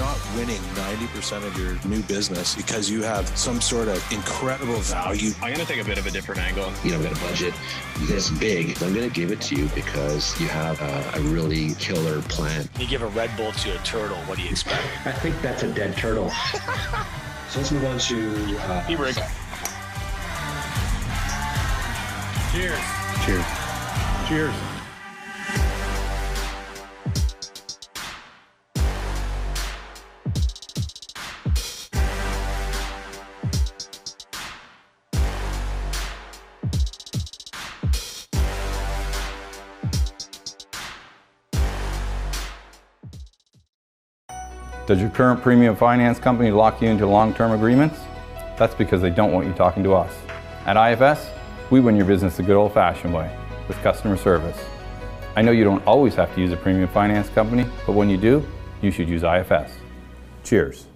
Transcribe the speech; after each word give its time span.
not 0.00 0.18
winning 0.34 0.62
90% 0.76 1.46
of 1.46 1.58
your 1.58 1.76
new 1.84 2.02
business 2.04 2.54
because 2.54 2.88
you 2.88 3.02
have 3.02 3.28
some 3.36 3.60
sort 3.60 3.86
of 3.86 4.02
incredible 4.10 4.78
value. 4.78 5.30
I'm 5.42 5.52
going 5.52 5.56
to 5.56 5.66
take 5.66 5.78
a 5.78 5.84
bit 5.84 5.98
of 5.98 6.06
a 6.06 6.10
different 6.10 6.40
angle. 6.40 6.72
You 6.82 6.92
know, 6.92 6.96
I've 7.00 7.04
got 7.04 7.18
a 7.18 7.20
budget 7.20 7.52
this 8.08 8.30
big. 8.30 8.82
I'm 8.82 8.94
going 8.94 9.06
to 9.06 9.14
give 9.14 9.30
it 9.30 9.42
to 9.42 9.56
you 9.56 9.68
because 9.74 10.40
you 10.40 10.48
have 10.48 10.80
a, 10.80 11.18
a 11.18 11.20
really 11.24 11.74
killer 11.74 12.22
plan. 12.22 12.66
You 12.78 12.86
give 12.86 13.02
a 13.02 13.08
Red 13.08 13.36
Bull 13.36 13.52
to 13.52 13.78
a 13.78 13.82
turtle, 13.82 14.16
what 14.24 14.38
do 14.38 14.42
you 14.42 14.48
expect? 14.48 14.82
I 15.04 15.12
think 15.12 15.38
that's 15.42 15.64
a 15.64 15.72
dead 15.74 15.94
turtle. 15.98 16.30
so 17.50 17.58
let's 17.58 17.70
move 17.70 17.84
on 17.84 17.98
to. 17.98 18.56
Uh, 18.56 18.80
Hey, 18.84 18.96
Rick. 18.96 19.16
Cheers. 22.52 22.80
Cheers. 23.26 23.44
Cheers. 24.26 24.69
Does 44.90 45.00
your 45.00 45.10
current 45.10 45.40
premium 45.40 45.76
finance 45.76 46.18
company 46.18 46.50
lock 46.50 46.82
you 46.82 46.88
into 46.88 47.06
long 47.06 47.32
term 47.32 47.52
agreements? 47.52 47.96
That's 48.58 48.74
because 48.74 49.00
they 49.00 49.08
don't 49.08 49.30
want 49.30 49.46
you 49.46 49.52
talking 49.52 49.84
to 49.84 49.94
us. 49.94 50.12
At 50.66 50.76
IFS, 50.76 51.28
we 51.70 51.78
win 51.78 51.94
your 51.94 52.06
business 52.06 52.38
the 52.38 52.42
good 52.42 52.56
old 52.56 52.74
fashioned 52.74 53.14
way 53.14 53.32
with 53.68 53.76
customer 53.82 54.16
service. 54.16 54.58
I 55.36 55.42
know 55.42 55.52
you 55.52 55.62
don't 55.62 55.86
always 55.86 56.16
have 56.16 56.34
to 56.34 56.40
use 56.40 56.50
a 56.50 56.56
premium 56.56 56.88
finance 56.88 57.28
company, 57.28 57.66
but 57.86 57.92
when 57.92 58.10
you 58.10 58.16
do, 58.16 58.44
you 58.82 58.90
should 58.90 59.08
use 59.08 59.22
IFS. 59.22 59.70
Cheers. 60.42 60.88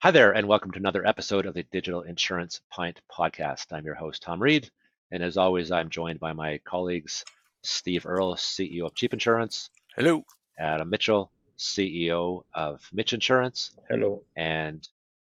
Hi 0.00 0.10
there, 0.10 0.32
and 0.32 0.46
welcome 0.46 0.70
to 0.72 0.78
another 0.78 1.06
episode 1.06 1.46
of 1.46 1.54
the 1.54 1.62
Digital 1.72 2.02
Insurance 2.02 2.60
Pint 2.68 3.00
podcast. 3.10 3.72
I'm 3.72 3.86
your 3.86 3.94
host, 3.94 4.22
Tom 4.22 4.42
Reid, 4.42 4.70
and 5.12 5.22
as 5.22 5.38
always, 5.38 5.70
I'm 5.70 5.88
joined 5.88 6.20
by 6.20 6.34
my 6.34 6.60
colleagues, 6.66 7.24
Steve 7.62 8.04
Earle, 8.04 8.34
CEO 8.34 8.84
of 8.84 8.94
Cheap 8.94 9.14
Insurance, 9.14 9.70
Hello. 9.96 10.26
Adam 10.58 10.90
Mitchell, 10.90 11.30
CEO 11.58 12.44
of 12.54 12.88
Mitch 12.92 13.12
Insurance, 13.12 13.76
Hello. 13.88 14.22
and 14.36 14.86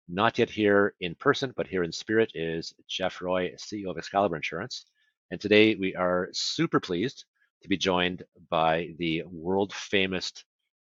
not 0.08 0.38
yet 0.38 0.49
here 0.49 0.94
in 0.99 1.16
person, 1.16 1.53
but 1.55 1.67
here 1.67 1.83
in 1.83 1.91
spirit 1.91 2.31
is 2.35 2.73
Jeff 2.88 3.21
Roy, 3.21 3.52
CEO 3.58 3.89
of 3.89 3.97
Excalibur 3.97 4.36
Insurance. 4.36 4.86
And 5.31 5.41
today 5.41 5.75
we 5.75 5.95
are 5.95 6.30
super 6.31 6.80
pleased 6.80 7.25
to 7.63 7.69
be 7.69 7.77
joined 7.77 8.23
by 8.49 8.93
the 8.99 9.23
world 9.31 9.73
famous 9.73 10.31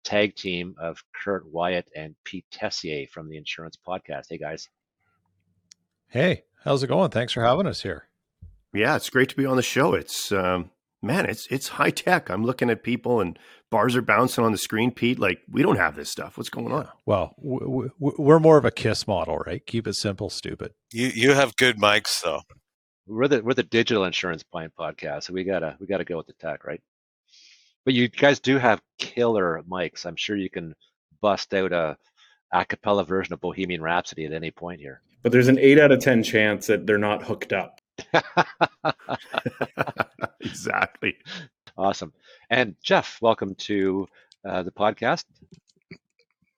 tag 0.04 0.36
team 0.36 0.74
of 0.78 1.02
Curt 1.24 1.50
Wyatt 1.50 1.91
and 1.97 2.14
Pete 2.24 2.44
Tessier 2.52 3.06
from 3.08 3.28
the 3.28 3.36
Insurance 3.38 3.77
Podcast. 3.77 4.27
Hey 4.28 4.38
guys. 4.38 4.69
Hey, 6.08 6.44
how's 6.62 6.82
it 6.82 6.88
going? 6.88 7.10
Thanks 7.10 7.32
for 7.32 7.42
having 7.42 7.66
us 7.66 7.82
here. 7.82 8.08
Yeah, 8.72 8.97
it's 8.97 9.10
great 9.10 9.30
to 9.30 9.36
be 9.36 9.47
on 9.47 9.56
the 9.56 9.62
show. 9.62 9.94
It's 9.94 10.30
um, 10.30 10.70
man, 11.02 11.27
it's 11.27 11.47
it's 11.50 11.69
high 11.69 11.91
tech. 11.91 12.30
I'm 12.30 12.44
looking 12.44 12.70
at 12.70 12.83
people 12.83 13.20
and 13.20 13.39
bars 13.70 13.97
are 13.97 14.02
bouncing 14.02 14.44
on 14.44 14.52
the 14.52 14.58
screen. 14.58 14.91
Pete, 14.91 15.19
like 15.19 15.41
we 15.50 15.62
don't 15.62 15.77
have 15.77 15.97
this 15.97 16.11
stuff. 16.11 16.36
What's 16.36 16.50
going 16.50 16.72
on? 16.72 16.88
Well, 17.05 17.34
w- 17.42 17.91
w- 18.00 18.14
we're 18.19 18.38
more 18.38 18.58
of 18.58 18.64
a 18.64 18.70
kiss 18.70 19.06
model, 19.06 19.38
right? 19.38 19.64
Keep 19.66 19.86
it 19.86 19.94
simple, 19.94 20.30
stupid. 20.30 20.72
You 20.92 21.08
you 21.08 21.33
have 21.33 21.56
good 21.56 21.78
mics 21.78 22.22
though. 22.22 22.42
We're 23.06 23.28
the 23.28 23.42
we're 23.42 23.55
the 23.55 23.62
digital 23.62 24.05
insurance 24.05 24.42
pint 24.42 24.72
podcast, 24.78 25.25
so 25.25 25.33
we 25.33 25.44
gotta 25.44 25.77
we 25.80 25.86
gotta 25.86 26.05
go 26.05 26.16
with 26.16 26.27
the 26.27 26.33
tech, 26.34 26.64
right? 26.64 26.80
But 27.84 27.94
you 27.94 28.08
guys 28.08 28.41
do 28.41 28.58
have 28.58 28.81
killer 28.98 29.62
mics. 29.69 30.06
I'm 30.06 30.16
sure 30.16 30.36
you 30.36 30.50
can 30.50 30.75
bust 31.20 31.55
out 31.55 31.72
a 31.72 31.97
a 32.53 32.64
cappella 32.64 33.05
version 33.05 33.33
of 33.33 33.41
Bohemian 33.41 33.83
Rhapsody 33.83 34.25
at 34.25 34.32
any 34.32 34.50
point 34.50 34.81
here. 34.81 35.03
But 35.22 35.32
there's 35.32 35.49
an 35.49 35.59
eight 35.59 35.81
out 35.81 35.91
of 35.91 35.99
10 36.00 36.22
chance 36.22 36.69
that 36.69 36.87
they're 36.87 36.99
not 36.99 37.25
hooked 37.25 37.53
up. 37.53 37.81
exactly. 40.46 41.16
awesome. 41.76 42.12
And 42.50 42.76
Jeff, 42.82 43.18
welcome 43.20 43.54
to 43.56 44.06
uh, 44.44 44.62
the 44.62 44.70
podcast. 44.70 45.24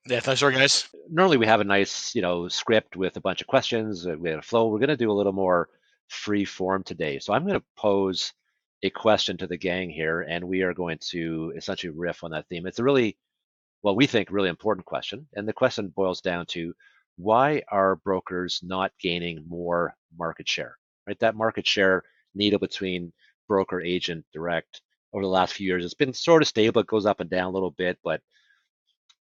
Yeah, 0.07 0.19
thanks 0.21 0.39
for 0.39 0.51
guys. 0.51 0.89
Normally 1.09 1.37
we 1.37 1.45
have 1.45 1.59
a 1.59 1.65
nice, 1.65 2.15
you 2.15 2.21
know, 2.21 2.47
script 2.47 2.95
with 2.95 3.17
a 3.17 3.21
bunch 3.21 3.41
of 3.41 3.47
questions. 3.47 4.07
uh, 4.07 4.15
We 4.17 4.29
have 4.29 4.39
a 4.39 4.43
flow. 4.43 4.67
We're 4.67 4.79
going 4.79 4.89
to 4.89 4.97
do 4.97 5.11
a 5.11 5.13
little 5.13 5.33
more 5.33 5.69
free 6.07 6.45
form 6.45 6.83
today. 6.83 7.19
So 7.19 7.33
I'm 7.33 7.45
going 7.45 7.59
to 7.59 7.65
pose 7.77 8.33
a 8.81 8.89
question 8.89 9.37
to 9.37 9.47
the 9.47 9.57
gang 9.57 9.89
here, 9.89 10.21
and 10.21 10.43
we 10.47 10.61
are 10.61 10.73
going 10.73 10.97
to 11.09 11.53
essentially 11.55 11.93
riff 11.95 12.23
on 12.23 12.31
that 12.31 12.47
theme. 12.47 12.65
It's 12.65 12.79
a 12.79 12.83
really, 12.83 13.17
well, 13.83 13.95
we 13.95 14.07
think 14.07 14.29
really 14.31 14.49
important 14.49 14.85
question, 14.85 15.27
and 15.35 15.47
the 15.47 15.53
question 15.53 15.89
boils 15.89 16.21
down 16.21 16.45
to 16.47 16.73
why 17.17 17.61
are 17.69 17.97
brokers 17.97 18.61
not 18.63 18.93
gaining 19.01 19.43
more 19.47 19.93
market 20.17 20.47
share? 20.47 20.77
Right, 21.05 21.19
that 21.19 21.35
market 21.35 21.67
share 21.67 22.03
needle 22.35 22.59
between 22.59 23.11
broker, 23.49 23.81
agent, 23.81 24.23
direct 24.33 24.81
over 25.13 25.23
the 25.23 25.29
last 25.29 25.55
few 25.55 25.67
years, 25.67 25.83
it's 25.83 25.93
been 25.93 26.13
sort 26.13 26.41
of 26.41 26.47
stable. 26.47 26.81
It 26.81 26.87
goes 26.87 27.05
up 27.05 27.19
and 27.19 27.29
down 27.29 27.47
a 27.47 27.51
little 27.51 27.71
bit, 27.71 27.97
but 28.03 28.21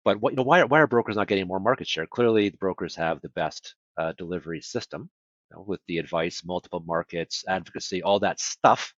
but 0.03 0.21
what 0.21 0.33
you 0.33 0.37
know, 0.37 0.43
why 0.43 0.61
are, 0.61 0.67
why 0.67 0.79
are 0.79 0.87
brokers 0.87 1.15
not 1.15 1.27
getting 1.27 1.47
more 1.47 1.59
market 1.59 1.87
share? 1.87 2.05
Clearly, 2.05 2.49
the 2.49 2.57
brokers 2.57 2.95
have 2.95 3.21
the 3.21 3.29
best 3.29 3.75
uh, 3.97 4.13
delivery 4.17 4.61
system 4.61 5.09
you 5.49 5.57
know, 5.57 5.63
with 5.67 5.81
the 5.87 5.97
advice, 5.97 6.43
multiple 6.45 6.83
markets, 6.85 7.43
advocacy, 7.47 8.03
all 8.03 8.19
that 8.19 8.39
stuff. 8.39 8.93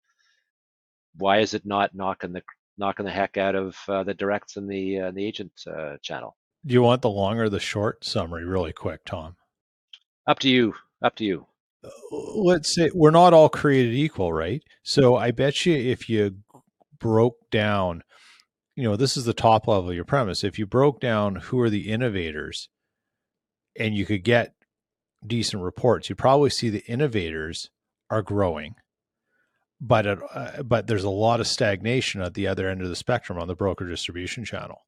Why 1.16 1.40
is 1.40 1.54
it 1.54 1.66
not 1.66 1.96
knocking 1.96 2.34
the 2.34 2.44
knocking 2.78 3.06
the 3.06 3.12
heck 3.12 3.38
out 3.38 3.56
of 3.56 3.76
uh, 3.88 4.04
the 4.04 4.14
directs 4.14 4.58
and 4.58 4.70
the 4.70 5.00
uh, 5.00 5.12
the 5.12 5.26
agent 5.26 5.52
uh, 5.68 5.98
channel? 6.02 6.36
Do 6.66 6.74
you 6.74 6.82
want 6.82 7.02
the 7.02 7.10
long 7.10 7.40
or 7.40 7.50
the 7.50 7.60
short 7.60 8.04
summary, 8.04 8.46
really 8.46 8.74
quick, 8.74 9.06
Tom? 9.06 9.36
Up 10.28 10.40
to 10.40 10.50
you. 10.50 10.74
Up 11.02 11.16
to 11.16 11.24
you. 11.24 11.48
Let's 12.12 12.74
say 12.74 12.90
we're 12.94 13.12
not 13.12 13.34
all 13.34 13.50
created 13.50 13.94
equal, 13.94 14.34
right? 14.34 14.62
So 14.84 15.16
I 15.16 15.32
bet 15.32 15.66
you 15.66 15.76
if 15.76 16.10
you 16.10 16.38
broke 17.00 17.36
down, 17.52 18.04
you 18.76 18.84
know, 18.84 18.96
this 18.96 19.16
is 19.16 19.26
the 19.26 19.34
top 19.34 19.68
level 19.68 19.90
of 19.90 19.96
your 19.96 20.06
premise. 20.06 20.44
If 20.44 20.58
you 20.60 20.66
broke 20.66 21.00
down 21.00 21.36
who 21.36 21.60
are 21.60 21.70
the 21.70 21.90
innovators 21.90 22.70
and 23.80 23.96
you 23.96 24.06
could 24.06 24.24
get 24.24 24.54
decent 25.26 25.64
reports, 25.64 26.10
you'd 26.10 26.18
probably 26.18 26.50
see 26.50 26.70
the 26.70 26.86
innovators 26.88 27.70
are 28.10 28.22
growing 28.22 28.76
but 29.80 30.06
it, 30.06 30.20
uh, 30.34 30.64
but 30.64 30.88
there's 30.88 31.04
a 31.04 31.10
lot 31.10 31.40
of 31.40 31.48
stagnation 31.48 32.22
at 32.22 32.34
the 32.34 32.48
other 32.48 32.70
end 32.70 32.82
of 32.82 32.90
the 32.90 32.96
spectrum 32.96 33.38
on 33.38 33.48
the 33.48 33.56
broker 33.56 33.88
distribution 33.88 34.44
channel. 34.44 34.86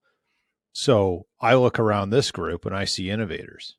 So 0.71 1.25
I 1.41 1.55
look 1.55 1.79
around 1.79 2.09
this 2.09 2.31
group 2.31 2.65
and 2.65 2.75
I 2.75 2.85
see 2.85 3.09
innovators. 3.09 3.75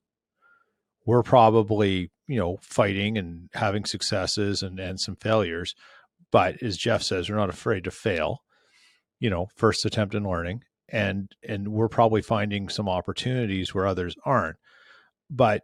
We're 1.06 1.22
probably 1.22 2.10
you 2.26 2.38
know 2.38 2.58
fighting 2.62 3.18
and 3.18 3.48
having 3.54 3.84
successes 3.84 4.62
and 4.62 4.78
and 4.78 5.00
some 5.00 5.16
failures, 5.16 5.74
but 6.30 6.62
as 6.62 6.76
Jeff 6.76 7.02
says, 7.02 7.28
we're 7.28 7.36
not 7.36 7.50
afraid 7.50 7.84
to 7.84 7.90
fail. 7.90 8.42
You 9.18 9.30
know, 9.30 9.48
first 9.56 9.84
attempt 9.84 10.14
in 10.14 10.24
learning, 10.24 10.62
and 10.88 11.30
and 11.46 11.68
we're 11.68 11.88
probably 11.88 12.22
finding 12.22 12.68
some 12.68 12.88
opportunities 12.88 13.74
where 13.74 13.86
others 13.86 14.14
aren't. 14.24 14.56
But 15.28 15.62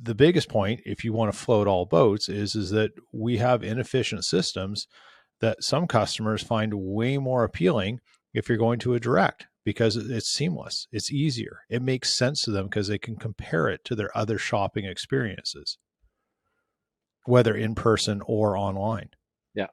the 0.00 0.14
biggest 0.14 0.48
point 0.48 0.80
if 0.84 1.04
you 1.04 1.12
want 1.12 1.32
to 1.32 1.38
float 1.38 1.66
all 1.66 1.86
boats 1.86 2.28
is 2.28 2.54
is 2.54 2.70
that 2.70 2.92
we 3.12 3.38
have 3.38 3.62
inefficient 3.62 4.24
systems 4.24 4.86
that 5.40 5.62
some 5.62 5.86
customers 5.86 6.42
find 6.42 6.72
way 6.74 7.18
more 7.18 7.44
appealing 7.44 8.00
if 8.32 8.48
you're 8.48 8.58
going 8.58 8.78
to 8.78 8.94
a 8.94 9.00
direct 9.00 9.46
because 9.64 9.96
it's 9.96 10.32
seamless 10.32 10.86
it's 10.92 11.12
easier 11.12 11.60
it 11.68 11.82
makes 11.82 12.16
sense 12.16 12.42
to 12.42 12.50
them 12.50 12.64
because 12.64 12.88
they 12.88 12.98
can 12.98 13.16
compare 13.16 13.68
it 13.68 13.84
to 13.84 13.94
their 13.94 14.16
other 14.16 14.38
shopping 14.38 14.84
experiences 14.84 15.78
whether 17.24 17.54
in 17.54 17.74
person 17.74 18.20
or 18.26 18.56
online 18.56 19.10
Yeah, 19.54 19.68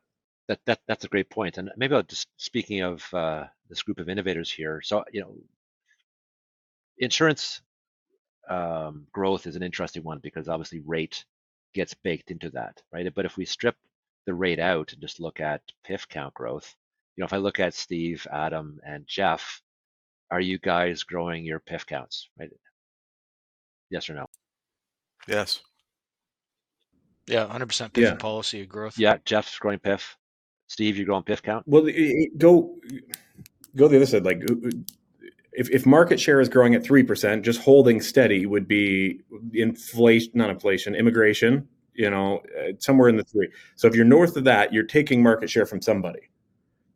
that, 0.48 0.60
that 0.66 0.80
that's 0.88 1.06
a 1.06 1.10
great 1.10 1.30
point. 1.30 1.58
And 1.58 1.72
maybe 1.78 1.96
I'll 1.96 2.04
just 2.04 2.28
speaking 2.38 2.82
of 2.82 3.12
uh, 3.14 3.46
this 3.70 3.84
group 3.84 4.00
of 4.00 4.10
innovators 4.10 4.52
here. 4.52 4.82
So 4.84 5.04
you 5.12 5.22
know, 5.22 5.36
insurance 6.98 7.62
um, 8.50 9.08
growth 9.12 9.48
is 9.48 9.56
an 9.56 9.64
interesting 9.64 10.04
one 10.04 10.20
because 10.20 10.48
obviously 10.48 10.82
rate 10.86 11.26
gets 11.74 11.94
baked 11.94 12.32
into 12.32 12.50
that, 12.52 12.82
right? 12.92 13.14
But 13.14 13.26
if 13.26 13.38
we 13.38 13.46
strip 13.46 13.76
the 14.26 14.34
rate 14.34 14.60
out 14.60 14.92
and 14.92 15.02
just 15.02 15.20
look 15.20 15.40
at 15.40 15.62
PIF 15.88 16.08
count 16.08 16.34
growth, 16.34 16.76
you 17.16 17.22
know, 17.22 17.26
if 17.26 17.34
I 17.34 17.38
look 17.38 17.60
at 17.60 17.74
Steve, 17.74 18.26
Adam, 18.32 18.80
and 18.86 19.06
Jeff, 19.08 19.62
are 20.32 20.40
you 20.42 20.58
guys 20.60 21.04
growing 21.04 21.44
your 21.46 21.60
PIF 21.60 21.86
counts, 21.86 22.30
right? 22.40 22.50
Yes 23.90 24.10
or 24.10 24.14
no? 24.16 24.26
Yes. 25.28 25.62
Yeah, 27.28 27.48
100% 27.48 27.92
PIF 27.94 27.98
Yeah. 28.02 28.10
and 28.12 28.20
policy 28.20 28.66
growth. 28.66 28.98
Yeah, 28.98 29.18
Jeff's 29.26 29.58
growing 29.60 29.80
PIF. 29.80 30.16
Steve, 30.68 30.98
you're 30.98 31.06
growing 31.06 31.24
PIF 31.24 31.42
count? 31.42 31.68
Well, 31.68 31.88
it- 31.88 31.96
it- 31.96 32.38
go 32.38 32.80
go 33.76 33.88
the 33.88 33.98
other 33.98 34.06
side. 34.06 34.24
Like, 34.26 34.42
if, 35.54 35.70
if 35.70 35.86
market 35.86 36.20
share 36.20 36.40
is 36.42 36.50
growing 36.50 36.74
at 36.76 36.84
three 36.84 37.04
percent, 37.04 37.44
just 37.46 37.62
holding 37.62 38.02
steady 38.02 38.46
would 38.46 38.68
be 38.68 39.22
inflation, 39.54 40.32
not 40.36 40.50
inflation, 40.50 40.96
immigration. 40.96 41.68
You 41.94 42.10
know, 42.10 42.42
uh, 42.60 42.72
somewhere 42.80 43.10
in 43.10 43.18
the 43.18 43.24
three. 43.24 43.50
So 43.76 43.88
if 43.88 43.94
you're 43.96 44.06
north 44.06 44.38
of 44.38 44.44
that, 44.46 44.72
you're 44.74 44.86
taking 44.86 45.22
market 45.22 45.50
share 45.50 45.66
from 45.66 45.82
somebody. 45.82 46.22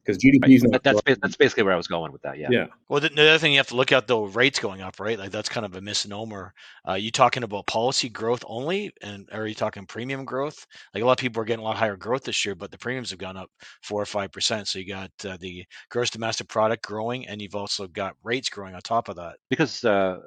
Because 0.03 0.17
GDP 0.17 0.55
is 0.55 0.63
Right. 0.63 0.71
not. 0.71 0.83
That's 0.83 1.01
ba- 1.01 1.17
that's 1.21 1.35
basically 1.35 1.63
where 1.63 1.73
I 1.73 1.77
was 1.77 1.87
going 1.87 2.11
with 2.11 2.21
that. 2.23 2.37
Yeah. 2.37 2.49
yeah. 2.51 2.67
Well, 2.89 2.99
the, 2.99 3.09
the 3.09 3.29
other 3.29 3.37
thing 3.37 3.53
you 3.53 3.57
have 3.59 3.67
to 3.67 3.75
look 3.75 3.91
at 3.91 4.07
though, 4.07 4.25
rates 4.25 4.59
going 4.59 4.81
up, 4.81 4.99
right? 4.99 5.17
Like 5.17 5.31
that's 5.31 5.49
kind 5.49 5.65
of 5.65 5.75
a 5.75 5.81
misnomer. 5.81 6.53
Uh, 6.87 6.93
you 6.93 7.11
talking 7.11 7.43
about 7.43 7.67
policy 7.67 8.09
growth 8.09 8.43
only, 8.47 8.91
and 9.01 9.29
are 9.31 9.47
you 9.47 9.55
talking 9.55 9.85
premium 9.85 10.25
growth? 10.25 10.65
Like 10.93 11.03
a 11.03 11.05
lot 11.05 11.13
of 11.13 11.17
people 11.19 11.41
are 11.41 11.45
getting 11.45 11.63
a 11.63 11.67
lot 11.67 11.77
higher 11.77 11.95
growth 11.95 12.23
this 12.23 12.43
year, 12.45 12.55
but 12.55 12.71
the 12.71 12.77
premiums 12.77 13.09
have 13.11 13.19
gone 13.19 13.37
up 13.37 13.49
four 13.81 14.01
or 14.01 14.05
five 14.05 14.31
percent. 14.31 14.67
So 14.67 14.79
you 14.79 14.87
got 14.87 15.11
uh, 15.25 15.37
the 15.39 15.65
gross 15.89 16.09
domestic 16.09 16.47
product 16.49 16.83
growing, 16.85 17.27
and 17.27 17.41
you've 17.41 17.55
also 17.55 17.87
got 17.87 18.15
rates 18.23 18.49
growing 18.49 18.75
on 18.75 18.81
top 18.81 19.09
of 19.09 19.15
that. 19.15 19.37
Because 19.49 19.83
uh, 19.85 20.19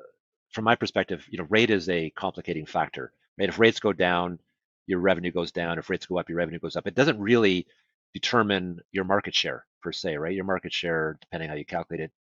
from 0.52 0.64
my 0.64 0.74
perspective, 0.74 1.26
you 1.30 1.38
know, 1.38 1.46
rate 1.50 1.70
is 1.70 1.88
a 1.88 2.10
complicating 2.10 2.66
factor. 2.66 3.12
Right? 3.38 3.48
If 3.48 3.58
rates 3.58 3.80
go 3.80 3.92
down, 3.92 4.38
your 4.86 5.00
revenue 5.00 5.32
goes 5.32 5.52
down. 5.52 5.78
If 5.78 5.90
rates 5.90 6.06
go 6.06 6.18
up, 6.18 6.28
your 6.28 6.38
revenue 6.38 6.58
goes 6.58 6.76
up. 6.76 6.86
It 6.86 6.94
doesn't 6.94 7.20
really 7.20 7.66
determine 8.14 8.80
your 8.92 9.04
market 9.04 9.34
share 9.34 9.64
per 9.82 9.92
se, 9.92 10.16
right? 10.16 10.34
Your 10.34 10.44
market 10.44 10.72
share, 10.72 11.18
depending 11.20 11.48
how 11.48 11.54
you 11.56 11.64
calculate 11.64 12.04
it. 12.04 12.12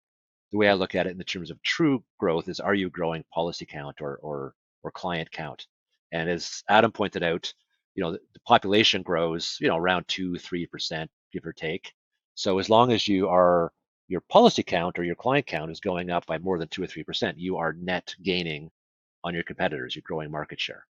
The 0.52 0.58
way 0.58 0.68
I 0.68 0.74
look 0.74 0.94
at 0.94 1.06
it 1.06 1.10
in 1.10 1.18
the 1.18 1.24
terms 1.24 1.50
of 1.50 1.62
true 1.62 2.04
growth 2.18 2.48
is: 2.48 2.60
Are 2.60 2.74
you 2.74 2.90
growing 2.90 3.24
policy 3.32 3.66
count 3.66 4.00
or 4.00 4.16
or 4.22 4.54
or 4.82 4.90
client 4.90 5.30
count? 5.30 5.66
And 6.12 6.30
as 6.30 6.62
Adam 6.68 6.92
pointed 6.92 7.22
out, 7.22 7.52
you 7.94 8.02
know, 8.02 8.12
the, 8.12 8.18
the 8.34 8.40
population 8.46 9.02
grows, 9.02 9.58
you 9.60 9.68
know, 9.68 9.76
around 9.76 10.06
two, 10.08 10.38
three 10.38 10.66
percent, 10.66 11.10
give 11.32 11.44
or 11.46 11.52
take. 11.52 11.92
So 12.34 12.58
as 12.58 12.70
long 12.70 12.92
as 12.92 13.08
you 13.08 13.28
are 13.28 13.72
your 14.08 14.20
policy 14.22 14.62
count 14.62 14.98
or 14.98 15.04
your 15.04 15.14
client 15.14 15.46
count 15.46 15.70
is 15.70 15.80
going 15.80 16.10
up 16.10 16.26
by 16.26 16.38
more 16.38 16.58
than 16.58 16.68
two 16.68 16.82
or 16.82 16.86
three 16.86 17.04
percent, 17.04 17.38
you 17.38 17.56
are 17.56 17.72
net 17.72 18.14
gaining 18.22 18.70
on 19.24 19.34
your 19.34 19.44
competitors. 19.44 19.96
You're 19.96 20.02
growing 20.06 20.30
market 20.30 20.60
share. 20.60 20.86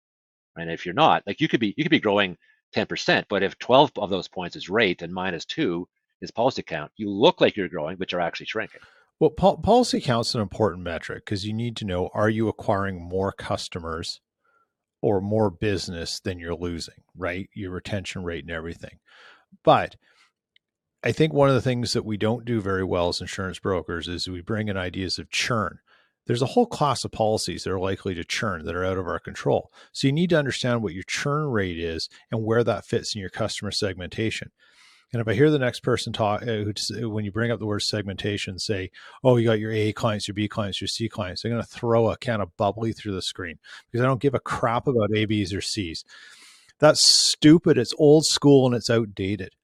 And 0.56 0.70
if 0.70 0.86
you're 0.86 0.94
not, 0.94 1.24
like 1.26 1.42
you 1.42 1.48
could 1.48 1.60
be, 1.60 1.74
you 1.78 1.84
could 1.84 1.92
be 1.92 2.00
growing 2.00 2.38
10%, 2.76 3.26
but 3.30 3.44
if 3.44 3.58
12 3.60 3.92
of 3.98 4.10
those 4.10 4.28
points 4.28 4.56
is 4.56 4.70
rate 4.70 5.02
and 5.02 5.14
minus 5.14 5.46
two 5.46 5.88
is 6.22 6.32
policy 6.32 6.64
count, 6.64 6.92
you 6.96 7.10
look 7.10 7.42
like 7.42 7.56
you're 7.56 7.70
growing, 7.70 7.98
but 7.98 8.12
you're 8.12 8.22
actually 8.22 8.46
shrinking. 8.46 8.82
Well, 9.20 9.32
pol- 9.32 9.58
policy 9.58 10.00
count's 10.00 10.36
an 10.36 10.42
important 10.42 10.84
metric 10.84 11.26
because 11.26 11.46
you 11.46 11.54
need 11.54 11.76
to 11.78 11.86
know 11.86 12.10
are 12.14 12.30
you 12.30 12.48
acquiring 12.48 13.02
more 13.02 13.32
customers 13.32 14.22
or 15.02 15.22
more 15.22 15.50
business 15.50 16.20
than 16.20 16.40
you're 16.40 16.56
losing, 16.56 17.04
right? 17.18 17.50
Your 17.54 17.72
retention 17.72 18.24
rate 18.24 18.44
and 18.44 18.52
everything. 18.52 19.00
But 19.64 19.96
I 21.04 21.12
think 21.12 21.34
one 21.34 21.50
of 21.50 21.56
the 21.56 21.62
things 21.62 21.94
that 21.94 22.06
we 22.06 22.18
don't 22.18 22.46
do 22.46 22.60
very 22.62 22.84
well 22.84 23.10
as 23.10 23.22
insurance 23.22 23.60
brokers 23.60 24.08
is 24.08 24.28
we 24.28 24.42
bring 24.42 24.68
in 24.68 24.78
ideas 24.78 25.18
of 25.18 25.30
churn. 25.30 25.80
There's 26.26 26.42
a 26.42 26.48
whole 26.48 26.68
class 26.68 27.04
of 27.04 27.12
policies 27.12 27.64
that 27.64 27.72
are 27.72 27.80
likely 27.80 28.14
to 28.14 28.24
churn 28.24 28.66
that 28.66 28.76
are 28.76 28.86
out 28.86 28.98
of 28.98 29.08
our 29.08 29.20
control. 29.20 29.72
So 29.92 30.08
you 30.08 30.14
need 30.14 30.30
to 30.30 30.38
understand 30.38 30.84
what 30.84 30.94
your 30.94 31.04
churn 31.04 31.48
rate 31.48 31.80
is 31.80 32.08
and 32.32 32.44
where 32.44 32.64
that 32.64 32.86
fits 32.86 33.16
in 33.16 33.22
your 33.22 33.32
customer 33.32 33.72
segmentation. 33.72 34.52
And 35.12 35.22
if 35.22 35.28
I 35.28 35.34
hear 35.34 35.50
the 35.50 35.58
next 35.58 35.80
person 35.80 36.14
talk, 36.14 36.44
uh, 36.44 36.66
when 37.10 37.26
you 37.26 37.32
bring 37.32 37.50
up 37.50 37.58
the 37.60 37.66
word 37.66 37.82
segmentation, 37.82 38.60
say, 38.60 38.92
"Oh, 39.24 39.38
you 39.38 39.46
got 39.46 39.60
your 39.60 39.72
A 39.72 39.92
clients, 39.92 40.28
your 40.28 40.36
B 40.36 40.48
clients, 40.48 40.80
your 40.80 40.88
C 40.88 41.10
clients," 41.10 41.44
I'm 41.44 41.52
going 41.52 41.64
to 41.64 41.68
throw 41.68 42.12
a 42.12 42.18
can 42.18 42.42
of 42.42 42.56
bubbly 42.58 42.94
through 42.94 43.16
the 43.16 43.22
screen 43.24 43.58
because 43.90 44.04
I 44.04 44.08
don't 44.08 44.22
give 44.22 44.36
a 44.36 44.40
crap 44.40 44.86
about 44.86 45.10
A, 45.16 45.26
Bs, 45.26 45.56
or 45.56 45.62
Cs. 45.62 46.04
That's 46.78 47.04
stupid. 47.04 47.78
It's 47.78 47.94
old 47.98 48.26
school 48.26 48.68
and 48.68 48.76
it's 48.76 48.90
outdated. 48.90 49.56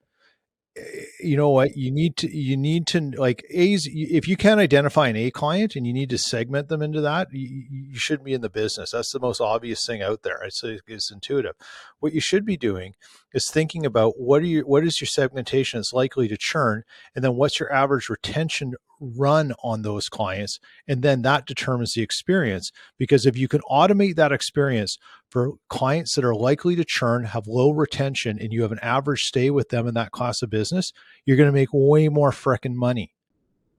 You 1.22 1.38
know 1.38 1.50
what? 1.52 1.78
You 1.78 1.90
need 1.90 2.18
to. 2.18 2.30
You 2.30 2.58
need 2.58 2.86
to 2.88 3.00
like 3.12 3.46
A's. 3.50 3.88
If 3.90 4.28
you 4.28 4.36
can't 4.36 4.60
identify 4.60 5.08
an 5.08 5.16
A 5.16 5.32
client 5.32 5.76
and 5.76 5.88
you 5.88 5.94
need 5.94 6.10
to 6.10 6.18
segment 6.18 6.68
them 6.68 6.82
into 6.82 7.00
that, 7.00 7.30
you, 7.32 7.66
you 7.70 7.98
shouldn't 7.98 8.26
be 8.26 8.34
in 8.34 8.42
the 8.42 8.50
business. 8.50 8.92
That's 8.92 9.12
the 9.14 9.20
most 9.20 9.40
obvious 9.40 9.86
thing 9.86 10.02
out 10.02 10.24
there. 10.24 10.44
It's 10.44 10.62
it's 10.64 11.12
intuitive. 11.12 11.56
What 12.00 12.14
you 12.14 12.20
should 12.20 12.46
be 12.46 12.58
doing 12.58 12.96
is 13.34 13.50
thinking 13.50 13.86
about 13.86 14.20
what 14.20 14.42
are 14.42 14.48
you 14.48 14.62
what 14.64 14.84
is 14.84 15.00
your 15.00 15.08
segmentation 15.08 15.80
that's 15.80 15.94
likely 15.94 16.28
to 16.28 16.38
churn 16.38 16.84
and 17.16 17.24
then 17.24 17.36
what's 17.36 17.60
your 17.60 17.72
average 17.72 18.10
retention 18.10 18.74
run 19.00 19.54
on 19.64 19.82
those 19.82 20.10
clients 20.10 20.60
and 20.88 21.02
then 21.02 21.22
that 21.22 21.46
determines 21.46 21.94
the 21.94 22.02
experience 22.02 22.72
because 22.98 23.26
if 23.26 23.38
you 23.38 23.48
can 23.48 23.62
automate 23.70 24.16
that 24.16 24.32
experience 24.32 24.98
for 25.30 25.54
clients 25.70 26.16
that 26.16 26.26
are 26.26 26.36
likely 26.36 26.76
to 26.76 26.86
churn 26.86 27.24
have 27.26 27.48
low 27.48 27.72
retention 27.72 28.40
and 28.40 28.54
you 28.54 28.62
have 28.62 28.72
an 28.72 28.80
average 28.80 29.26
stay 29.26 29.50
with 29.50 29.70
them 29.70 29.88
in 29.88 29.94
that 29.94 30.12
class 30.12 30.42
of 30.42 30.50
business 30.50 30.94
you're 31.26 31.38
going 31.38 31.50
to 31.50 31.54
make 31.54 31.70
way 31.72 32.10
more 32.10 32.32
frickin' 32.32 32.74
money 32.74 33.16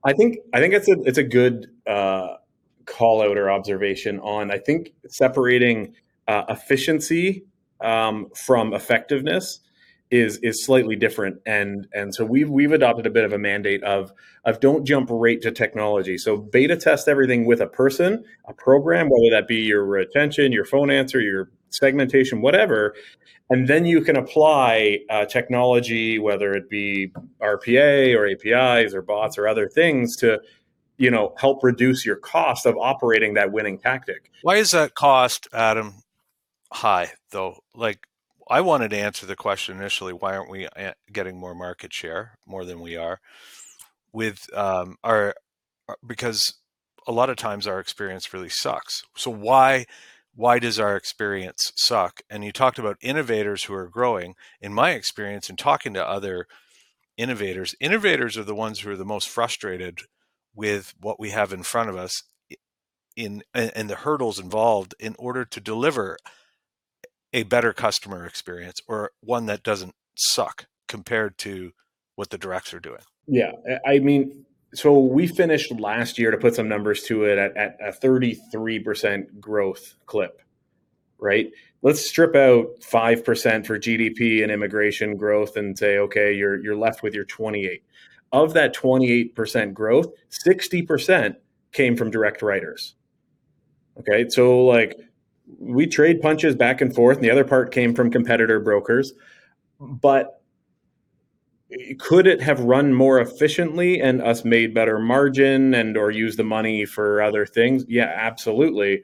I 0.03 0.13
think 0.13 0.37
I 0.53 0.59
think 0.59 0.73
it's 0.73 0.87
a 0.87 0.95
it's 1.01 1.17
a 1.17 1.23
good 1.23 1.67
uh, 1.85 2.35
call 2.85 3.21
out 3.21 3.37
or 3.37 3.51
observation 3.51 4.19
on. 4.19 4.51
I 4.51 4.57
think 4.57 4.93
separating 5.07 5.95
uh, 6.27 6.43
efficiency 6.49 7.45
um, 7.81 8.27
from 8.33 8.73
effectiveness 8.73 9.59
is 10.09 10.37
is 10.37 10.65
slightly 10.65 10.95
different, 10.95 11.41
and 11.45 11.87
and 11.93 12.13
so 12.13 12.25
we've 12.25 12.49
we've 12.49 12.71
adopted 12.71 13.05
a 13.05 13.09
bit 13.09 13.25
of 13.25 13.33
a 13.33 13.37
mandate 13.37 13.83
of 13.83 14.11
of 14.45 14.59
don't 14.59 14.85
jump 14.85 15.09
right 15.11 15.41
to 15.41 15.51
technology. 15.51 16.17
So 16.17 16.37
beta 16.37 16.77
test 16.77 17.07
everything 17.07 17.45
with 17.45 17.61
a 17.61 17.67
person, 17.67 18.23
a 18.47 18.53
program, 18.53 19.09
whether 19.09 19.35
that 19.35 19.47
be 19.47 19.57
your 19.57 19.85
retention, 19.85 20.51
your 20.51 20.65
phone 20.65 20.89
answer, 20.89 21.19
your 21.19 21.49
segmentation, 21.69 22.41
whatever, 22.41 22.95
and 23.49 23.67
then 23.67 23.85
you 23.85 24.01
can 24.01 24.17
apply 24.17 24.99
uh, 25.09 25.25
technology, 25.25 26.19
whether 26.19 26.53
it 26.53 26.69
be 26.69 27.11
RPA 27.41 28.15
or 28.15 28.27
APIs 28.27 28.93
or 28.93 29.01
bots 29.01 29.37
or 29.37 29.47
other 29.47 29.69
things, 29.69 30.15
to 30.17 30.39
you 30.97 31.11
know 31.11 31.33
help 31.37 31.63
reduce 31.63 32.05
your 32.05 32.15
cost 32.17 32.65
of 32.65 32.75
operating 32.77 33.35
that 33.35 33.51
winning 33.51 33.77
tactic. 33.77 34.31
Why 34.41 34.55
is 34.55 34.71
that 34.71 34.95
cost, 34.95 35.47
Adam, 35.53 35.95
high 36.71 37.11
though? 37.31 37.59
Like, 37.73 38.07
I 38.49 38.61
wanted 38.61 38.89
to 38.91 38.97
answer 38.97 39.25
the 39.25 39.35
question 39.35 39.77
initially: 39.77 40.13
Why 40.13 40.35
aren't 40.35 40.49
we 40.49 40.67
uh, 40.67 40.93
getting 41.11 41.39
more 41.39 41.55
market 41.55 41.93
share, 41.93 42.37
more 42.45 42.65
than 42.65 42.79
we 42.79 42.95
are, 42.95 43.19
with 44.11 44.47
um, 44.53 44.95
our 45.03 45.35
because 46.05 46.53
a 47.07 47.11
lot 47.11 47.29
of 47.29 47.37
times 47.37 47.65
our 47.65 47.79
experience 47.79 48.33
really 48.33 48.49
sucks. 48.49 49.03
So 49.15 49.31
why 49.31 49.85
why 50.35 50.59
does 50.59 50.79
our 50.79 50.95
experience 50.95 51.71
suck? 51.75 52.21
And 52.29 52.43
you 52.43 52.51
talked 52.51 52.77
about 52.77 52.97
innovators 53.01 53.63
who 53.63 53.73
are 53.73 53.87
growing. 53.87 54.35
In 54.61 54.71
my 54.71 54.91
experience, 54.91 55.49
in 55.49 55.55
talking 55.55 55.95
to 55.95 56.07
other 56.07 56.45
innovators, 57.17 57.73
innovators 57.79 58.37
are 58.37 58.43
the 58.43 58.53
ones 58.53 58.81
who 58.81 58.91
are 58.91 58.97
the 58.97 59.05
most 59.05 59.29
frustrated 59.29 60.01
with 60.53 60.93
what 60.99 61.19
we 61.19 61.31
have 61.31 61.53
in 61.53 61.63
front 61.63 61.89
of 61.89 61.95
us 61.95 62.21
in 63.15 63.41
and 63.53 63.89
the 63.89 63.95
hurdles 63.95 64.37
involved 64.37 64.93
in 64.99 65.15
order 65.17 65.43
to 65.43 65.59
deliver 65.59 66.17
a 67.37 67.43
better 67.43 67.71
customer 67.71 68.25
experience 68.25 68.79
or 68.87 69.11
one 69.21 69.45
that 69.45 69.61
doesn't 69.61 69.93
suck 70.15 70.65
compared 70.87 71.37
to 71.37 71.71
what 72.15 72.31
the 72.31 72.37
directs 72.37 72.73
are 72.73 72.79
doing. 72.79 73.03
Yeah, 73.27 73.51
I 73.85 73.99
mean, 73.99 74.43
so 74.73 74.97
we 74.99 75.27
finished 75.27 75.71
last 75.71 76.17
year 76.17 76.31
to 76.31 76.37
put 76.37 76.55
some 76.55 76.67
numbers 76.67 77.03
to 77.03 77.25
it 77.25 77.37
at, 77.37 77.55
at 77.55 77.77
a 77.79 77.91
33% 77.91 79.39
growth 79.39 79.93
clip, 80.07 80.41
right? 81.19 81.51
Let's 81.83 82.09
strip 82.09 82.35
out 82.35 82.79
5% 82.79 83.67
for 83.67 83.77
GDP 83.77 84.41
and 84.41 84.51
immigration 84.51 85.15
growth 85.15 85.57
and 85.57 85.77
say, 85.77 85.99
okay, 85.99 86.33
you're, 86.33 86.59
you're 86.63 86.75
left 86.75 87.03
with 87.03 87.13
your 87.13 87.25
28. 87.25 87.83
Of 88.31 88.53
that 88.53 88.75
28% 88.75 89.73
growth, 89.73 90.07
60% 90.47 91.35
came 91.71 91.95
from 91.95 92.09
direct 92.09 92.41
writers. 92.41 92.95
Okay, 93.99 94.27
so 94.27 94.65
like 94.65 94.97
we 95.59 95.87
trade 95.87 96.21
punches 96.21 96.55
back 96.55 96.81
and 96.81 96.93
forth, 96.93 97.17
and 97.17 97.25
the 97.25 97.31
other 97.31 97.45
part 97.45 97.71
came 97.71 97.93
from 97.93 98.11
competitor 98.11 98.59
brokers. 98.59 99.13
But 99.79 100.41
could 101.99 102.27
it 102.27 102.41
have 102.41 102.59
run 102.61 102.93
more 102.93 103.19
efficiently 103.19 103.99
and 104.01 104.21
us 104.21 104.45
made 104.45 104.73
better 104.73 104.99
margin 104.99 105.73
and 105.73 105.97
or 105.97 106.11
use 106.11 106.35
the 106.35 106.43
money 106.43 106.85
for 106.85 107.21
other 107.21 107.45
things? 107.45 107.85
Yeah, 107.87 108.11
absolutely. 108.15 109.03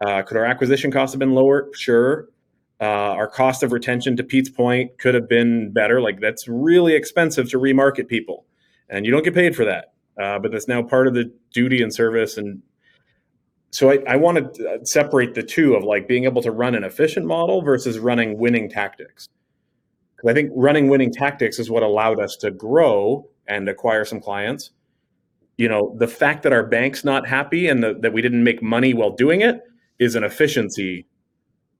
Uh, 0.00 0.22
could 0.22 0.36
our 0.36 0.44
acquisition 0.44 0.90
costs 0.90 1.14
have 1.14 1.20
been 1.20 1.34
lower? 1.34 1.68
Sure. 1.74 2.28
Uh, 2.80 3.14
our 3.14 3.28
cost 3.28 3.62
of 3.62 3.70
retention, 3.72 4.16
to 4.16 4.24
Pete's 4.24 4.50
point, 4.50 4.98
could 4.98 5.14
have 5.14 5.28
been 5.28 5.72
better. 5.72 6.00
Like 6.00 6.20
that's 6.20 6.48
really 6.48 6.94
expensive 6.94 7.48
to 7.50 7.58
remarket 7.58 8.08
people, 8.08 8.44
and 8.88 9.06
you 9.06 9.12
don't 9.12 9.22
get 9.22 9.34
paid 9.34 9.54
for 9.54 9.64
that. 9.64 9.92
Uh, 10.20 10.38
but 10.38 10.50
that's 10.50 10.68
now 10.68 10.82
part 10.82 11.06
of 11.06 11.14
the 11.14 11.32
duty 11.52 11.82
and 11.82 11.94
service 11.94 12.36
and 12.36 12.60
so 13.72 13.90
I, 13.90 13.98
I 14.06 14.16
want 14.16 14.54
to 14.54 14.68
uh, 14.68 14.84
separate 14.84 15.34
the 15.34 15.42
two 15.42 15.74
of 15.74 15.82
like 15.82 16.06
being 16.06 16.24
able 16.24 16.42
to 16.42 16.50
run 16.50 16.74
an 16.74 16.84
efficient 16.84 17.24
model 17.24 17.62
versus 17.62 17.98
running 17.98 18.38
winning 18.38 18.68
tactics. 18.68 19.28
Because 20.14 20.30
I 20.30 20.34
think 20.34 20.50
running 20.54 20.88
winning 20.88 21.10
tactics 21.10 21.58
is 21.58 21.70
what 21.70 21.82
allowed 21.82 22.20
us 22.20 22.36
to 22.36 22.50
grow 22.50 23.28
and 23.48 23.68
acquire 23.68 24.04
some 24.04 24.20
clients. 24.20 24.70
You 25.56 25.68
know, 25.68 25.96
the 25.98 26.06
fact 26.06 26.42
that 26.42 26.52
our 26.52 26.66
bank's 26.66 27.02
not 27.02 27.26
happy 27.26 27.66
and 27.66 27.82
the, 27.82 27.94
that 28.00 28.12
we 28.12 28.20
didn't 28.20 28.44
make 28.44 28.62
money 28.62 28.92
while 28.92 29.10
doing 29.10 29.40
it 29.40 29.62
is 29.98 30.14
an 30.16 30.24
efficiency 30.24 31.06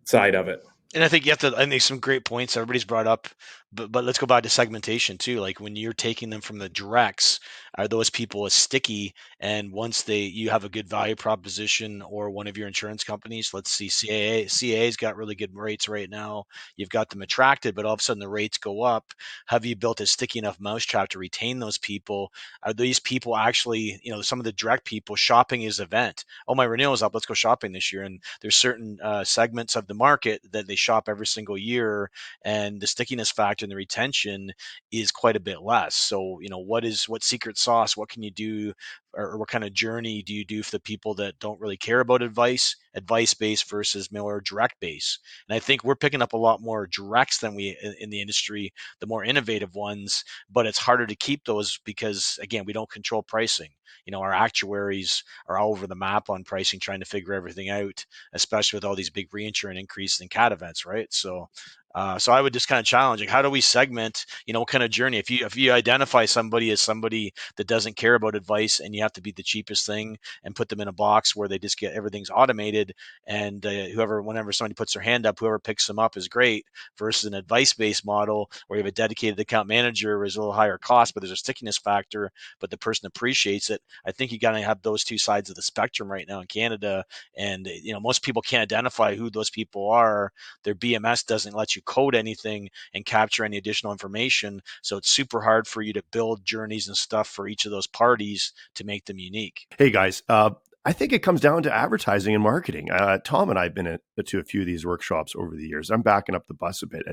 side 0.05 0.35
of 0.35 0.49
it. 0.49 0.63
And 0.95 1.05
I 1.05 1.09
think 1.09 1.27
you 1.27 1.33
have 1.33 1.39
to. 1.41 1.55
I 1.57 1.67
think 1.67 1.83
some 1.83 2.01
great 2.01 2.25
points 2.25 2.57
everybody's 2.57 2.85
brought 2.85 3.07
up 3.07 3.29
but 3.73 3.91
but 3.91 4.05
let's 4.05 4.19
go 4.19 4.27
back 4.27 4.43
to 4.43 4.49
segmentation 4.49 5.17
too. 5.17 5.41
Like 5.41 5.59
when 5.59 5.77
you're 5.77 5.93
taking 5.93 6.29
them 6.31 6.41
from 6.41 6.59
the 6.59 6.69
directs, 6.69 7.41
are 7.79 7.89
those 7.89 8.11
people 8.11 8.45
as 8.45 8.53
sticky? 8.53 9.15
And 9.41 9.73
once 9.73 10.03
they 10.03 10.21
you 10.21 10.51
have 10.51 10.65
a 10.65 10.69
good 10.69 10.89
value 10.89 11.17
proposition 11.17 12.03
or 12.03 12.31
one 12.31 12.47
of 12.47 12.59
your 12.59 12.69
insurance 12.69 13.03
companies, 13.03 13.51
let's 13.55 13.73
see 13.73 13.89
CAA 13.89 14.45
CAA's 14.47 14.97
got 14.97 15.17
really 15.17 15.35
good 15.35 15.55
rates 15.55 15.89
right 15.89 16.11
now. 16.11 16.45
You've 16.77 16.91
got 16.91 17.09
them 17.09 17.23
attracted, 17.23 17.75
but 17.75 17.87
all 17.87 17.95
of 17.95 18.01
a 18.01 18.03
sudden 18.03 18.21
the 18.21 18.29
rates 18.29 18.59
go 18.59 18.83
up. 18.83 19.15
Have 19.47 19.65
you 19.65 19.75
built 19.75 20.01
a 20.01 20.07
sticky 20.07 20.39
enough 20.39 20.61
mousetrap 20.61 21.09
to 21.11 21.19
retain 21.19 21.59
those 21.59 21.79
people? 21.79 22.31
Are 22.63 22.75
these 22.75 23.01
people 23.01 23.37
actually, 23.37 24.01
you 24.03 24.13
know, 24.13 24.21
some 24.21 24.39
of 24.39 24.45
the 24.45 24.53
direct 24.53 24.85
people 24.85 25.17
shopping 25.17 25.63
is 25.63 25.81
event? 25.81 26.25
Oh, 26.47 26.55
my 26.55 26.65
renewal 26.65 26.95
is 26.95 27.03
up. 27.03 27.15
Let's 27.15 27.27
go 27.27 27.35
shopping 27.35 27.73
this 27.73 27.93
year. 27.93 28.03
And 28.03 28.21
there's 28.43 28.57
certain 28.57 28.99
uh, 29.03 29.25
segments 29.25 29.77
of 29.77 29.87
the 29.87 29.95
market 29.95 30.43
that 30.53 30.67
they 30.67 30.77
shop 30.77 31.09
every 31.09 31.27
single 31.27 31.57
year, 31.57 32.11
and 32.45 32.81
the 32.81 32.87
stickiness 32.87 33.31
factor 33.31 33.62
and 33.63 33.71
the 33.73 33.77
retention 33.77 34.53
is 34.91 35.11
quite 35.11 35.37
a 35.37 35.41
bit 35.41 35.63
less. 35.63 35.95
So, 35.95 36.39
you 36.41 36.49
know, 36.49 36.59
what 36.59 36.85
is 36.85 37.09
what 37.09 37.23
secret 37.25 37.59
sauce? 37.59 37.97
What 37.97 38.09
can 38.09 38.23
you 38.23 38.31
do 38.31 38.73
or 39.15 39.39
what 39.39 39.49
kind 39.49 39.65
of 39.65 39.73
journey 39.73 40.23
do 40.23 40.33
you 40.35 40.45
do 40.45 40.63
for 40.63 40.71
the 40.73 40.81
people 40.81 41.15
that 41.15 41.39
don't 41.39 41.61
really 41.61 41.77
care 41.77 42.01
about 42.01 42.23
advice, 42.23 42.77
advice 42.95 43.35
based 43.35 43.69
versus 43.69 44.11
more 44.13 44.41
direct 44.41 44.81
base? 44.81 45.19
And 45.49 45.57
I 45.57 45.59
think 45.59 45.85
we're 45.85 45.97
picking 45.97 46.23
up 46.23 46.33
a 46.33 46.39
lot 46.39 46.61
more 46.61 46.87
directs 46.87 47.39
than 47.39 47.55
we 47.55 47.77
in 48.01 48.11
the 48.11 48.21
industry, 48.21 48.73
the 49.01 49.07
more 49.07 49.25
innovative 49.25 49.75
ones, 49.75 50.25
but 50.51 50.67
it's 50.67 50.79
harder 50.79 51.07
to 51.07 51.17
keep 51.17 51.45
those 51.45 51.79
because 51.85 52.39
again, 52.43 52.65
we 52.67 52.73
don't 52.73 52.91
control 52.91 53.23
pricing. 53.23 53.71
You 54.07 54.11
know, 54.11 54.21
our 54.21 54.33
actuaries 54.33 55.23
are 55.49 55.59
all 55.59 55.71
over 55.71 55.87
the 55.87 55.95
map 55.95 56.29
on 56.29 56.45
pricing, 56.45 56.81
trying 56.81 57.01
to 57.01 57.07
figure 57.07 57.35
everything 57.35 57.71
out, 57.71 58.05
especially 58.33 58.79
with 58.79 58.85
all 58.85 58.97
these 58.97 59.11
big 59.11 59.33
reinsurance 59.33 59.79
increases 59.79 60.21
in 60.21 60.29
cat 60.29 60.51
events, 60.51 60.85
right? 60.85 61.13
So 61.13 61.49
uh, 61.95 62.19
so 62.19 62.33
I 62.33 62.41
would 62.41 62.55
just 62.55 62.69
kind 62.69 62.81
of 62.81 62.87
challenge, 62.87 63.21
like, 63.21 63.29
how 63.29 63.43
do 63.43 63.51
we 63.51 63.61
segment, 63.61 64.25
you 64.47 64.55
know, 64.55 64.61
what 64.61 64.69
kind 64.69 64.83
of 64.83 64.91
journey? 64.91 65.19
If 65.19 65.31
you 65.31 65.45
if 65.45 65.57
you 65.57 65.73
identify 65.73 66.25
somebody 66.25 66.71
as 66.71 66.81
somebody 66.81 67.33
that 67.57 67.67
doesn't 67.67 67.97
care 67.97 68.15
about 68.15 68.35
advice, 68.35 68.81
and 68.81 68.95
you 68.95 69.02
have 69.03 69.13
to 69.15 69.23
be 69.23 69.33
the 69.33 69.43
cheapest 69.43 69.87
thing, 69.87 70.19
and 70.45 70.57
put 70.57 70.69
them 70.69 70.81
in 70.81 70.89
a 70.89 70.93
box 70.93 71.37
where 71.37 71.49
they 71.49 71.59
just 71.59 71.79
get 71.79 71.95
everything's 71.95 72.31
automated, 72.31 72.95
and 73.27 73.65
uh, 73.67 73.71
whoever, 73.71 74.23
whenever 74.23 74.53
somebody 74.53 74.75
puts 74.75 74.95
their 74.95 75.03
hand 75.03 75.27
up, 75.27 75.39
whoever 75.39 75.59
picks 75.59 75.87
them 75.87 75.99
up 75.99 76.17
is 76.17 76.29
great. 76.29 76.67
Versus 76.97 77.25
an 77.25 77.35
advice 77.35 77.73
based 77.75 78.05
model 78.05 78.51
where 78.67 78.79
you 78.79 78.83
have 78.85 78.89
a 78.89 78.93
dedicated 78.93 79.39
account 79.39 79.69
manager 79.69 80.25
is 80.25 80.37
a 80.37 80.41
little 80.41 80.53
higher 80.53 80.79
cost, 80.79 81.15
but 81.15 81.23
there's 81.23 81.33
a 81.33 81.37
stickiness 81.37 81.79
factor, 81.79 82.31
but 82.61 82.71
the 82.71 82.79
person 82.79 83.07
appreciates 83.07 83.71
it. 83.71 83.81
I 84.07 84.13
think 84.13 84.33
you 84.33 84.39
got 84.39 84.53
to 84.53 84.61
have 84.61 84.83
those 84.83 85.05
two 85.05 85.19
sides 85.19 85.51
of 85.51 85.57
the 85.57 85.63
spectrum 85.63 86.11
right 86.11 86.27
now 86.29 86.41
in 86.41 86.47
Canada, 86.47 87.05
and 87.37 87.67
you 87.67 87.93
know, 87.93 88.01
most 88.01 88.23
people 88.23 88.43
can't 88.43 88.63
identify 88.63 89.15
who 89.15 89.31
those 89.31 89.51
people 89.51 89.91
are. 89.91 90.33
Their 90.65 90.75
BMS 90.75 91.27
doesn't 91.27 91.55
let 91.55 91.75
you 91.75 91.83
code 91.83 92.15
anything 92.15 92.71
and 92.95 93.05
capture 93.05 93.45
any 93.45 93.57
additional 93.57 93.93
information. 93.93 94.61
So 94.83 94.97
it's 94.97 95.11
super 95.11 95.41
hard 95.41 95.67
for 95.67 95.83
you 95.83 95.93
to 95.95 96.03
build 96.13 96.45
journeys 96.45 96.89
and 96.89 96.97
stuff 96.97 97.29
for 97.29 97.49
each 97.49 97.65
of 97.65 97.71
those 97.73 97.87
parties 97.87 98.53
to 98.75 98.85
make 98.85 98.92
them 99.07 99.19
unique. 99.19 99.67
Hey 99.79 99.91
guys, 99.91 100.23
uh, 100.29 100.51
I 100.85 100.93
think 100.93 101.13
it 101.13 101.21
comes 101.21 101.41
down 101.41 101.63
to 101.63 101.75
advertising 101.75 102.35
and 102.35 102.43
marketing. 102.43 102.91
Uh, 102.91 103.19
Tom 103.25 103.51
and 103.51 103.59
I 103.59 103.65
have 103.65 103.75
been 103.75 103.87
at, 103.87 104.01
to 104.27 104.39
a 104.39 104.45
few 104.45 104.61
of 104.61 104.67
these 104.67 104.85
workshops 104.85 105.35
over 105.37 105.55
the 105.57 105.67
years. 105.67 105.91
I'm 105.91 106.03
backing 106.03 106.35
up 106.35 106.47
the 106.49 106.55
bus 106.55 106.83
a 106.83 106.87
bit. 106.87 107.05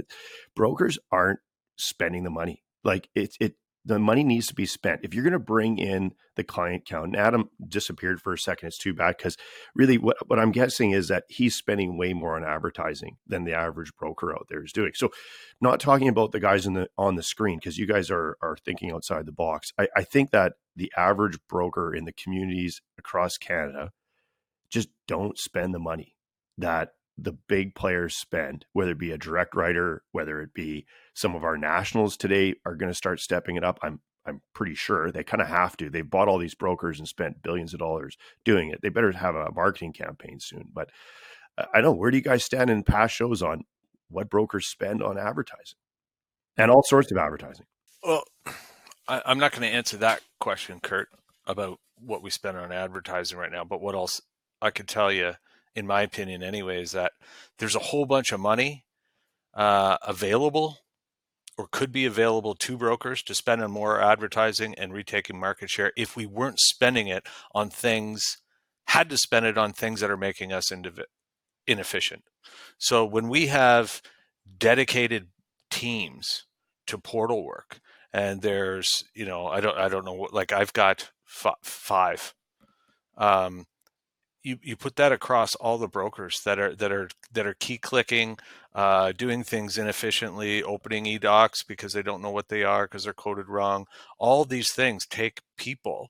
Brokers 0.55 0.97
aren't 1.11 1.39
spending 1.77 2.23
the 2.23 2.29
money. 2.29 2.63
Like 2.83 3.09
it, 3.13 3.35
it 3.39 3.55
the 3.85 3.99
money 3.99 4.23
needs 4.23 4.47
to 4.47 4.55
be 4.55 4.65
spent. 4.65 5.01
If 5.03 5.13
you're 5.13 5.23
going 5.23 5.33
to 5.33 5.39
bring 5.39 5.77
in 5.77 6.11
the 6.35 6.43
client 6.43 6.85
count, 6.85 7.07
and 7.07 7.15
Adam 7.15 7.49
disappeared 7.65 8.21
for 8.21 8.33
a 8.33 8.37
second, 8.37 8.67
it's 8.67 8.77
too 8.77 8.93
bad 8.93 9.17
because 9.17 9.37
really 9.73 9.97
what, 9.97 10.17
what 10.27 10.39
I'm 10.39 10.51
guessing 10.51 10.91
is 10.91 11.07
that 11.07 11.23
he's 11.29 11.55
spending 11.55 11.97
way 11.97 12.13
more 12.13 12.35
on 12.35 12.43
advertising 12.43 13.17
than 13.25 13.45
the 13.45 13.53
average 13.53 13.95
broker 13.95 14.33
out 14.33 14.47
there 14.49 14.63
is 14.63 14.73
doing. 14.73 14.91
So 14.95 15.11
not 15.61 15.79
talking 15.79 16.07
about 16.07 16.31
the 16.31 16.39
guys 16.39 16.65
in 16.65 16.73
the 16.73 16.89
on 16.97 17.15
the 17.15 17.23
screen 17.23 17.57
because 17.57 17.77
you 17.77 17.87
guys 17.87 18.11
are 18.11 18.37
are 18.41 18.57
thinking 18.63 18.91
outside 18.91 19.25
the 19.25 19.31
box. 19.31 19.71
I, 19.77 19.87
I 19.95 20.03
think 20.03 20.31
that 20.31 20.53
the 20.75 20.91
average 20.97 21.39
broker 21.47 21.93
in 21.93 22.05
the 22.05 22.13
communities 22.13 22.81
across 22.97 23.37
Canada 23.37 23.91
just 24.69 24.89
don't 25.07 25.37
spend 25.37 25.73
the 25.73 25.79
money 25.79 26.15
that 26.57 26.91
the 27.23 27.37
big 27.47 27.75
players 27.75 28.15
spend, 28.15 28.65
whether 28.73 28.91
it 28.91 28.99
be 28.99 29.11
a 29.11 29.17
direct 29.17 29.55
writer, 29.55 30.03
whether 30.11 30.41
it 30.41 30.53
be 30.53 30.85
some 31.13 31.35
of 31.35 31.43
our 31.43 31.57
nationals 31.57 32.17
today 32.17 32.55
are 32.65 32.75
going 32.75 32.91
to 32.91 32.95
start 32.95 33.19
stepping 33.19 33.55
it 33.55 33.63
up. 33.63 33.79
I'm 33.81 33.99
I'm 34.25 34.41
pretty 34.53 34.75
sure 34.75 35.11
they 35.11 35.23
kind 35.23 35.41
of 35.41 35.47
have 35.47 35.75
to. 35.77 35.89
They've 35.89 36.07
bought 36.07 36.27
all 36.27 36.37
these 36.37 36.53
brokers 36.53 36.99
and 36.99 37.07
spent 37.07 37.41
billions 37.41 37.73
of 37.73 37.79
dollars 37.79 38.17
doing 38.45 38.69
it. 38.69 38.79
They 38.81 38.89
better 38.89 39.11
have 39.11 39.35
a 39.35 39.51
marketing 39.51 39.93
campaign 39.93 40.39
soon. 40.39 40.69
But 40.71 40.89
I 41.73 41.81
know 41.81 41.91
where 41.91 42.11
do 42.11 42.17
you 42.17 42.23
guys 42.23 42.43
stand 42.43 42.69
in 42.69 42.83
past 42.83 43.15
shows 43.15 43.41
on 43.41 43.63
what 44.09 44.29
brokers 44.29 44.67
spend 44.67 45.01
on 45.01 45.17
advertising 45.17 45.77
and 46.57 46.69
all 46.69 46.83
sorts 46.83 47.11
of 47.11 47.17
advertising? 47.17 47.65
Well, 48.03 48.23
I, 49.07 49.21
I'm 49.25 49.39
not 49.39 49.51
going 49.51 49.63
to 49.63 49.75
answer 49.75 49.97
that 49.97 50.21
question, 50.39 50.79
Curt, 50.79 51.09
about 51.47 51.79
what 51.99 52.21
we 52.21 52.29
spend 52.29 52.57
on 52.57 52.71
advertising 52.71 53.37
right 53.37 53.51
now. 53.51 53.63
But 53.63 53.81
what 53.81 53.95
else 53.95 54.21
I 54.61 54.69
could 54.69 54.87
tell 54.87 55.11
you 55.11 55.33
in 55.79 55.87
my 55.87 56.01
opinion, 56.01 56.43
anyway, 56.43 56.81
is 56.81 56.91
that 56.91 57.13
there's 57.57 57.75
a 57.75 57.79
whole 57.79 58.05
bunch 58.05 58.31
of 58.31 58.39
money 58.39 58.85
uh, 59.53 59.97
available 60.05 60.77
or 61.57 61.67
could 61.71 61.91
be 61.91 62.05
available 62.05 62.55
to 62.55 62.77
brokers 62.77 63.23
to 63.23 63.33
spend 63.35 63.61
on 63.61 63.71
more 63.71 64.01
advertising 64.01 64.75
and 64.75 64.93
retaking 64.93 65.39
market 65.39 65.69
share 65.69 65.91
if 65.97 66.15
we 66.15 66.25
weren't 66.25 66.59
spending 66.59 67.07
it 67.07 67.25
on 67.53 67.69
things, 67.69 68.37
had 68.87 69.09
to 69.09 69.17
spend 69.17 69.45
it 69.45 69.57
on 69.57 69.73
things 69.73 69.99
that 69.99 70.11
are 70.11 70.17
making 70.17 70.53
us 70.53 70.69
indiv- 70.71 71.03
inefficient. 71.67 72.23
So 72.77 73.05
when 73.05 73.27
we 73.27 73.47
have 73.47 74.01
dedicated 74.57 75.27
teams 75.69 76.45
to 76.87 76.97
portal 76.97 77.43
work, 77.43 77.79
and 78.13 78.41
there's, 78.41 78.87
you 79.13 79.25
know, 79.25 79.47
I 79.47 79.59
don't, 79.59 79.77
I 79.77 79.89
don't 79.89 80.05
know 80.05 80.13
what, 80.13 80.33
like 80.33 80.51
I've 80.51 80.73
got 80.73 81.11
f- 81.27 81.55
five. 81.61 82.33
Um, 83.17 83.65
you, 84.43 84.57
you 84.61 84.75
put 84.75 84.95
that 84.95 85.11
across 85.11 85.55
all 85.55 85.77
the 85.77 85.87
brokers 85.87 86.41
that 86.45 86.59
are 86.59 86.75
that 86.75 86.91
are 86.91 87.09
that 87.31 87.45
are 87.45 87.53
key 87.53 87.77
clicking, 87.77 88.37
uh, 88.73 89.11
doing 89.11 89.43
things 89.43 89.77
inefficiently, 89.77 90.63
opening 90.63 91.05
eDocs 91.05 91.65
because 91.67 91.93
they 91.93 92.01
don't 92.01 92.21
know 92.21 92.31
what 92.31 92.49
they 92.49 92.63
are 92.63 92.85
because 92.85 93.03
they're 93.03 93.13
coded 93.13 93.47
wrong. 93.47 93.85
All 94.17 94.45
these 94.45 94.71
things 94.73 95.05
take 95.05 95.41
people, 95.57 96.09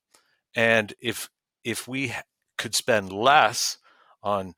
and 0.55 0.93
if 1.01 1.29
if 1.63 1.87
we 1.87 2.13
could 2.57 2.75
spend 2.75 3.11
less 3.11 3.77
on 4.21 4.53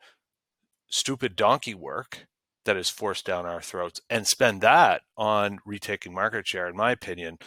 stupid 0.89 1.35
donkey 1.35 1.73
work 1.75 2.27
that 2.65 2.77
is 2.77 2.89
forced 2.89 3.25
down 3.25 3.45
our 3.45 3.61
throats 3.61 4.01
and 4.09 4.27
spend 4.27 4.61
that 4.61 5.01
on 5.17 5.59
retaking 5.65 6.13
market 6.13 6.47
share, 6.47 6.67
in 6.67 6.75
my 6.75 6.91
opinion, 6.91 7.37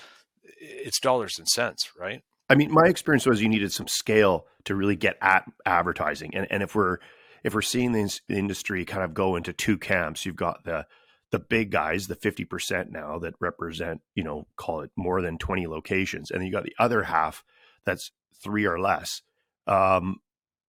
it's 0.58 1.00
dollars 1.00 1.38
and 1.38 1.48
cents, 1.48 1.90
right? 1.98 2.22
I 2.48 2.54
mean, 2.54 2.72
my 2.72 2.86
experience 2.86 3.26
was 3.26 3.40
you 3.40 3.48
needed 3.48 3.72
some 3.72 3.88
scale 3.88 4.46
to 4.64 4.74
really 4.74 4.96
get 4.96 5.16
at 5.20 5.44
advertising, 5.64 6.34
and 6.34 6.46
and 6.50 6.62
if 6.62 6.74
we're 6.74 6.98
if 7.42 7.54
we're 7.54 7.62
seeing 7.62 7.92
the 7.92 8.20
industry 8.28 8.84
kind 8.84 9.02
of 9.02 9.14
go 9.14 9.36
into 9.36 9.52
two 9.52 9.78
camps, 9.78 10.26
you've 10.26 10.36
got 10.36 10.64
the 10.64 10.86
the 11.30 11.38
big 11.38 11.70
guys, 11.70 12.06
the 12.06 12.14
fifty 12.14 12.44
percent 12.44 12.92
now 12.92 13.18
that 13.18 13.34
represent, 13.40 14.02
you 14.14 14.24
know, 14.24 14.46
call 14.56 14.80
it 14.80 14.90
more 14.96 15.22
than 15.22 15.38
twenty 15.38 15.66
locations, 15.66 16.30
and 16.30 16.40
then 16.40 16.46
you 16.46 16.52
got 16.52 16.64
the 16.64 16.76
other 16.78 17.04
half 17.04 17.44
that's 17.84 18.10
three 18.42 18.66
or 18.66 18.78
less. 18.78 19.22
Um, 19.66 20.18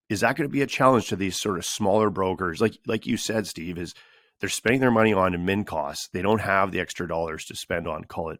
is 0.09 0.21
that 0.21 0.35
going 0.35 0.47
to 0.47 0.53
be 0.53 0.61
a 0.61 0.67
challenge 0.67 1.07
to 1.09 1.15
these 1.15 1.39
sort 1.39 1.57
of 1.57 1.65
smaller 1.65 2.09
brokers? 2.09 2.61
Like 2.61 2.77
like 2.87 3.05
you 3.05 3.17
said, 3.17 3.47
Steve, 3.47 3.77
is 3.77 3.93
they're 4.39 4.49
spending 4.49 4.81
their 4.81 4.91
money 4.91 5.13
on 5.13 5.33
admin 5.33 5.65
costs. 5.65 6.09
They 6.13 6.21
don't 6.21 6.41
have 6.41 6.71
the 6.71 6.79
extra 6.79 7.07
dollars 7.07 7.45
to 7.45 7.55
spend 7.55 7.87
on 7.87 8.05
call 8.05 8.29
it 8.29 8.39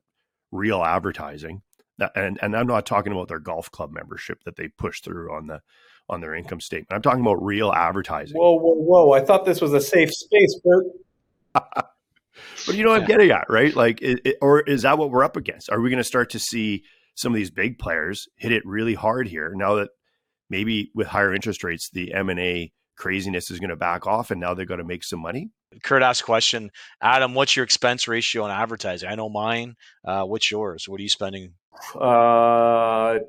real 0.52 0.84
advertising 0.84 1.62
and 2.16 2.40
and 2.42 2.56
I'm 2.56 2.68
not 2.68 2.86
talking 2.86 3.12
about 3.12 3.28
their 3.28 3.40
golf 3.40 3.72
club 3.72 3.92
membership 3.94 4.44
that 4.44 4.56
they 4.56 4.68
push 4.68 5.02
through 5.02 5.34
on 5.34 5.48
the 5.48 5.62
on 6.10 6.22
their 6.22 6.36
income 6.36 6.62
statement. 6.62 6.92
I'm 6.92 7.02
talking 7.02 7.22
about 7.22 7.44
real 7.44 7.72
advertising. 7.72 8.38
Whoa, 8.38 8.56
whoa, 8.56 8.74
whoa! 8.74 9.12
I 9.14 9.22
thought 9.22 9.46
this 9.46 9.62
was 9.62 9.74
a 9.74 9.82
safe 9.82 10.12
space, 10.14 10.60
Bert. 10.64 10.86
but 11.54 12.76
you 12.76 12.84
know 12.84 12.90
what 12.90 13.02
I'm 13.02 13.08
getting 13.08 13.32
at, 13.32 13.46
right? 13.50 13.76
Like, 13.76 14.02
it, 14.02 14.20
it, 14.26 14.38
or 14.42 14.62
is 14.62 14.82
that 14.84 14.98
what 14.98 15.10
we're 15.10 15.24
up 15.24 15.38
against? 15.38 15.70
Are 15.72 15.80
we 15.80 15.90
going 15.90 15.98
to 15.98 16.04
start 16.04 16.32
to 16.32 16.40
see 16.40 16.84
some 17.16 17.32
of 17.34 17.38
these 17.38 17.52
big 17.52 17.80
players 17.80 18.28
hit 18.36 18.52
it 18.52 18.66
really 18.66 18.94
hard 18.94 19.28
here 19.28 19.54
now 19.56 19.76
that 19.76 19.90
maybe 20.50 20.92
with 20.94 21.08
higher 21.08 21.34
interest 21.34 21.64
rates, 21.64 21.90
the 21.92 22.14
M 22.14 22.30
and 22.30 22.40
A 22.40 22.72
craziness 22.98 23.52
is 23.52 23.60
going 23.60 23.70
to 23.70 23.76
back 23.76 24.06
off, 24.06 24.32
and 24.32 24.40
now 24.40 24.54
they're 24.54 24.66
going 24.66 24.80
to 24.80 24.86
make 24.86 25.04
some 25.04 25.20
money? 25.20 25.50
Curt 25.84 26.04
asked 26.04 26.22
a 26.22 26.26
question. 26.26 26.72
Adam, 27.02 27.34
what's 27.34 27.56
your 27.56 27.66
expense 27.66 28.08
ratio 28.08 28.44
on 28.44 28.52
advertising? 28.52 29.10
I 29.10 29.16
know 29.16 29.30
mine. 29.30 29.76
Uh, 30.06 30.24
what's 30.24 30.50
yours? 30.50 30.88
What 30.88 31.00
are 31.00 31.04
you 31.04 31.10
spending? 31.10 31.54
Uh, 32.00 33.20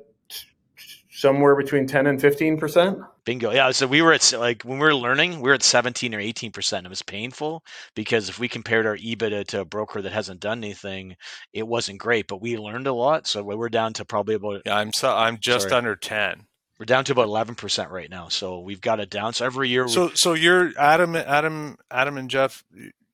somewhere 1.17 1.55
between 1.55 1.87
10 1.87 2.05
and 2.05 2.21
15 2.21 2.59
percent 2.59 2.99
bingo 3.25 3.51
yeah 3.51 3.71
so 3.71 3.87
we 3.87 4.03
were 4.03 4.13
at 4.13 4.33
like 4.37 4.61
when 4.61 4.77
we 4.77 4.85
were 4.85 4.93
learning 4.93 5.41
we 5.41 5.49
were 5.49 5.55
at 5.55 5.63
17 5.63 6.13
or 6.13 6.19
18 6.19 6.51
percent 6.51 6.85
it 6.85 6.89
was 6.89 7.01
painful 7.01 7.63
because 7.95 8.29
if 8.29 8.37
we 8.37 8.47
compared 8.47 8.85
our 8.85 8.95
ebitda 8.97 9.43
to 9.47 9.61
a 9.61 9.65
broker 9.65 9.99
that 9.99 10.11
hasn't 10.11 10.39
done 10.39 10.59
anything 10.59 11.15
it 11.53 11.67
wasn't 11.67 11.97
great 11.97 12.27
but 12.27 12.39
we 12.39 12.55
learned 12.55 12.85
a 12.85 12.93
lot 12.93 13.25
so 13.25 13.43
we're 13.43 13.67
down 13.67 13.93
to 13.93 14.05
probably 14.05 14.35
about 14.35 14.61
yeah 14.63 14.77
i'm 14.77 14.93
so 14.93 15.11
i'm 15.11 15.39
just 15.39 15.69
sorry. 15.69 15.79
under 15.79 15.95
10 15.95 16.45
we're 16.79 16.85
down 16.85 17.05
to 17.05 17.11
about 17.11 17.27
11% 17.27 17.89
right 17.89 18.09
now. 18.09 18.27
So 18.27 18.59
we've 18.59 18.81
got 18.81 18.99
it 18.99 19.09
down. 19.09 19.33
So 19.33 19.45
every 19.45 19.69
year. 19.69 19.87
So, 19.87 20.11
so 20.13 20.33
you're 20.33 20.73
Adam, 20.77 21.15
Adam, 21.15 21.77
Adam 21.89 22.17
and 22.17 22.29
Jeff, 22.29 22.63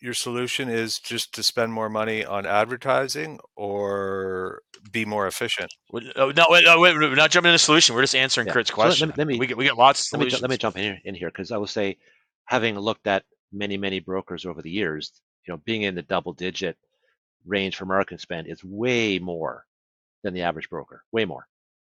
your 0.03 0.13
solution 0.13 0.67
is 0.67 0.99
just 0.99 1.33
to 1.33 1.41
spend 1.41 1.71
more 1.71 1.89
money 1.89 2.25
on 2.25 2.45
advertising 2.45 3.39
or 3.55 4.61
be 4.91 5.05
more 5.05 5.27
efficient? 5.27 5.73
Oh, 6.17 6.31
no, 6.35 6.45
wait, 6.49 6.65
no, 6.65 6.77
wait, 6.77 6.93
we're 6.93 7.15
not 7.15 7.31
jumping 7.31 7.49
into 7.49 7.53
the 7.55 7.59
solution. 7.59 7.95
We're 7.95 8.01
just 8.01 8.13
answering 8.15 8.47
Yeah. 8.47 8.53
Curt's 8.53 8.69
So 8.69 8.75
let- 8.75 8.85
question. 8.87 9.13
let 9.15 9.27
me- 9.27 9.39
we 9.39 9.47
get 9.47 9.55
we 9.55 9.63
get 9.63 9.77
lots 9.77 10.11
of 10.11 10.19
let 10.19 10.25
me, 10.27 10.37
let 10.41 10.49
me 10.49 10.57
jump 10.57 10.75
in 10.77 10.83
here, 10.83 10.99
in 11.05 11.15
here 11.15 11.29
because 11.29 11.51
I 11.53 11.57
will 11.57 11.67
say, 11.67 11.97
having 12.45 12.77
looked 12.77 13.07
at 13.07 13.23
many 13.53 13.77
many 13.77 14.01
brokers 14.01 14.45
over 14.45 14.61
the 14.61 14.69
years, 14.69 15.21
you 15.47 15.53
know, 15.53 15.57
being 15.63 15.83
in 15.83 15.95
the 15.95 16.01
double 16.03 16.33
digit 16.33 16.77
range 17.45 17.77
for 17.77 17.85
marketing 17.85 18.17
spend 18.17 18.47
is 18.47 18.61
way 18.63 19.19
more 19.19 19.65
than 20.23 20.33
the 20.33 20.41
average 20.41 20.69
broker, 20.69 21.05
way 21.13 21.23
more, 21.23 21.47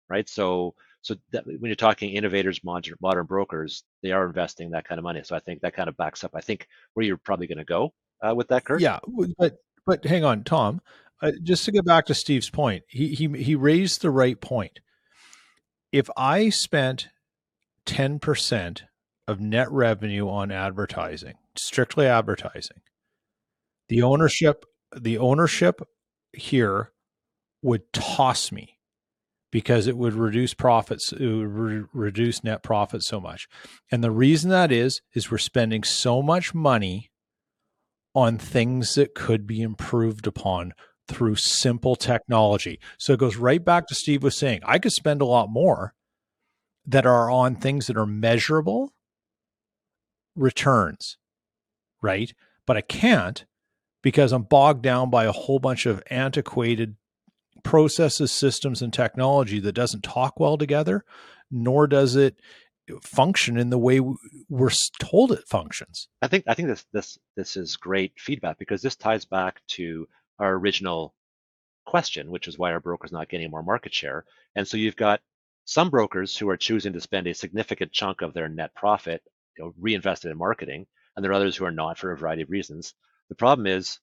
right? 0.10 0.30
So 0.30 0.76
so 1.06 1.16
that, 1.34 1.46
when 1.46 1.60
you're 1.66 1.76
talking 1.76 2.14
innovators, 2.14 2.64
modern, 2.64 2.96
modern 3.00 3.28
brokers, 3.28 3.84
they 4.02 4.12
are 4.12 4.26
investing 4.26 4.72
that 4.72 4.88
kind 4.88 4.98
of 4.98 5.04
money. 5.04 5.22
So 5.24 5.36
I 5.36 5.40
think 5.40 5.62
that 5.62 5.76
kind 5.76 5.88
of 5.88 5.96
backs 5.96 6.24
up. 6.24 6.32
I 6.34 6.42
think 6.42 6.68
where 6.96 7.06
you're 7.06 7.16
probably 7.16 7.46
going 7.46 7.60
to 7.60 7.64
go 7.64 7.94
uh, 8.28 8.34
with 8.34 8.48
that, 8.48 8.66
Curt. 8.66 8.82
Yeah, 8.82 8.98
but 9.38 9.58
but 9.86 10.04
hang 10.04 10.24
on, 10.24 10.44
Tom. 10.44 10.82
Uh, 11.22 11.34
just 11.44 11.64
to 11.66 11.72
get 11.72 11.86
back 11.86 12.08
to 12.08 12.16
Steve's 12.16 12.50
point, 12.50 12.86
he 12.88 13.10
he 13.10 13.28
he 13.28 13.54
raised 13.54 14.02
the 14.02 14.10
right 14.10 14.42
point. 14.42 14.80
If 15.92 16.10
I 16.18 16.50
spent 16.50 17.10
ten 17.86 18.18
percent 18.18 18.86
of 19.28 19.40
net 19.40 19.72
revenue 19.72 20.28
on 20.28 20.52
advertising, 20.52 21.36
strictly 21.56 22.08
advertising, 22.08 22.82
the 23.90 24.02
ownership 24.02 24.66
the 24.96 25.20
ownership 25.20 25.88
here 26.34 26.92
would 27.62 27.94
toss 27.94 28.52
me 28.52 28.75
because 29.56 29.88
it 29.88 29.96
would 29.96 30.14
reduce 30.14 30.54
profits 30.54 31.14
it 31.14 31.26
would 31.26 31.48
re- 31.48 31.86
reduce 31.94 32.44
net 32.44 32.62
profit 32.62 33.02
so 33.02 33.22
much. 33.22 33.48
And 33.90 34.04
the 34.04 34.12
reason 34.12 34.50
that 34.50 34.70
is 34.70 35.00
is 35.14 35.32
we're 35.32 35.38
spending 35.38 35.82
so 35.82 36.22
much 36.22 36.54
money 36.54 37.10
on 38.14 38.38
things 38.38 38.96
that 38.96 39.16
could 39.16 39.48
be 39.48 39.62
improved 39.62 40.28
upon 40.28 40.74
through 41.08 41.36
simple 41.36 41.96
technology. 41.96 42.82
So 42.98 43.14
it 43.14 43.20
goes 43.22 43.38
right 43.38 43.64
back 43.64 43.88
to 43.88 43.96
steve 43.96 44.24
was 44.24 44.38
saying 44.38 44.60
i 44.66 44.78
could 44.78 44.92
spend 44.92 45.22
a 45.22 45.26
lot 45.26 45.50
more 45.50 45.94
that 46.86 47.06
are 47.06 47.32
on 47.32 47.56
things 47.56 47.88
that 47.88 47.96
are 47.96 48.06
measurable 48.06 48.94
returns 50.36 51.16
right? 52.02 52.34
But 52.66 52.76
i 52.76 52.82
can't 52.82 53.46
because 54.04 54.34
i'm 54.34 54.44
bogged 54.44 54.82
down 54.82 55.10
by 55.10 55.24
a 55.24 55.32
whole 55.32 55.60
bunch 55.60 55.86
of 55.86 56.04
antiquated 56.10 56.98
processes, 57.66 58.32
systems, 58.32 58.82
and 58.82 58.94
technology 58.94 59.60
that 59.60 59.74
doesn't 59.74 60.04
talk 60.04 60.40
well 60.40 60.58
together, 60.58 61.04
nor 61.52 61.88
does 61.88 62.16
it 62.16 62.38
function 63.02 63.58
in 63.58 63.72
the 63.72 63.78
way 63.78 64.00
we're 64.48 64.70
told 65.00 65.32
it 65.32 65.48
functions. 65.50 66.08
I 66.22 66.28
think 66.28 66.46
I 66.48 66.54
think 66.54 66.70
this 66.70 66.86
this 66.94 67.18
this 67.36 67.58
is 67.58 67.76
great 67.76 68.14
feedback 68.18 68.58
because 68.60 68.82
this 68.82 68.96
ties 68.96 69.26
back 69.26 69.62
to 69.70 70.08
our 70.40 70.54
original 70.54 71.16
question, 71.86 72.30
which 72.30 72.48
is 72.48 72.58
why 72.58 72.72
our 72.72 72.80
broker's 72.80 73.12
not 73.12 73.30
getting 73.30 73.50
more 73.50 73.64
market 73.64 73.94
share. 73.94 74.26
And 74.56 74.68
so 74.68 74.78
you've 74.78 74.96
got 74.96 75.22
some 75.66 75.90
brokers 75.90 76.38
who 76.38 76.50
are 76.50 76.58
choosing 76.58 76.94
to 76.94 77.02
spend 77.02 77.28
a 77.28 77.34
significant 77.34 77.92
chunk 77.92 78.22
of 78.22 78.34
their 78.34 78.48
net 78.48 78.76
profit, 78.76 79.24
you 79.58 79.66
know, 79.66 79.74
reinvested 79.80 80.32
in 80.32 80.38
marketing, 80.38 80.86
and 81.16 81.24
there 81.24 81.32
are 81.32 81.36
others 81.36 81.56
who 81.56 81.66
are 81.66 81.72
not 81.72 81.98
for 81.98 82.12
a 82.12 82.18
variety 82.18 82.44
of 82.44 82.50
reasons. 82.52 82.94
The 83.30 83.36
problem 83.36 83.66
is, 83.66 84.00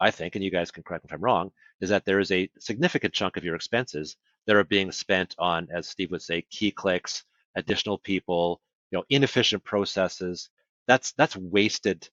I 0.00 0.10
think, 0.10 0.34
and 0.34 0.44
you 0.44 0.50
guys 0.50 0.70
can 0.70 0.82
correct 0.82 1.04
me 1.04 1.08
if 1.08 1.14
I'm 1.14 1.20
wrong, 1.20 1.50
is 1.80 1.90
that 1.90 2.04
there 2.04 2.20
is 2.20 2.30
a 2.30 2.50
significant 2.58 3.14
chunk 3.14 3.36
of 3.36 3.44
your 3.44 3.54
expenses 3.54 4.16
that 4.46 4.56
are 4.56 4.64
being 4.64 4.92
spent 4.92 5.34
on, 5.38 5.68
as 5.74 5.88
Steve 5.88 6.10
would 6.10 6.22
say, 6.22 6.44
key 6.50 6.70
clicks, 6.70 7.24
additional 7.56 7.98
people, 7.98 8.60
you 8.90 8.98
know, 8.98 9.04
inefficient 9.08 9.64
processes. 9.64 10.50
That's 10.86 11.12
that's 11.12 11.36
wasted. 11.36 12.08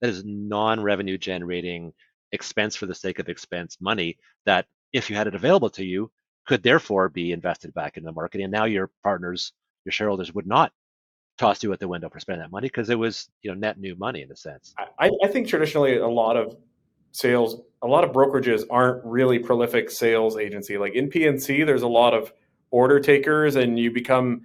That 0.00 0.10
is 0.10 0.24
non-revenue 0.24 1.18
generating 1.18 1.92
expense 2.32 2.76
for 2.76 2.86
the 2.86 2.94
sake 2.94 3.18
of 3.18 3.28
expense 3.28 3.78
money 3.80 4.18
that, 4.44 4.66
if 4.92 5.10
you 5.10 5.16
had 5.16 5.26
it 5.26 5.34
available 5.34 5.70
to 5.70 5.84
you, 5.84 6.10
could 6.46 6.62
therefore 6.62 7.08
be 7.08 7.32
invested 7.32 7.74
back 7.74 7.96
into 7.96 8.06
the 8.06 8.12
marketing. 8.12 8.44
And 8.44 8.52
now 8.52 8.64
your 8.64 8.90
partners, 9.02 9.52
your 9.84 9.92
shareholders, 9.92 10.34
would 10.34 10.46
not 10.46 10.72
toss 11.38 11.62
you 11.62 11.72
at 11.72 11.80
the 11.80 11.88
window 11.88 12.08
for 12.08 12.20
spending 12.20 12.42
that 12.42 12.50
money 12.50 12.68
because 12.68 12.88
it 12.88 12.98
was, 12.98 13.28
you 13.42 13.50
know, 13.50 13.58
net 13.58 13.78
new 13.78 13.94
money 13.96 14.22
in 14.22 14.30
a 14.32 14.36
sense. 14.36 14.74
I, 14.98 15.10
I 15.22 15.28
think 15.28 15.48
traditionally 15.48 15.98
a 15.98 16.08
lot 16.08 16.36
of 16.36 16.56
sales 17.16 17.56
a 17.82 17.86
lot 17.86 18.04
of 18.04 18.12
brokerages 18.12 18.64
aren't 18.70 19.04
really 19.04 19.38
prolific 19.38 19.90
sales 19.90 20.36
agency. 20.36 20.76
Like 20.76 20.94
in 20.94 21.08
P&C 21.08 21.62
there's 21.62 21.82
a 21.82 21.88
lot 21.88 22.14
of 22.14 22.32
order 22.70 23.00
takers 23.00 23.56
and 23.56 23.78
you 23.78 23.90
become 23.90 24.42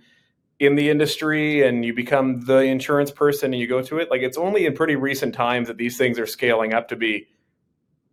in 0.60 0.76
the 0.76 0.90
industry 0.90 1.68
and 1.68 1.84
you 1.84 1.94
become 1.94 2.42
the 2.42 2.60
insurance 2.60 3.12
person 3.12 3.54
and 3.54 3.60
you 3.60 3.68
go 3.68 3.82
to 3.82 3.98
it. 3.98 4.10
Like 4.10 4.22
it's 4.22 4.38
only 4.38 4.66
in 4.66 4.74
pretty 4.74 4.96
recent 4.96 5.34
times 5.34 5.68
that 5.68 5.78
these 5.78 5.98
things 5.98 6.18
are 6.18 6.26
scaling 6.26 6.74
up 6.74 6.88
to 6.90 6.96
be 6.96 7.28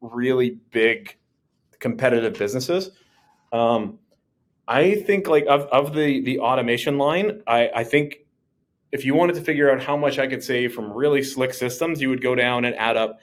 really 0.01 0.59
big 0.71 1.17
competitive 1.79 2.35
businesses. 2.39 2.91
Um, 3.53 3.99
i 4.69 4.97
think 4.97 5.27
like 5.27 5.47
of, 5.49 5.63
of 5.63 5.95
the 5.95 6.21
the 6.23 6.41
automation 6.41 6.99
line 6.99 7.43
I, 7.47 7.71
I 7.75 7.85
think 7.85 8.19
if 8.93 9.05
you 9.05 9.15
wanted 9.15 9.37
to 9.37 9.41
figure 9.41 9.71
out 9.73 9.83
how 9.83 9.97
much 9.97 10.19
i 10.19 10.27
could 10.27 10.45
save 10.45 10.75
from 10.75 10.93
really 10.93 11.23
slick 11.23 11.55
systems 11.55 12.03
you 12.03 12.11
would 12.11 12.21
go 12.21 12.35
down 12.35 12.67
and 12.67 12.77
add 12.77 12.99
up 12.99 13.19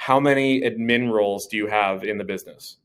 how 0.00 0.18
many 0.18 0.62
admin 0.62 1.12
roles 1.12 1.46
do 1.46 1.58
you 1.58 1.66
have 1.66 2.04
in 2.04 2.16
the 2.16 2.24
business? 2.24 2.78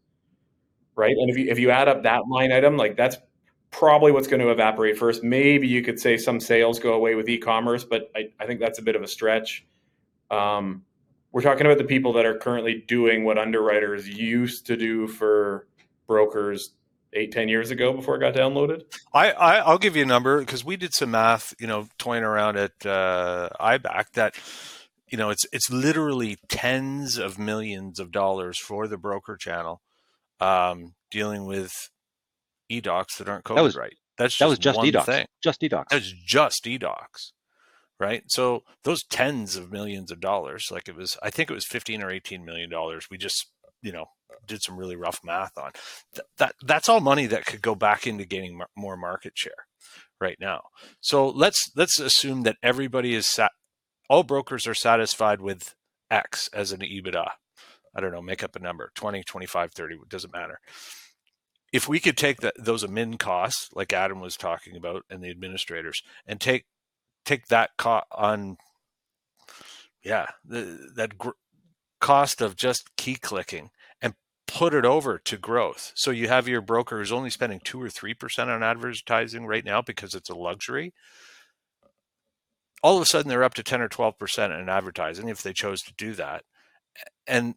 Right? 0.97 1.15
And 1.17 1.29
if 1.29 1.37
you 1.37 1.49
if 1.49 1.57
you 1.57 1.71
add 1.71 1.87
up 1.87 2.03
that 2.03 2.27
line 2.27 2.51
item 2.51 2.75
like 2.75 2.97
that's 2.97 3.15
probably 3.71 4.11
what's 4.11 4.27
going 4.27 4.41
to 4.41 4.51
evaporate 4.51 4.97
first. 4.97 5.23
Maybe 5.23 5.65
you 5.65 5.81
could 5.81 5.97
say 5.97 6.17
some 6.17 6.41
sales 6.41 6.77
go 6.77 6.93
away 6.93 7.15
with 7.15 7.29
e-commerce 7.29 7.85
but 7.85 8.11
i, 8.17 8.29
I 8.37 8.45
think 8.45 8.59
that's 8.59 8.79
a 8.79 8.81
bit 8.81 8.97
of 8.97 9.01
a 9.01 9.07
stretch. 9.07 9.65
Um, 10.29 10.83
we're 11.31 11.41
talking 11.41 11.65
about 11.65 11.77
the 11.77 11.85
people 11.85 12.11
that 12.13 12.25
are 12.25 12.37
currently 12.37 12.83
doing 12.85 13.23
what 13.23 13.37
underwriters 13.37 14.09
used 14.09 14.65
to 14.67 14.75
do 14.75 15.07
for 15.07 15.67
brokers 16.07 16.71
eight 17.13 17.31
ten 17.31 17.47
years 17.47 17.71
ago 17.71 17.93
before 17.93 18.17
it 18.17 18.19
got 18.19 18.33
downloaded. 18.33 18.83
I, 19.13 19.31
I 19.31 19.55
I'll 19.59 19.77
give 19.77 19.95
you 19.95 20.03
a 20.03 20.05
number 20.05 20.41
because 20.41 20.65
we 20.65 20.75
did 20.75 20.93
some 20.93 21.11
math, 21.11 21.53
you 21.61 21.67
know, 21.67 21.87
toying 21.97 22.23
around 22.23 22.57
at 22.57 22.85
uh, 22.85 23.49
IBAC 23.57 24.11
that 24.15 24.35
you 25.15 25.17
know 25.17 25.29
it's 25.29 25.45
it's 25.53 25.69
literally 25.71 26.35
tens 26.49 27.17
of 27.17 27.39
millions 27.39 28.01
of 28.01 28.11
dollars 28.11 28.59
for 28.59 28.85
the 28.85 28.97
broker 28.97 29.37
channel 29.37 29.81
um, 30.41 30.93
dealing 31.09 31.45
with 31.45 31.71
edocs 32.69 33.15
that 33.17 33.29
aren't 33.29 33.45
coded 33.45 33.63
was- 33.63 33.77
right. 33.77 33.93
That's 34.17 34.37
That 34.39 34.49
was 34.49 34.59
just 34.59 34.77
eDocs. 34.79 35.05
thing. 35.05 35.25
Just 35.41 35.61
eDocs. 35.61 35.87
That 35.89 35.95
was 36.01 36.11
just 36.11 36.65
edocs, 36.65 37.31
right? 37.97 38.23
So 38.27 38.63
those 38.83 39.03
tens 39.05 39.55
of 39.55 39.71
millions 39.71 40.11
of 40.11 40.19
dollars, 40.19 40.65
like 40.69 40.89
it 40.89 40.95
was, 40.97 41.17
I 41.23 41.29
think 41.29 41.49
it 41.49 41.53
was 41.53 41.65
fifteen 41.65 42.03
or 42.03 42.09
eighteen 42.11 42.43
million 42.43 42.69
dollars. 42.69 43.07
We 43.09 43.17
just 43.17 43.47
you 43.81 43.93
know 43.93 44.07
did 44.45 44.61
some 44.63 44.75
really 44.75 44.97
rough 44.97 45.19
math 45.23 45.57
on 45.57 45.71
Th- 46.13 46.27
that. 46.39 46.55
That's 46.61 46.89
all 46.89 46.99
money 46.99 47.25
that 47.27 47.45
could 47.45 47.61
go 47.61 47.73
back 47.75 48.05
into 48.05 48.25
gaining 48.25 48.59
more 48.75 48.97
market 48.97 49.33
share 49.37 49.63
right 50.19 50.37
now. 50.41 50.63
So 50.99 51.29
let's 51.29 51.71
let's 51.75 51.99
assume 52.01 52.43
that 52.43 52.57
everybody 52.61 53.15
is 53.15 53.27
sat, 53.29 53.51
all 54.09 54.23
brokers 54.23 54.67
are 54.67 54.73
satisfied 54.73 55.41
with 55.41 55.75
X 56.11 56.49
as 56.53 56.71
an 56.71 56.81
EBITDA. 56.81 57.29
I 57.95 58.01
don't 58.01 58.11
know, 58.11 58.21
make 58.21 58.43
up 58.43 58.55
a 58.55 58.59
number 58.59 58.91
20, 58.95 59.23
25, 59.23 59.71
30, 59.71 59.95
it 59.95 60.09
doesn't 60.09 60.33
matter. 60.33 60.59
If 61.71 61.87
we 61.87 61.99
could 61.99 62.17
take 62.17 62.41
the, 62.41 62.53
those 62.57 62.83
admin 62.83 63.17
costs, 63.17 63.69
like 63.73 63.93
Adam 63.93 64.19
was 64.19 64.37
talking 64.37 64.75
about, 64.75 65.03
and 65.09 65.23
the 65.23 65.29
administrators, 65.29 66.01
and 66.25 66.39
take 66.39 66.65
take 67.25 67.47
that 67.47 67.71
co- 67.77 68.03
on, 68.11 68.57
yeah, 70.03 70.27
the, 70.45 70.91
that 70.95 71.17
gr- 71.17 71.31
cost 71.99 72.39
of 72.39 72.55
just 72.55 72.95
key 72.97 73.15
clicking 73.15 73.71
and 74.01 74.13
put 74.47 74.73
it 74.73 74.85
over 74.85 75.17
to 75.17 75.37
growth. 75.37 75.91
So 75.95 76.11
you 76.11 76.27
have 76.27 76.47
your 76.47 76.61
broker 76.61 76.99
who's 76.99 77.11
only 77.11 77.31
spending 77.31 77.59
two 77.63 77.81
or 77.81 77.89
three 77.89 78.13
percent 78.13 78.49
on 78.49 78.63
advertising 78.63 79.45
right 79.45 79.65
now 79.65 79.81
because 79.81 80.13
it's 80.13 80.29
a 80.29 80.35
luxury 80.35 80.93
all 82.83 82.95
of 82.95 83.01
a 83.01 83.05
sudden 83.05 83.29
they're 83.29 83.43
up 83.43 83.55
to 83.55 83.63
10 83.63 83.81
or 83.81 83.89
12% 83.89 84.59
in 84.61 84.69
advertising 84.69 85.29
if 85.29 85.41
they 85.41 85.53
chose 85.53 85.81
to 85.83 85.93
do 85.97 86.13
that. 86.13 86.43
And 87.27 87.55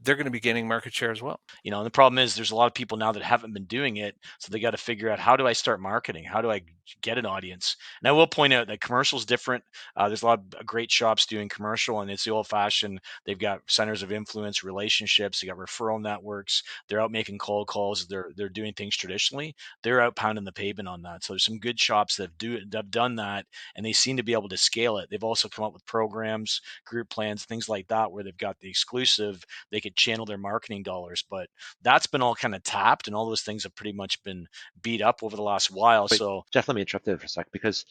they're 0.00 0.16
going 0.16 0.26
to 0.26 0.30
be 0.30 0.40
gaining 0.40 0.68
market 0.68 0.92
share 0.92 1.10
as 1.10 1.22
well. 1.22 1.40
you 1.64 1.70
know 1.70 1.78
and 1.78 1.86
the 1.86 1.90
problem 1.90 2.18
is 2.18 2.34
there's 2.34 2.50
a 2.50 2.54
lot 2.56 2.66
of 2.66 2.74
people 2.74 2.98
now 2.98 3.12
that 3.12 3.22
haven't 3.22 3.54
been 3.54 3.64
doing 3.64 3.96
it 3.96 4.14
so 4.38 4.50
they 4.50 4.60
got 4.60 4.72
to 4.72 4.76
figure 4.76 5.10
out 5.10 5.18
how 5.18 5.36
do 5.36 5.46
i 5.46 5.52
start 5.54 5.80
marketing 5.80 6.24
how 6.24 6.42
do 6.42 6.50
i 6.50 6.60
get 7.02 7.18
an 7.18 7.26
audience. 7.26 7.76
And 8.00 8.08
i 8.08 8.12
will 8.12 8.26
point 8.26 8.52
out 8.52 8.66
that 8.66 8.80
commercial 8.80 9.18
is 9.18 9.26
different. 9.26 9.62
Uh, 9.96 10.08
there's 10.08 10.22
a 10.22 10.26
lot 10.26 10.40
of 10.58 10.66
great 10.66 10.90
shops 10.90 11.26
doing 11.26 11.48
commercial 11.48 12.00
and 12.00 12.10
it's 12.10 12.24
the 12.24 12.30
old 12.30 12.46
fashioned 12.46 13.00
they've 13.24 13.38
got 13.38 13.60
centers 13.66 14.02
of 14.02 14.12
influence 14.12 14.64
relationships 14.64 15.40
they 15.40 15.46
got 15.46 15.56
referral 15.56 16.00
networks 16.00 16.62
they're 16.88 17.00
out 17.00 17.10
making 17.10 17.38
cold 17.38 17.66
calls 17.66 18.06
they're 18.06 18.30
they're 18.36 18.48
doing 18.48 18.72
things 18.72 18.96
traditionally. 18.96 19.54
They're 19.82 20.00
out 20.00 20.16
pounding 20.16 20.44
the 20.44 20.52
pavement 20.52 20.88
on 20.88 21.02
that. 21.02 21.24
So 21.24 21.32
there's 21.32 21.44
some 21.44 21.58
good 21.58 21.78
shops 21.78 22.16
that 22.16 22.24
have 22.24 22.38
do 22.38 22.64
that 22.66 22.76
have 22.76 22.90
done 22.90 23.16
that 23.16 23.46
and 23.74 23.84
they 23.84 23.92
seem 23.92 24.16
to 24.16 24.22
be 24.22 24.32
able 24.32 24.48
to 24.48 24.56
scale 24.56 24.98
it. 24.98 25.08
They've 25.10 25.22
also 25.24 25.48
come 25.48 25.64
up 25.64 25.72
with 25.72 25.86
programs 25.86 26.60
group 26.84 27.08
plans 27.10 27.44
things 27.44 27.68
like 27.68 27.88
that 27.88 28.10
where 28.10 28.24
they've 28.24 28.36
got 28.36 28.58
the 28.60 28.68
exclusive 28.68 29.44
they 29.70 29.80
could 29.80 29.96
channel 29.96 30.26
their 30.26 30.38
marketing 30.38 30.82
dollars. 30.82 31.24
But 31.28 31.48
that's 31.82 32.06
been 32.06 32.22
all 32.22 32.34
kind 32.34 32.54
of 32.54 32.62
tapped 32.62 33.06
and 33.06 33.16
all 33.16 33.26
those 33.28 33.42
things 33.42 33.62
have 33.64 33.74
pretty 33.74 33.92
much 33.92 34.22
been 34.22 34.46
beat 34.82 35.02
up 35.02 35.22
over 35.22 35.36
the 35.36 35.42
last 35.42 35.70
while. 35.70 36.08
Wait, 36.10 36.18
so 36.18 36.44
Jeff, 36.52 36.68
let 36.76 36.80
me 36.80 36.82
interrupt 36.82 37.06
there 37.06 37.16
for 37.18 37.24
a 37.24 37.28
sec 37.28 37.46
because 37.52 37.86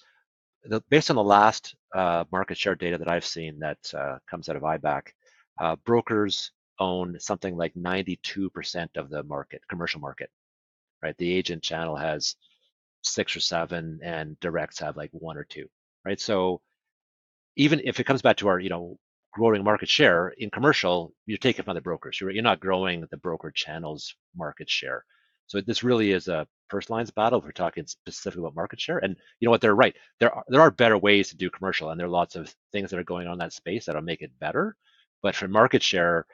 the, 0.66 0.80
based 0.92 1.10
on 1.10 1.16
the 1.16 1.24
last 1.24 1.76
uh, 1.96 2.24
market 2.32 2.56
share 2.56 2.76
data 2.76 3.00
that 3.00 3.08
I've 3.10 3.26
seen 3.26 3.58
that 3.60 3.80
uh, 3.96 4.20
comes 4.30 4.48
out 4.48 4.56
of 4.56 4.62
IBAC, 4.62 5.02
uh, 5.60 5.76
brokers 5.86 6.52
own 6.80 7.20
something 7.20 7.58
like 7.58 7.74
92% 7.74 8.88
of 8.98 9.10
the 9.10 9.24
market, 9.24 9.62
commercial 9.68 10.00
market, 10.02 10.30
right? 11.02 11.18
The 11.18 11.34
agent 11.34 11.64
channel 11.64 11.96
has 11.96 12.36
six 13.02 13.36
or 13.36 13.40
seven, 13.40 14.00
and 14.04 14.40
directs 14.40 14.80
have 14.80 14.98
like 14.98 15.10
one 15.14 15.38
or 15.38 15.46
two, 15.46 15.68
right? 16.06 16.20
So 16.20 16.62
even 17.56 17.82
if 17.84 18.00
it 18.00 18.06
comes 18.06 18.22
back 18.22 18.38
to 18.38 18.48
our, 18.50 18.60
you 18.60 18.70
know, 18.70 19.00
growing 19.34 19.64
market 19.64 19.90
share 19.90 20.30
in 20.38 20.52
commercial, 20.52 21.12
you're 21.26 21.40
taking 21.40 21.66
from 21.66 21.76
the 21.76 21.82
brokers. 21.82 22.22
You're, 22.22 22.30
you're 22.32 22.44
not 22.44 22.60
growing 22.60 23.08
the 23.10 23.18
broker 23.18 23.52
channel's 23.52 24.16
market 24.36 24.70
share. 24.70 25.06
So 25.48 25.60
this 25.62 25.84
really 25.84 26.12
is 26.12 26.28
a 26.28 26.48
first 26.70 26.90
lines 26.90 27.12
battle. 27.12 27.40
If 27.40 27.46
we're 27.46 27.52
talking 27.52 27.86
specifically 27.86 28.42
about 28.42 28.56
market 28.56 28.80
share, 28.80 29.00
and 29.00 29.16
you 29.40 29.46
know 29.46 29.52
what, 29.52 29.62
they're 29.62 29.76
right. 29.76 29.96
There 30.20 30.34
are 30.34 30.44
there 30.48 30.62
are 30.62 30.72
better 30.72 30.98
ways 30.98 31.30
to 31.30 31.38
do 31.38 31.50
commercial, 31.50 31.90
and 31.90 32.00
there 32.00 32.08
are 32.08 32.10
lots 32.10 32.36
of 32.36 32.54
things 32.72 32.90
that 32.90 33.00
are 33.00 33.04
going 33.04 33.28
on 33.28 33.34
in 33.34 33.40
that 33.40 33.54
space 33.54 33.86
that'll 33.86 34.02
make 34.02 34.22
it 34.22 34.32
better. 34.40 34.76
But 35.22 35.36
for 35.36 35.48
market 35.48 35.84
share, 35.84 36.26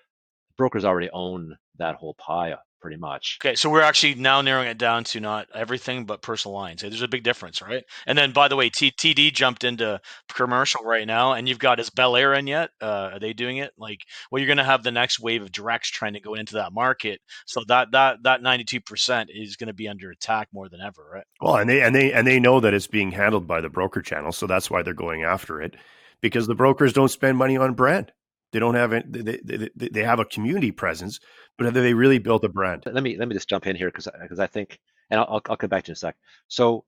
brokers 0.58 0.86
already 0.86 1.10
own 1.12 1.58
that 1.78 1.96
whole 1.96 2.14
pie 2.16 2.56
pretty 2.82 2.98
much. 2.98 3.38
Okay, 3.42 3.56
so 3.56 3.70
we're 3.70 3.82
actually 3.82 4.16
now 4.16 4.42
narrowing 4.42 4.68
it 4.68 4.78
down 4.78 5.04
to 5.06 5.20
not 5.20 5.48
everything 5.54 6.06
but 6.06 6.22
personal 6.22 6.56
lines. 6.56 6.82
There's 6.82 7.02
a 7.02 7.08
big 7.08 7.24
difference, 7.24 7.62
right? 7.62 7.84
And 8.06 8.18
then, 8.18 8.32
by 8.32 8.48
the 8.48 8.56
way, 8.56 8.70
T- 8.70 8.92
TD 8.92 9.34
jumped 9.34 9.64
into 9.64 10.02
commercial 10.30 10.84
right 10.84 11.08
now, 11.08 11.34
and 11.34 11.48
you've 11.48 11.60
got 11.60 11.80
is 11.80 11.90
Belair 11.90 12.34
in 12.34 12.48
yet? 12.48 12.72
Uh, 12.82 13.12
are 13.14 13.20
they 13.20 13.34
doing 13.34 13.58
it? 13.58 13.72
Like, 13.78 14.02
well, 14.30 14.40
you're 14.40 14.48
going 14.48 14.58
to 14.58 14.64
have 14.64 14.84
the 14.84 14.92
next 14.92 15.20
wave 15.20 15.42
of 15.42 15.52
directs 15.52 15.90
trying 15.90 16.14
to 16.14 16.20
go 16.20 16.34
into 16.34 16.56
that 16.56 16.74
market, 16.74 17.22
so 17.46 17.64
that 17.68 17.92
that 17.92 18.24
that 18.24 18.42
92 18.42 18.82
percent 18.82 19.30
is 19.34 19.56
going 19.56 19.68
to 19.68 19.74
be 19.74 19.88
under 19.88 20.12
attack 20.12 20.50
more 20.54 20.68
than 20.68 20.82
ever, 20.82 21.08
right? 21.14 21.26
Well, 21.40 21.56
and 21.56 21.70
they 21.70 21.82
and 21.82 21.96
they 21.96 22.12
and 22.12 22.28
they 22.28 22.40
know 22.40 22.60
that 22.60 22.74
it's 22.74 22.88
being 22.88 23.12
handled 23.12 23.48
by 23.48 23.62
the 23.62 23.70
broker 23.70 24.02
channel, 24.02 24.32
so 24.32 24.48
that's 24.48 24.70
why 24.70 24.82
they're 24.82 24.94
going 24.94 25.24
after 25.24 25.62
it, 25.62 25.76
because 26.22 26.48
the 26.48 26.56
brokers 26.56 26.94
don't 26.94 27.10
spend 27.10 27.38
money 27.38 27.58
on 27.58 27.74
brand. 27.74 28.12
They 28.52 28.60
don't 28.60 28.76
have 28.76 28.94
it. 28.94 29.06
They, 29.12 29.40
they, 29.76 29.90
they 29.90 30.04
have 30.04 30.20
a 30.20 30.26
community 30.26 30.72
presence, 30.72 31.20
but 31.58 31.66
have 31.66 31.74
they 31.76 31.94
really 31.94 32.20
built 32.20 32.46
a 32.46 32.50
brand? 32.50 32.84
Let 32.86 33.04
me 33.04 33.18
let 33.18 33.28
me 33.28 33.36
just 33.36 33.50
jump 33.50 33.68
in 33.68 33.76
here 33.78 33.90
because 33.90 34.10
because 34.22 34.40
I 34.40 34.48
think, 34.48 34.80
and 35.10 35.20
I'll 35.20 35.42
I'll 35.50 35.58
come 35.58 35.70
back 35.70 35.86
to 35.86 35.92
in 35.92 35.94
a 35.94 35.98
sec. 35.98 36.18
So 36.48 36.86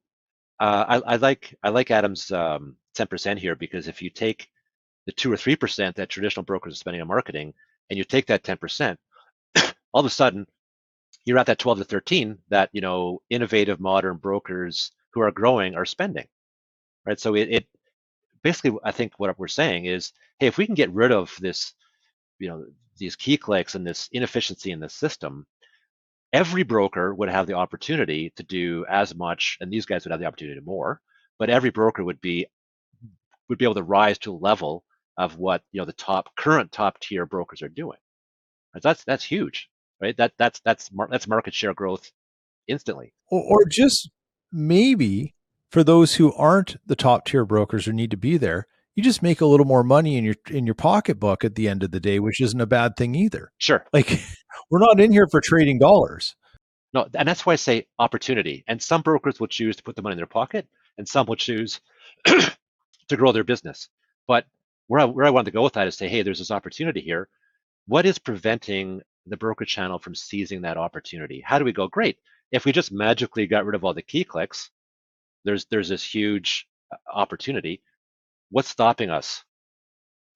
uh, 0.59 1.01
I, 1.05 1.13
I 1.13 1.17
like 1.17 1.55
I 1.63 1.69
like 1.69 1.91
Adam's 1.91 2.31
um, 2.31 2.77
ten 2.95 3.07
percent 3.07 3.39
here 3.39 3.55
because 3.55 3.87
if 3.87 4.01
you 4.01 4.09
take 4.11 4.49
the 5.07 5.13
two 5.13 5.31
or 5.31 5.37
three 5.37 5.55
percent 5.57 5.97
that 5.97 6.09
traditional 6.09 6.43
brokers 6.45 6.73
are 6.73 6.77
spending 6.77 7.01
on 7.01 7.09
marketing, 7.09 7.53
and 7.89 7.97
you 7.97 8.05
take 8.05 8.27
that 8.27 8.43
ten 8.43 8.57
percent, 8.57 8.99
all 9.93 10.01
of 10.01 10.05
a 10.05 10.09
sudden 10.11 10.47
you're 11.25 11.39
at 11.39 11.47
that 11.47 11.59
twelve 11.59 11.79
to 11.79 11.85
thirteen 11.85 12.39
that 12.49 12.69
you 12.73 12.81
know 12.81 13.21
innovative 13.29 13.79
modern 13.79 14.17
brokers 14.17 14.91
who 15.13 15.21
are 15.21 15.31
growing 15.31 15.75
are 15.75 15.85
spending, 15.85 16.27
right? 17.05 17.19
So 17.19 17.35
it, 17.35 17.49
it 17.49 17.67
basically 18.43 18.77
I 18.83 18.91
think 18.91 19.13
what 19.17 19.37
we're 19.39 19.47
saying 19.47 19.85
is 19.85 20.11
hey, 20.39 20.47
if 20.47 20.57
we 20.57 20.65
can 20.65 20.75
get 20.75 20.91
rid 20.91 21.11
of 21.11 21.35
this, 21.39 21.73
you 22.39 22.49
know, 22.49 22.65
these 22.97 23.15
key 23.15 23.37
clicks 23.37 23.75
and 23.75 23.85
this 23.85 24.09
inefficiency 24.11 24.71
in 24.71 24.79
the 24.79 24.89
system, 24.89 25.45
every 26.31 26.63
broker 26.63 27.13
would 27.13 27.29
have 27.29 27.47
the 27.47 27.53
opportunity 27.53 28.33
to 28.35 28.43
do 28.43 28.85
as 28.89 29.15
much, 29.15 29.57
and 29.61 29.71
these 29.71 29.85
guys 29.85 30.03
would 30.03 30.11
have 30.11 30.19
the 30.19 30.25
opportunity 30.25 30.59
to 30.59 30.65
more, 30.65 31.01
but 31.39 31.49
every 31.49 31.69
broker 31.69 32.03
would 32.03 32.21
be 32.21 32.47
would 33.49 33.57
be 33.57 33.65
able 33.65 33.75
to 33.75 33.83
rise 33.83 34.17
to 34.19 34.33
a 34.33 34.37
level 34.37 34.83
of 35.17 35.37
what 35.37 35.61
you 35.71 35.79
know 35.79 35.85
the 35.85 35.93
top 35.93 36.35
current 36.35 36.71
top 36.71 36.99
tier 36.99 37.25
brokers 37.25 37.61
are 37.61 37.69
doing. 37.69 37.97
That's 38.81 39.03
that's 39.03 39.23
huge, 39.23 39.69
right? 40.01 40.17
That 40.17 40.33
that's 40.37 40.59
that's 40.65 40.89
that's 41.09 41.27
market 41.27 41.53
share 41.53 41.73
growth 41.73 42.11
instantly. 42.67 43.13
Or, 43.29 43.43
or 43.43 43.65
just 43.65 44.09
maybe 44.51 45.35
for 45.73 45.83
those 45.83 46.13
who 46.15 46.31
aren't 46.33 46.77
the 46.85 46.95
top 46.95 47.25
tier 47.25 47.45
brokers 47.45 47.87
or 47.87 47.93
need 47.93 48.11
to 48.11 48.17
be 48.17 48.37
there, 48.37 48.67
you 48.93 49.01
just 49.01 49.23
make 49.23 49.41
a 49.41 49.45
little 49.47 49.65
more 49.65 49.83
money 49.83 50.17
in 50.17 50.23
your 50.23 50.35
in 50.51 50.67
your 50.67 50.75
pocketbook 50.75 51.43
at 51.43 51.55
the 51.55 51.67
end 51.67 51.81
of 51.81 51.89
the 51.89 51.99
day, 51.99 52.19
which 52.19 52.39
isn't 52.39 52.61
a 52.61 52.67
bad 52.67 52.95
thing 52.95 53.15
either. 53.15 53.51
Sure. 53.57 53.83
Like 53.93 54.21
we're 54.69 54.77
not 54.77 54.99
in 54.99 55.11
here 55.11 55.27
for 55.31 55.41
trading 55.43 55.79
dollars. 55.79 56.35
No, 56.93 57.07
and 57.15 57.27
that's 57.27 57.43
why 57.43 57.53
I 57.53 57.55
say 57.55 57.87
opportunity. 57.97 58.63
And 58.67 58.79
some 58.79 59.01
brokers 59.01 59.39
will 59.39 59.47
choose 59.47 59.75
to 59.77 59.83
put 59.83 59.95
the 59.95 60.03
money 60.03 60.13
in 60.13 60.17
their 60.17 60.27
pocket, 60.27 60.67
and 60.99 61.07
some 61.07 61.25
will 61.25 61.35
choose 61.35 61.81
to 62.25 63.17
grow 63.17 63.31
their 63.31 63.43
business. 63.43 63.89
But 64.27 64.45
where 64.87 65.01
I, 65.01 65.05
where 65.05 65.25
I 65.25 65.31
wanted 65.31 65.45
to 65.45 65.57
go 65.57 65.63
with 65.63 65.73
that 65.73 65.87
is 65.87 65.95
say, 65.95 66.07
hey, 66.07 66.21
there's 66.21 66.37
this 66.37 66.51
opportunity 66.51 67.01
here. 67.01 67.29
What 67.87 68.05
is 68.05 68.19
preventing 68.19 69.01
the 69.25 69.37
broker 69.37 69.65
channel 69.65 69.97
from 69.97 70.13
seizing 70.13 70.61
that 70.61 70.77
opportunity? 70.77 71.41
How 71.43 71.57
do 71.57 71.65
we 71.65 71.73
go? 71.73 71.87
Great. 71.87 72.19
If 72.51 72.63
we 72.63 72.71
just 72.71 72.91
magically 72.91 73.47
got 73.47 73.65
rid 73.65 73.73
of 73.73 73.83
all 73.83 73.95
the 73.95 74.03
key 74.03 74.23
clicks, 74.23 74.69
there's 75.45 75.65
there's 75.65 75.89
this 75.89 76.03
huge 76.03 76.67
uh, 76.91 76.95
opportunity 77.13 77.81
what's 78.53 78.69
stopping 78.69 79.09
us 79.09 79.43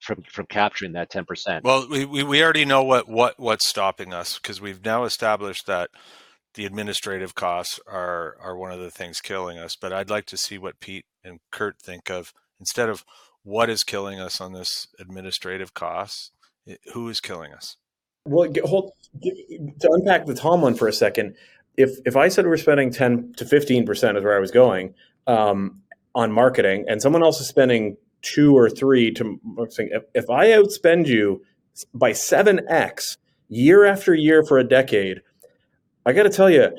from 0.00 0.22
from 0.30 0.46
capturing 0.46 0.92
that 0.92 1.10
10%? 1.10 1.62
Well, 1.62 1.88
we, 1.88 2.04
we 2.04 2.42
already 2.42 2.64
know 2.64 2.82
what, 2.82 3.08
what 3.08 3.38
what's 3.38 3.68
stopping 3.68 4.12
us 4.12 4.38
because 4.38 4.60
we've 4.60 4.84
now 4.84 5.04
established 5.04 5.66
that 5.66 5.90
the 6.54 6.66
administrative 6.66 7.34
costs 7.34 7.80
are 7.86 8.36
are 8.40 8.56
one 8.56 8.72
of 8.72 8.80
the 8.80 8.90
things 8.90 9.20
killing 9.20 9.58
us. 9.58 9.76
But 9.76 9.92
I'd 9.92 10.10
like 10.10 10.26
to 10.26 10.36
see 10.36 10.58
what 10.58 10.80
Pete 10.80 11.06
and 11.24 11.40
Curt 11.50 11.78
think 11.80 12.10
of 12.10 12.32
instead 12.60 12.88
of 12.88 13.04
what 13.44 13.70
is 13.70 13.84
killing 13.84 14.20
us 14.20 14.40
on 14.40 14.52
this 14.52 14.88
administrative 14.98 15.72
costs. 15.72 16.32
Who 16.92 17.08
is 17.08 17.20
killing 17.20 17.52
us? 17.52 17.76
Well, 18.26 18.52
hold 18.64 18.92
to 19.22 19.88
unpack 19.90 20.26
the 20.26 20.34
Tom 20.34 20.60
one 20.60 20.74
for 20.74 20.86
a 20.86 20.92
second. 20.92 21.34
If 21.78 21.98
if 22.04 22.16
I 22.16 22.28
said 22.28 22.46
we're 22.46 22.58
spending 22.58 22.90
ten 22.90 23.32
to 23.36 23.46
fifteen 23.46 23.86
percent 23.86 24.18
is 24.18 24.24
where 24.24 24.36
I 24.36 24.40
was 24.40 24.50
going 24.50 24.94
um, 25.26 25.80
on 26.14 26.32
marketing, 26.32 26.84
and 26.88 27.00
someone 27.00 27.22
else 27.22 27.40
is 27.40 27.48
spending 27.48 27.96
two 28.20 28.56
or 28.56 28.68
three 28.68 29.12
to 29.12 29.40
if, 29.78 30.02
if 30.14 30.28
I 30.28 30.48
outspend 30.48 31.06
you 31.06 31.42
by 31.94 32.12
7x 32.12 33.16
year 33.48 33.84
after 33.84 34.14
year 34.14 34.42
for 34.44 34.58
a 34.58 34.64
decade, 34.64 35.22
I 36.04 36.12
got 36.12 36.24
to 36.24 36.30
tell 36.30 36.50
you, 36.50 36.70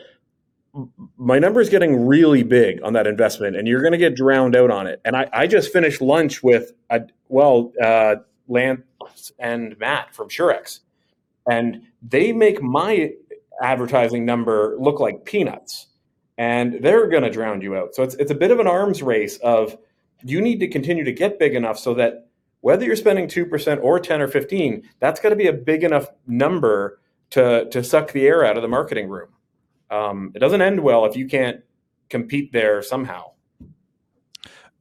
my 1.18 1.40
number 1.40 1.62
is 1.62 1.70
getting 1.70 2.06
really 2.06 2.44
big 2.44 2.82
on 2.84 2.94
that 2.94 3.08
investment, 3.08 3.56
and 3.56 3.68
you're 3.68 3.82
going 3.82 3.94
to 3.94 3.98
get 3.98 4.16
drowned 4.16 4.56
out 4.56 4.72
on 4.72 4.88
it. 4.88 5.02
And 5.04 5.16
I, 5.16 5.28
I 5.34 5.48
just 5.48 5.74
finished 5.74 6.02
lunch 6.02 6.44
with, 6.44 6.74
a, 6.90 7.02
well, 7.28 7.72
uh, 7.82 8.18
Lance 8.48 8.84
and 9.40 9.78
Matt 9.80 10.14
from 10.14 10.30
Surex, 10.30 10.80
and 11.50 11.84
they 12.02 12.32
make 12.32 12.62
my 12.62 13.14
advertising 13.62 14.26
number 14.26 14.76
look 14.80 15.00
like 15.00 15.26
peanuts, 15.26 15.88
and 16.38 16.80
they're 16.82 17.08
going 17.08 17.24
to 17.24 17.30
drown 17.30 17.62
you 17.62 17.76
out. 17.76 17.96
So 17.96 18.04
it's 18.04 18.16
it's 18.16 18.32
a 18.32 18.36
bit 18.36 18.52
of 18.52 18.60
an 18.60 18.68
arms 18.68 19.02
race 19.02 19.38
of 19.38 19.78
you 20.24 20.42
need 20.42 20.60
to 20.60 20.68
continue 20.68 21.04
to 21.04 21.12
get 21.12 21.40
big 21.40 21.56
enough 21.56 21.80
so 21.80 21.94
that 21.96 22.30
whether 22.62 22.86
you're 22.86 22.96
spending 22.96 23.28
2% 23.28 23.82
or 23.82 24.00
10 24.00 24.22
or 24.22 24.28
15 24.28 24.84
that's 25.00 25.20
got 25.20 25.30
to 25.30 25.36
be 25.36 25.48
a 25.48 25.54
big 25.54 25.84
enough 25.84 26.08
number 26.28 27.00
to, 27.30 27.70
to 27.70 27.84
suck 27.84 28.12
the 28.12 28.28
air 28.28 28.44
out 28.44 28.58
of 28.58 28.64
the 28.64 28.68
marketing 28.68 29.08
room. 29.08 29.30
Um, 29.90 30.32
it 30.36 30.40
doesn't 30.40 30.62
end 30.62 30.82
well 30.82 31.06
if 31.06 31.16
you 31.16 31.28
can't 31.28 31.62
compete 32.10 32.52
there 32.52 32.82
somehow. 32.82 33.32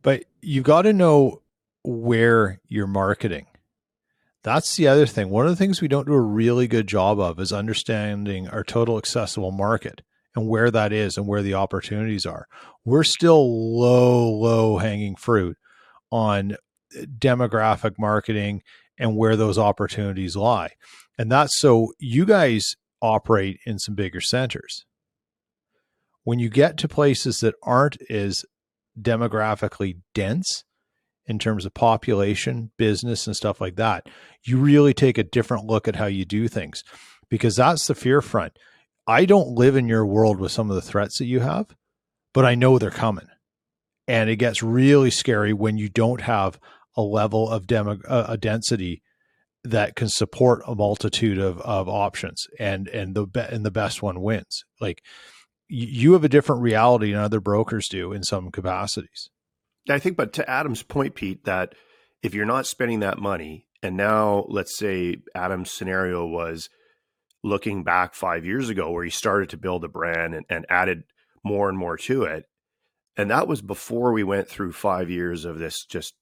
But 0.03 0.25
you've 0.43 0.65
got 0.65 0.83
to 0.83 0.93
know 0.93 1.43
where 1.83 2.61
you're 2.69 2.87
marketing 2.87 3.47
that's 4.43 4.77
the 4.77 4.89
other 4.89 5.07
thing 5.07 5.31
one 5.31 5.47
of 5.47 5.51
the 5.51 5.57
things 5.57 5.81
we 5.81 5.89
don't 5.89 6.07
do 6.07 6.15
a 6.15 6.21
really 6.21 6.69
good 6.69 6.87
job 6.87 7.19
of 7.19 7.41
is 7.41 7.53
understanding 7.53 8.49
our 8.49 8.65
total 8.65 8.99
accessible 8.99 9.51
market 9.51 10.03
and 10.39 10.49
where 10.49 10.71
that 10.71 10.93
is 10.93 11.17
and 11.17 11.27
where 11.27 11.43
the 11.43 11.55
opportunities 11.55 12.25
are. 12.25 12.47
We're 12.85 13.05
still 13.05 13.79
low, 13.79 14.31
low 14.31 14.79
hanging 14.79 15.17
fruit 15.17 15.57
on 16.11 16.53
uh, 16.53 17.03
demographic 17.19 17.99
marketing 17.99 18.63
and 18.99 19.17
where 19.17 19.37
those 19.37 19.59
opportunities 19.59 20.37
lie. 20.37 20.71
And 21.19 21.31
that's 21.31 21.59
so 21.59 21.93
you 21.99 22.25
guys 22.25 22.77
operate 23.03 23.59
in 23.67 23.79
some 23.79 23.95
bigger 23.95 24.21
centers. 24.21 24.85
When 26.25 26.39
you 26.39 26.49
get 26.49 26.77
to 26.79 26.89
places 26.89 27.41
that 27.41 27.55
aren't 27.63 27.99
as 28.11 28.45
demographically 29.01 29.99
dense 30.15 30.65
in 31.29 31.39
terms 31.39 31.67
of 31.67 31.75
population, 31.75 32.71
business, 32.77 33.27
and 33.27 33.37
stuff 33.37 33.61
like 33.61 33.77
that, 33.77 34.09
you 34.43 34.59
really 34.59 34.95
take 34.95 35.19
a 35.19 35.25
different 35.25 35.67
look 35.67 35.87
at 35.87 35.97
how 35.97 36.07
you 36.07 36.25
do 36.25 36.49
things 36.49 36.83
because 37.29 37.57
that's 37.57 37.87
the 37.87 37.95
fear 37.95 38.21
front. 38.23 38.59
I 39.07 39.25
don't 39.25 39.51
live 39.51 39.77
in 39.77 39.89
your 39.89 40.07
world 40.07 40.41
with 40.41 40.53
some 40.53 40.71
of 40.71 40.77
the 40.77 40.83
threats 40.83 41.19
that 41.19 41.27
you 41.27 41.41
have, 41.41 41.75
but 42.33 42.45
I 42.45 42.55
know 42.55 42.79
they're 42.79 42.91
coming. 42.91 43.27
And 44.07 44.31
it 44.31 44.37
gets 44.37 44.63
really 44.63 45.11
scary 45.11 45.53
when 45.53 45.77
you 45.77 45.89
don't 45.89 46.23
have 46.23 46.59
a 46.97 47.03
level 47.03 47.49
of 47.49 47.67
demo, 47.67 47.99
a 48.09 48.39
density 48.39 49.03
that 49.65 49.95
can 49.95 50.09
support 50.09 50.63
a 50.67 50.75
multitude 50.75 51.39
of, 51.39 51.61
of 51.61 51.89
options 51.89 52.47
and 52.59 52.89
and 52.89 53.15
the 53.15 53.27
be- 53.27 53.41
and 53.41 53.67
the 53.67 53.71
best 53.71 54.03
one 54.03 54.23
wins. 54.23 54.65
Like 54.81 55.03
you 55.69 56.15
have 56.15 56.25
a 56.25 56.29
different 56.29 56.63
reality 56.63 57.13
than 57.13 57.21
other 57.21 57.41
brokers 57.41 57.89
do 57.89 58.13
in 58.13 58.23
some 58.23 58.51
capacities. 58.51 59.29
I 59.89 59.99
think, 59.99 60.17
but 60.17 60.33
to 60.35 60.49
Adam's 60.49 60.83
point, 60.83 61.15
Pete, 61.15 61.45
that 61.45 61.75
if 62.23 62.35
you're 62.35 62.47
not 62.47 62.67
spending 62.67 63.01
that 63.01 63.19
money, 63.19 63.67
and 63.83 63.97
now 63.97 64.45
let's 64.49 64.77
say 64.77 65.17
Adam's 65.35 65.71
scenario 65.71 66.27
was 66.27 66.69
looking 67.45 67.85
back 67.85 68.15
five 68.15 68.45
years 68.45 68.69
ago 68.69 68.91
where 68.91 69.05
he 69.05 69.11
started 69.11 69.51
to 69.51 69.57
build 69.57 69.85
a 69.85 69.89
brand 69.89 70.35
and, 70.35 70.45
and 70.51 70.67
added 70.69 71.05
more 71.45 71.69
and 71.69 71.79
more 71.79 71.97
to 71.97 72.25
it. 72.25 72.45
And 73.17 73.31
that 73.31 73.49
was 73.49 73.63
before 73.63 74.13
we 74.13 74.25
went 74.25 74.49
through 74.49 74.73
five 74.73 75.11
years 75.11 75.45
of 75.45 75.59
this 75.59 75.85
just, 75.85 76.15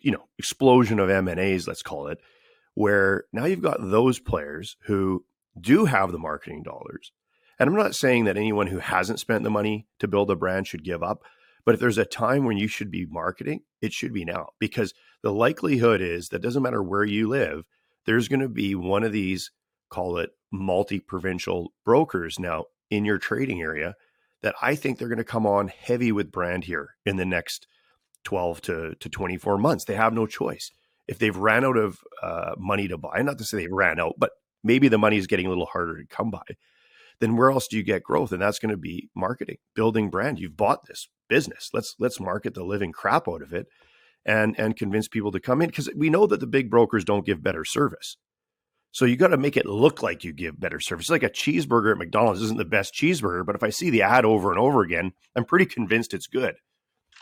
you 0.00 0.10
know, 0.10 0.28
explosion 0.38 0.98
of 0.98 1.10
M&As, 1.10 1.66
let's 1.66 1.82
call 1.82 2.08
it, 2.08 2.18
where 2.74 3.24
now 3.32 3.44
you've 3.44 3.62
got 3.62 3.78
those 3.80 4.18
players 4.18 4.76
who 4.86 5.24
do 5.60 5.84
have 5.84 6.12
the 6.12 6.18
marketing 6.18 6.62
dollars. 6.62 7.12
And 7.58 7.68
I'm 7.68 7.76
not 7.76 7.94
saying 7.94 8.24
that 8.24 8.36
anyone 8.36 8.68
who 8.68 8.78
hasn't 8.78 9.20
spent 9.20 9.44
the 9.44 9.50
money 9.50 9.86
to 9.98 10.08
build 10.08 10.30
a 10.30 10.36
brand 10.36 10.66
should 10.66 10.84
give 10.84 11.02
up, 11.02 11.22
but 11.64 11.74
if 11.74 11.80
there's 11.80 11.98
a 11.98 12.04
time 12.04 12.44
when 12.44 12.56
you 12.56 12.68
should 12.68 12.90
be 12.90 13.06
marketing, 13.06 13.60
it 13.80 13.92
should 13.92 14.12
be 14.12 14.24
now 14.24 14.50
because 14.58 14.94
the 15.22 15.32
likelihood 15.32 16.00
is 16.00 16.28
that 16.28 16.42
doesn't 16.42 16.62
matter 16.62 16.82
where 16.82 17.04
you 17.04 17.28
live, 17.28 17.64
there's 18.06 18.28
going 18.28 18.40
to 18.40 18.48
be 18.48 18.74
one 18.74 19.04
of 19.04 19.12
these, 19.12 19.50
call 19.88 20.18
it 20.18 20.30
multi 20.50 20.98
provincial 20.98 21.72
brokers 21.84 22.38
now 22.38 22.64
in 22.90 23.04
your 23.04 23.18
trading 23.18 23.62
area 23.62 23.94
that 24.42 24.54
I 24.60 24.74
think 24.74 24.98
they're 24.98 25.08
going 25.08 25.18
to 25.18 25.24
come 25.24 25.46
on 25.46 25.68
heavy 25.68 26.12
with 26.12 26.32
brand 26.32 26.64
here 26.64 26.96
in 27.06 27.16
the 27.16 27.24
next 27.24 27.66
12 28.24 28.60
to, 28.62 28.94
to 28.96 29.08
24 29.08 29.58
months. 29.58 29.84
They 29.84 29.94
have 29.94 30.12
no 30.12 30.26
choice. 30.26 30.70
If 31.08 31.18
they've 31.18 31.36
ran 31.36 31.64
out 31.64 31.76
of 31.76 32.00
uh, 32.22 32.52
money 32.58 32.88
to 32.88 32.98
buy, 32.98 33.22
not 33.22 33.38
to 33.38 33.44
say 33.44 33.58
they 33.58 33.68
ran 33.68 34.00
out, 34.00 34.14
but 34.18 34.32
maybe 34.62 34.88
the 34.88 34.98
money 34.98 35.16
is 35.16 35.26
getting 35.26 35.46
a 35.46 35.48
little 35.48 35.66
harder 35.66 35.98
to 35.98 36.06
come 36.06 36.30
by, 36.30 36.42
then 37.20 37.36
where 37.36 37.50
else 37.50 37.68
do 37.68 37.76
you 37.76 37.82
get 37.82 38.02
growth? 38.02 38.32
And 38.32 38.42
that's 38.42 38.58
going 38.58 38.70
to 38.70 38.76
be 38.76 39.10
marketing, 39.14 39.58
building 39.74 40.10
brand. 40.10 40.38
You've 40.38 40.56
bought 40.56 40.86
this 40.86 41.08
business. 41.32 41.70
Let's 41.72 41.96
let's 41.98 42.20
market 42.20 42.52
the 42.52 42.62
living 42.62 42.92
crap 42.92 43.26
out 43.26 43.40
of 43.40 43.54
it 43.54 43.66
and 44.26 44.54
and 44.58 44.76
convince 44.76 45.08
people 45.08 45.32
to 45.32 45.40
come 45.40 45.62
in 45.62 45.68
because 45.68 45.88
we 45.96 46.10
know 46.10 46.26
that 46.26 46.40
the 46.40 46.46
big 46.46 46.68
brokers 46.68 47.06
don't 47.06 47.24
give 47.24 47.42
better 47.42 47.64
service. 47.64 48.18
So 48.90 49.06
you 49.06 49.16
got 49.16 49.28
to 49.28 49.38
make 49.38 49.56
it 49.56 49.64
look 49.64 50.02
like 50.02 50.24
you 50.24 50.34
give 50.34 50.60
better 50.60 50.78
service. 50.78 51.08
Like 51.08 51.22
a 51.22 51.30
cheeseburger 51.30 51.92
at 51.92 51.96
McDonald's 51.96 52.42
isn't 52.42 52.58
the 52.58 52.66
best 52.66 52.92
cheeseburger, 52.92 53.46
but 53.46 53.54
if 53.56 53.62
I 53.62 53.70
see 53.70 53.88
the 53.88 54.02
ad 54.02 54.26
over 54.26 54.50
and 54.50 54.60
over 54.60 54.82
again, 54.82 55.12
I'm 55.34 55.46
pretty 55.46 55.64
convinced 55.64 56.12
it's 56.12 56.26
good. 56.26 56.56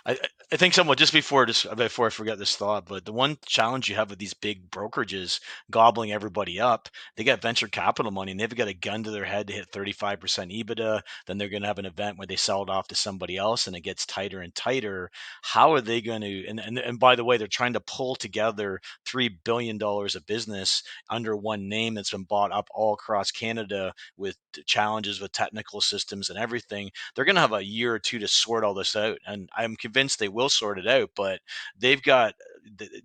I, 0.07 0.19
I 0.53 0.57
think 0.57 0.75
somewhat 0.75 0.99
just 0.99 1.13
before 1.13 1.47
just 1.47 1.75
before 1.77 2.07
I 2.07 2.11
forget 2.11 2.39
this 2.39 2.57
thought, 2.57 2.87
but 2.87 3.05
the 3.05 3.13
one 3.13 3.39
challenge 3.47 3.89
you 3.89 3.95
have 3.95 4.11
with 4.11 4.19
these 4.19 4.35
big 4.35 4.69
brokerages 4.71 5.41
gobbling 5.71 6.11
everybody 6.11 6.59
up, 6.59 6.89
they 7.17 7.23
got 7.23 7.41
venture 7.43 7.69
capital 7.69 8.11
money 8.11 8.33
and 8.33 8.41
they've 8.41 8.55
got 8.55 8.67
a 8.67 8.75
gun 8.75 9.05
to 9.05 9.11
their 9.13 9.25
head 9.25 9.47
to 9.47 9.53
hit 9.53 9.71
35% 9.73 10.19
EBITDA. 10.53 11.03
Then 11.27 11.39
they're 11.39 11.49
going 11.49 11.63
to 11.63 11.69
have 11.69 11.79
an 11.79 11.87
event 11.87 12.19
where 12.19 12.27
they 12.27 12.37
sell 12.37 12.63
it 12.63 12.71
off 12.71 12.89
to 12.89 12.97
somebody 12.97 13.37
else 13.37 13.67
and 13.69 13.77
it 13.77 13.83
gets 13.83 14.07
tighter 14.07 14.41
and 14.41 14.53
tighter. 14.55 15.11
How 15.43 15.73
are 15.73 15.81
they 15.81 16.01
going 16.01 16.23
to? 16.23 16.47
And 16.49 16.59
and, 16.59 16.79
and 16.79 16.99
by 16.99 17.15
the 17.15 17.25
way, 17.25 17.37
they're 17.37 17.47
trying 17.47 17.75
to 17.75 17.81
pull 17.81 18.17
together 18.17 18.81
three 19.07 19.29
billion 19.45 19.79
dollars 19.79 20.17
of 20.17 20.27
business 20.27 20.83
under 21.11 21.37
one 21.37 21.69
name 21.69 21.95
that's 21.95 22.11
been 22.11 22.25
bought 22.25 22.53
up 22.53 22.69
all 22.75 22.95
across 22.95 23.31
Canada 23.31 23.93
with 24.17 24.37
challenges 24.67 25.21
with 25.21 25.33
technical 25.33 25.81
systems 25.81 26.29
and 26.31 26.39
everything. 26.39 26.91
They're 27.15 27.25
going 27.25 27.37
to 27.37 27.41
have 27.41 27.53
a 27.53 27.65
year 27.65 27.95
or 27.95 27.99
two 27.99 28.19
to 28.19 28.29
sort 28.29 28.65
all 28.65 28.75
this 28.75 28.97
out, 28.97 29.19
and 29.27 29.49
I'm 29.57 29.77
convinced 29.77 29.90
they 29.93 30.29
will 30.29 30.49
sort 30.49 30.79
it 30.79 30.87
out. 30.87 31.11
But 31.15 31.41
they've 31.79 32.03
got 32.03 32.35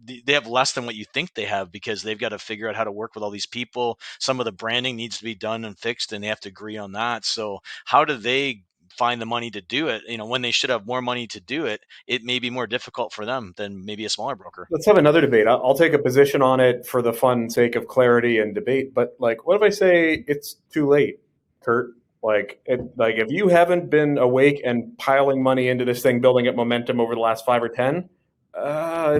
they 0.03 0.33
have 0.33 0.47
less 0.47 0.73
than 0.73 0.85
what 0.85 0.95
you 0.95 1.05
think 1.05 1.33
they 1.33 1.45
have 1.45 1.71
because 1.71 2.03
they've 2.03 2.19
got 2.19 2.29
to 2.29 2.39
figure 2.39 2.69
out 2.69 2.75
how 2.75 2.83
to 2.83 2.91
work 2.91 3.15
with 3.15 3.23
all 3.23 3.31
these 3.31 3.45
people. 3.45 3.99
Some 4.19 4.39
of 4.39 4.45
the 4.45 4.51
branding 4.51 4.95
needs 4.95 5.17
to 5.17 5.23
be 5.23 5.35
done 5.35 5.65
and 5.65 5.77
fixed, 5.77 6.13
and 6.13 6.23
they 6.23 6.27
have 6.27 6.39
to 6.41 6.49
agree 6.49 6.77
on 6.77 6.91
that. 6.93 7.25
So 7.25 7.59
how 7.85 8.05
do 8.05 8.15
they 8.15 8.63
find 8.89 9.21
the 9.21 9.25
money 9.25 9.51
to 9.51 9.61
do 9.61 9.87
it 9.89 10.01
you 10.07 10.17
know 10.17 10.25
when 10.25 10.41
they 10.41 10.51
should 10.51 10.69
have 10.69 10.85
more 10.85 11.01
money 11.01 11.27
to 11.27 11.39
do 11.41 11.65
it 11.65 11.81
it 12.07 12.23
may 12.23 12.39
be 12.39 12.49
more 12.49 12.65
difficult 12.65 13.11
for 13.11 13.25
them 13.25 13.53
than 13.57 13.83
maybe 13.83 14.05
a 14.05 14.09
smaller 14.09 14.35
broker 14.35 14.67
let's 14.71 14.85
have 14.85 14.97
another 14.97 15.21
debate 15.21 15.47
i'll 15.47 15.75
take 15.75 15.93
a 15.93 15.99
position 15.99 16.41
on 16.41 16.59
it 16.59 16.85
for 16.85 17.01
the 17.01 17.11
fun 17.11 17.49
sake 17.49 17.75
of 17.75 17.87
clarity 17.87 18.39
and 18.39 18.55
debate 18.55 18.93
but 18.93 19.15
like 19.19 19.45
what 19.45 19.55
if 19.55 19.61
i 19.61 19.69
say 19.69 20.23
it's 20.27 20.55
too 20.71 20.87
late 20.87 21.19
curt 21.61 21.91
like, 22.25 22.59
it, 22.65 22.79
like 22.97 23.15
if 23.17 23.29
you 23.29 23.49
haven't 23.49 23.91
been 23.91 24.17
awake 24.17 24.59
and 24.65 24.97
piling 24.97 25.43
money 25.43 25.67
into 25.67 25.85
this 25.85 26.01
thing, 26.01 26.21
building 26.21 26.47
up 26.47 26.55
momentum 26.55 26.99
over 26.99 27.13
the 27.13 27.21
last 27.21 27.45
five 27.45 27.61
or 27.61 27.69
ten, 27.69 28.09
uh, 28.55 29.19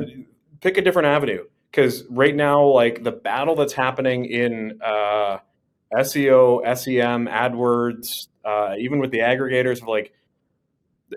pick 0.60 0.80
a 0.80 0.82
different 0.82 1.06
avenue. 1.06 1.44
Because 1.70 2.04
right 2.10 2.36
now, 2.36 2.66
like 2.66 3.04
the 3.04 3.12
battle 3.12 3.54
that's 3.56 3.74
happening 3.74 4.26
in 4.26 4.80
uh, 4.84 5.38
SEO, 5.94 6.64
SEM, 6.76 7.28
AdWords, 7.28 8.28
uh, 8.44 8.74
even 8.80 8.98
with 8.98 9.12
the 9.12 9.20
aggregators 9.20 9.84
of 9.84 9.88
like, 9.88 10.12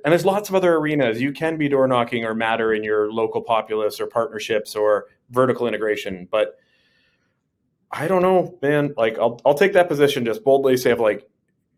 and 0.04 0.12
there's 0.12 0.26
lots 0.26 0.50
of 0.50 0.54
other 0.54 0.74
arenas 0.74 1.22
you 1.22 1.32
can 1.32 1.56
be 1.56 1.70
door 1.70 1.88
knocking 1.88 2.22
or 2.22 2.34
matter 2.34 2.74
in 2.74 2.84
your 2.84 3.10
local 3.10 3.40
populace 3.40 3.98
or 3.98 4.06
partnerships 4.06 4.76
or 4.76 5.06
vertical 5.30 5.66
integration, 5.66 6.28
but. 6.30 6.58
I 7.90 8.06
don't 8.06 8.20
know, 8.20 8.58
man. 8.60 8.92
Like, 8.98 9.18
I'll 9.18 9.40
I'll 9.46 9.54
take 9.54 9.72
that 9.72 9.88
position. 9.88 10.26
Just 10.26 10.44
boldly 10.44 10.76
say, 10.76 10.90
of 10.90 11.00
like, 11.00 11.26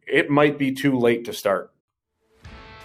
it 0.07 0.31
might 0.31 0.59
be 0.59 0.73
too 0.73 0.99
late 0.99 1.25
to 1.25 1.33
start. 1.33 1.73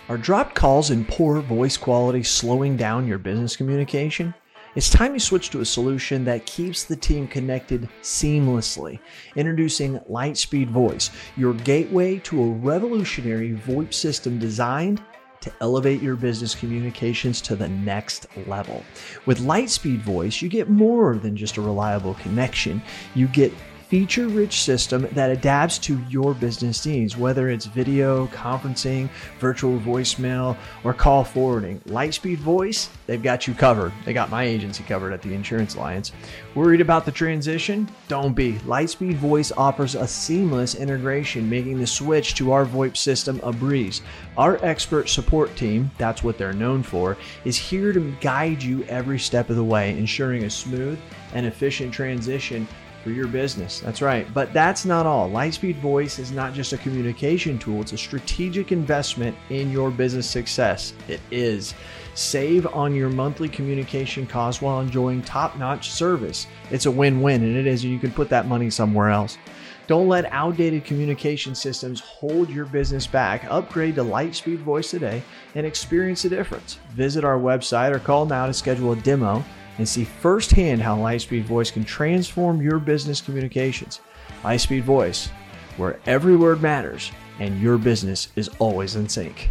Are 0.07 0.17
dropped 0.17 0.53
calls 0.53 0.91
and 0.91 1.07
poor 1.07 1.41
voice 1.41 1.77
quality 1.77 2.21
slowing 2.21 2.77
down 2.77 3.07
your 3.07 3.17
business 3.17 3.55
communication? 3.55 4.35
It's 4.75 4.89
time 4.89 5.13
you 5.13 5.19
switch 5.19 5.49
to 5.51 5.61
a 5.61 5.65
solution 5.65 6.25
that 6.25 6.45
keeps 6.45 6.83
the 6.83 6.97
team 6.97 7.27
connected 7.27 7.87
seamlessly. 8.01 8.99
Introducing 9.37 9.99
Lightspeed 10.11 10.67
Voice, 10.67 11.11
your 11.37 11.53
gateway 11.53 12.19
to 12.19 12.43
a 12.43 12.51
revolutionary 12.51 13.53
VoIP 13.53 13.93
system 13.93 14.37
designed 14.37 15.01
to 15.39 15.53
elevate 15.61 16.01
your 16.01 16.15
business 16.15 16.53
communications 16.53 17.39
to 17.39 17.55
the 17.55 17.69
next 17.69 18.27
level. 18.47 18.83
With 19.25 19.39
Lightspeed 19.39 19.99
Voice, 19.99 20.41
you 20.41 20.49
get 20.49 20.69
more 20.69 21.15
than 21.15 21.37
just 21.37 21.57
a 21.57 21.61
reliable 21.61 22.15
connection. 22.15 22.81
You 23.13 23.27
get 23.27 23.53
feature 23.87 24.27
rich 24.27 24.61
system 24.61 25.07
that 25.11 25.29
adapts 25.29 25.77
to 25.77 25.99
your 26.09 26.33
business 26.33 26.85
needs, 26.85 27.15
whether 27.15 27.49
it's 27.49 27.65
video, 27.65 28.25
conferencing, 28.27 29.09
virtual 29.39 29.79
voicemail, 29.79 30.57
or 30.83 30.93
call 30.93 31.23
forwarding. 31.23 31.79
Lightspeed 31.81 32.37
Voice, 32.37 32.89
they've 33.05 33.21
got 33.21 33.47
you 33.47 33.53
covered. 33.53 33.93
They 34.03 34.13
got 34.13 34.31
my 34.31 34.43
agency 34.43 34.83
covered 34.83 35.13
at 35.13 35.21
the 35.21 35.33
Insurance 35.33 35.75
Alliance. 35.75 36.11
Worried 36.55 36.81
about 36.81 37.05
the 37.05 37.11
transition? 37.11 37.87
Don't 38.07 38.33
be. 38.33 38.53
Lightspeed 38.59 39.15
Voice 39.15 39.51
offers 39.51 39.93
a 39.93 40.07
seamless 40.07 40.75
integration, 40.75 41.47
making 41.49 41.79
the 41.79 41.87
switch 41.87 42.33
to 42.35 42.51
our 42.51 42.65
VoIP 42.65 42.97
system 42.97 43.39
a 43.43 43.53
breeze. 43.53 44.01
Our 44.37 44.63
expert 44.65 45.09
support 45.09 45.55
team, 45.55 45.91
that's 45.97 46.23
what 46.23 46.37
they're 46.37 46.53
known 46.53 46.81
for, 46.81 47.17
is 47.43 47.55
here 47.55 47.93
to 47.93 48.15
guide 48.19 48.63
you 48.63 48.83
every 48.85 49.19
step 49.19 49.49
of 49.51 49.55
the 49.55 49.63
way, 49.63 49.91
ensuring 49.97 50.43
a 50.43 50.49
smooth 50.49 50.99
and 51.33 51.45
efficient 51.45 51.93
transition 51.93 52.67
for 53.05 53.11
your 53.11 53.27
business. 53.27 53.81
That's 53.81 54.01
right. 54.01 54.27
But 54.33 54.51
that's 54.51 54.83
not 54.83 55.05
all. 55.05 55.29
Lightspeed 55.29 55.75
Voice 55.75 56.17
is 56.17 56.31
not 56.31 56.55
just 56.55 56.73
a 56.73 56.77
communication 56.79 57.59
tool, 57.59 57.81
it's 57.81 57.93
a 57.93 57.97
strategic 57.97 58.71
investment 58.71 59.37
in 59.51 59.71
your 59.71 59.91
business 59.91 60.27
success. 60.27 60.93
It 61.07 61.21
is. 61.29 61.75
Save 62.15 62.65
on 62.67 62.95
your 62.95 63.09
monthly 63.09 63.47
communication 63.47 64.25
costs 64.25 64.59
while 64.59 64.79
enjoying 64.79 65.21
top 65.21 65.55
notch 65.57 65.91
service. 65.91 66.47
It's 66.71 66.87
a 66.87 66.91
win 66.91 67.21
win, 67.21 67.43
and 67.43 67.55
it 67.55 67.67
is. 67.67 67.85
You 67.85 67.99
can 67.99 68.11
put 68.11 68.27
that 68.29 68.47
money 68.47 68.71
somewhere 68.71 69.11
else. 69.11 69.37
Don't 69.85 70.07
let 70.07 70.25
outdated 70.31 70.83
communication 70.83 71.53
systems 71.53 71.99
hold 71.99 72.49
your 72.49 72.65
business 72.65 73.05
back. 73.05 73.45
Upgrade 73.51 73.95
to 73.95 74.03
Lightspeed 74.03 74.57
Voice 74.57 74.89
today 74.89 75.21
and 75.53 75.63
experience 75.63 76.23
the 76.23 76.29
difference. 76.29 76.79
Visit 76.93 77.23
our 77.23 77.37
website 77.37 77.93
or 77.93 77.99
call 77.99 78.25
now 78.25 78.47
to 78.47 78.53
schedule 78.53 78.93
a 78.93 78.95
demo 78.95 79.45
and 79.77 79.87
see 79.87 80.03
firsthand 80.03 80.81
how 80.81 80.97
Lightspeed 80.97 81.43
Voice 81.43 81.71
can 81.71 81.83
transform 81.83 82.61
your 82.61 82.79
business 82.79 83.21
communications. 83.21 84.01
Lightspeed 84.43 84.83
Voice, 84.83 85.29
where 85.77 85.99
every 86.05 86.35
word 86.35 86.61
matters 86.61 87.11
and 87.39 87.59
your 87.61 87.77
business 87.77 88.29
is 88.35 88.49
always 88.59 88.95
in 88.95 89.09
sync. 89.09 89.49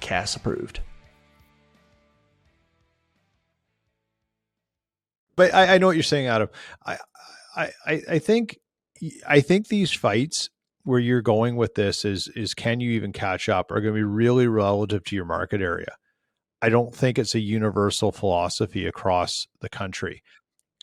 CAS 0.00 0.36
approved. 0.36 0.80
But 5.36 5.52
I, 5.52 5.74
I 5.74 5.78
know 5.78 5.88
what 5.88 5.96
you're 5.96 6.02
saying, 6.02 6.28
Adam. 6.28 6.48
I, 6.86 6.98
I, 7.56 7.70
I 7.86 8.18
think, 8.18 8.58
I 9.26 9.40
think 9.40 9.68
these 9.68 9.92
fights 9.92 10.48
where 10.84 11.00
you're 11.00 11.22
going 11.22 11.56
with 11.56 11.74
this 11.74 12.04
is 12.04 12.28
is 12.36 12.54
can 12.54 12.78
you 12.78 12.90
even 12.90 13.12
catch 13.12 13.48
up 13.48 13.70
are 13.70 13.80
going 13.80 13.94
to 13.94 13.98
be 13.98 14.04
really 14.04 14.46
relative 14.46 15.02
to 15.04 15.16
your 15.16 15.24
market 15.24 15.60
area 15.60 15.96
I 16.64 16.70
don't 16.70 16.94
think 16.94 17.18
it's 17.18 17.34
a 17.34 17.40
universal 17.40 18.10
philosophy 18.10 18.86
across 18.86 19.46
the 19.60 19.68
country. 19.68 20.22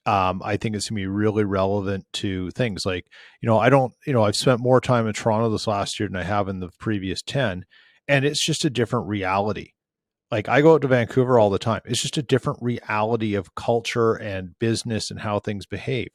Um, 0.06 0.40
I 0.46 0.56
think 0.56 0.76
it's 0.76 0.92
going 0.92 0.98
to 0.98 1.02
be 1.02 1.08
really 1.08 1.44
relevant 1.44 2.06
to 2.14 2.52
things 2.52 2.86
like, 2.86 3.08
you 3.42 3.48
know, 3.48 3.58
I 3.58 3.72
don't, 3.72 3.92
you 4.06 4.14
know, 4.14 4.24
I've 4.24 4.36
spent 4.36 4.60
more 4.60 4.80
time 4.80 5.08
in 5.08 5.14
Toronto 5.14 5.50
this 5.50 5.66
last 5.66 6.00
year 6.00 6.08
than 6.08 6.18
I 6.18 6.24
have 6.24 6.48
in 6.48 6.60
the 6.60 6.70
previous 6.80 7.24
10, 7.24 7.66
and 8.08 8.26
it's 8.26 8.46
just 8.46 8.64
a 8.64 8.70
different 8.70 9.08
reality. 9.08 9.72
Like 10.30 10.48
I 10.48 10.62
go 10.62 10.76
out 10.76 10.82
to 10.84 10.88
Vancouver 10.88 11.40
all 11.40 11.50
the 11.50 11.58
time. 11.58 11.82
It's 11.86 12.04
just 12.04 12.18
a 12.18 12.22
different 12.22 12.60
reality 12.62 13.34
of 13.34 13.56
culture 13.56 14.14
and 14.14 14.60
business 14.60 15.10
and 15.10 15.22
how 15.22 15.40
things 15.40 15.66
behave 15.66 16.10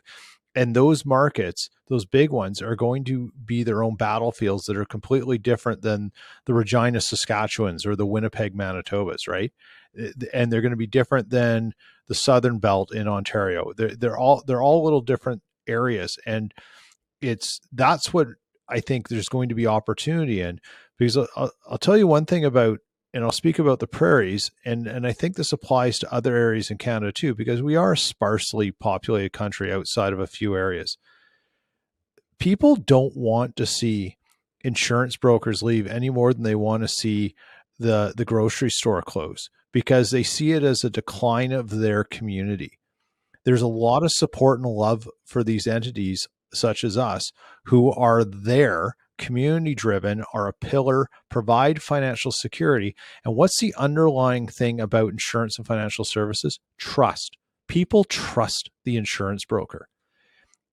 and 0.57 0.75
those 0.75 1.05
markets 1.05 1.71
those 1.89 2.05
big 2.05 2.31
ones 2.31 2.61
are 2.61 2.75
going 2.75 3.05
to 3.05 3.31
be 3.45 3.63
their 3.63 3.83
own 3.83 3.95
battlefields 3.95 4.65
that 4.65 4.77
are 4.77 4.85
completely 4.85 5.39
different 5.39 5.83
than 5.83 6.11
the 6.47 6.55
regina 6.55 6.99
saskatchewans 6.99 7.87
or 7.87 7.95
the 7.95 8.07
winnipeg 8.07 8.57
manitobas 8.57 9.29
right? 9.29 9.53
Eh, 9.97 10.11
and 10.33 10.51
they're 10.51 10.63
going 10.63 10.71
to 10.71 10.77
be 10.77 10.87
different 10.87 11.31
than 11.31 11.73
the 12.09 12.15
southern 12.15 12.59
belt 12.59 12.93
in 12.93 13.07
ontario. 13.07 13.73
They're, 13.77 13.95
they're 13.95 14.19
all 14.19 14.43
they're 14.47 14.63
all 14.63 14.83
little 14.83 15.01
different 15.01 15.43
areas 15.69 16.19
and 16.27 16.53
it's 17.21 17.61
that's 17.73 18.13
what 18.13 18.29
i 18.69 18.81
think 18.81 19.09
there's 19.09 19.29
going 19.29 19.49
to 19.49 19.55
be 19.55 19.67
opportunity 19.67 20.41
in 20.41 20.61
because 20.99 21.17
uh, 21.17 21.27
i'll, 21.37 21.51
I'll 21.69 21.79
tell 21.79 21.97
you 21.97 22.07
one 22.07 22.27
thing 22.27 22.45
about 22.45 22.81
and 23.17 23.25
I'll 23.25 23.33
speak 23.33 23.59
about 23.59 23.79
the 23.79 23.87
prairies, 23.87 24.51
and 24.63 24.87
and 24.87 25.07
I 25.07 25.13
think 25.13 25.37
this 25.37 25.51
applies 25.51 25.99
to 25.99 26.13
other 26.13 26.37
areas 26.37 26.71
in 26.71 26.77
Canada 26.77 27.13
too, 27.13 27.35
because 27.35 27.63
we 27.63 27.75
are 27.75 27.93
a 27.93 27.99
sparsely 27.99 28.71
populated 28.71 29.33
country 29.33 29.73
outside 29.73 30.13
of 30.13 30.21
a 30.21 30.27
few 30.27 30.55
areas. 30.55 30.99
People 32.39 32.77
don't 32.77 33.17
want 33.17 33.57
to 33.57 33.65
see 33.65 34.19
insurance 34.61 35.17
brokers 35.17 35.63
leave 35.63 35.87
any 35.87 36.11
more 36.11 36.35
than 36.35 36.43
they 36.43 36.55
want 36.55 36.83
to 36.83 36.89
see 36.89 37.35
the 37.79 38.13
the 38.15 38.27
grocery 38.27 38.71
store 38.71 39.01
close 39.01 39.49
because 39.73 40.11
they 40.11 40.23
see 40.23 40.53
it 40.53 40.63
as 40.63 40.85
a 40.85 40.91
decline 40.91 41.53
of 41.53 41.71
their 41.71 42.05
community. 42.05 42.79
There's 43.45 43.63
a 43.63 43.67
lot 43.67 44.03
of 44.03 44.13
support 44.13 44.61
and 44.61 44.69
love 44.69 45.09
for 45.25 45.43
these 45.43 45.67
entities 45.67 46.29
such 46.53 46.85
as 46.85 46.99
us 46.99 47.33
who 47.65 47.91
are 47.93 48.25
there 48.25 48.95
community 49.19 49.75
driven 49.75 50.25
are 50.33 50.49
a 50.49 50.53
pillar 50.53 51.09
provide 51.31 51.83
financial 51.83 52.33
security 52.33 52.95
and 53.25 53.35
what's 53.35 53.61
the 53.61 53.75
underlying 53.77 54.47
thing 54.47 54.81
about 54.81 55.11
insurance 55.11 55.59
and 55.59 55.67
financial 55.67 56.05
services 56.05 56.59
trust 56.79 57.37
people 57.69 58.05
trust 58.05 58.71
the 58.85 58.97
insurance 58.97 59.45
broker 59.45 59.89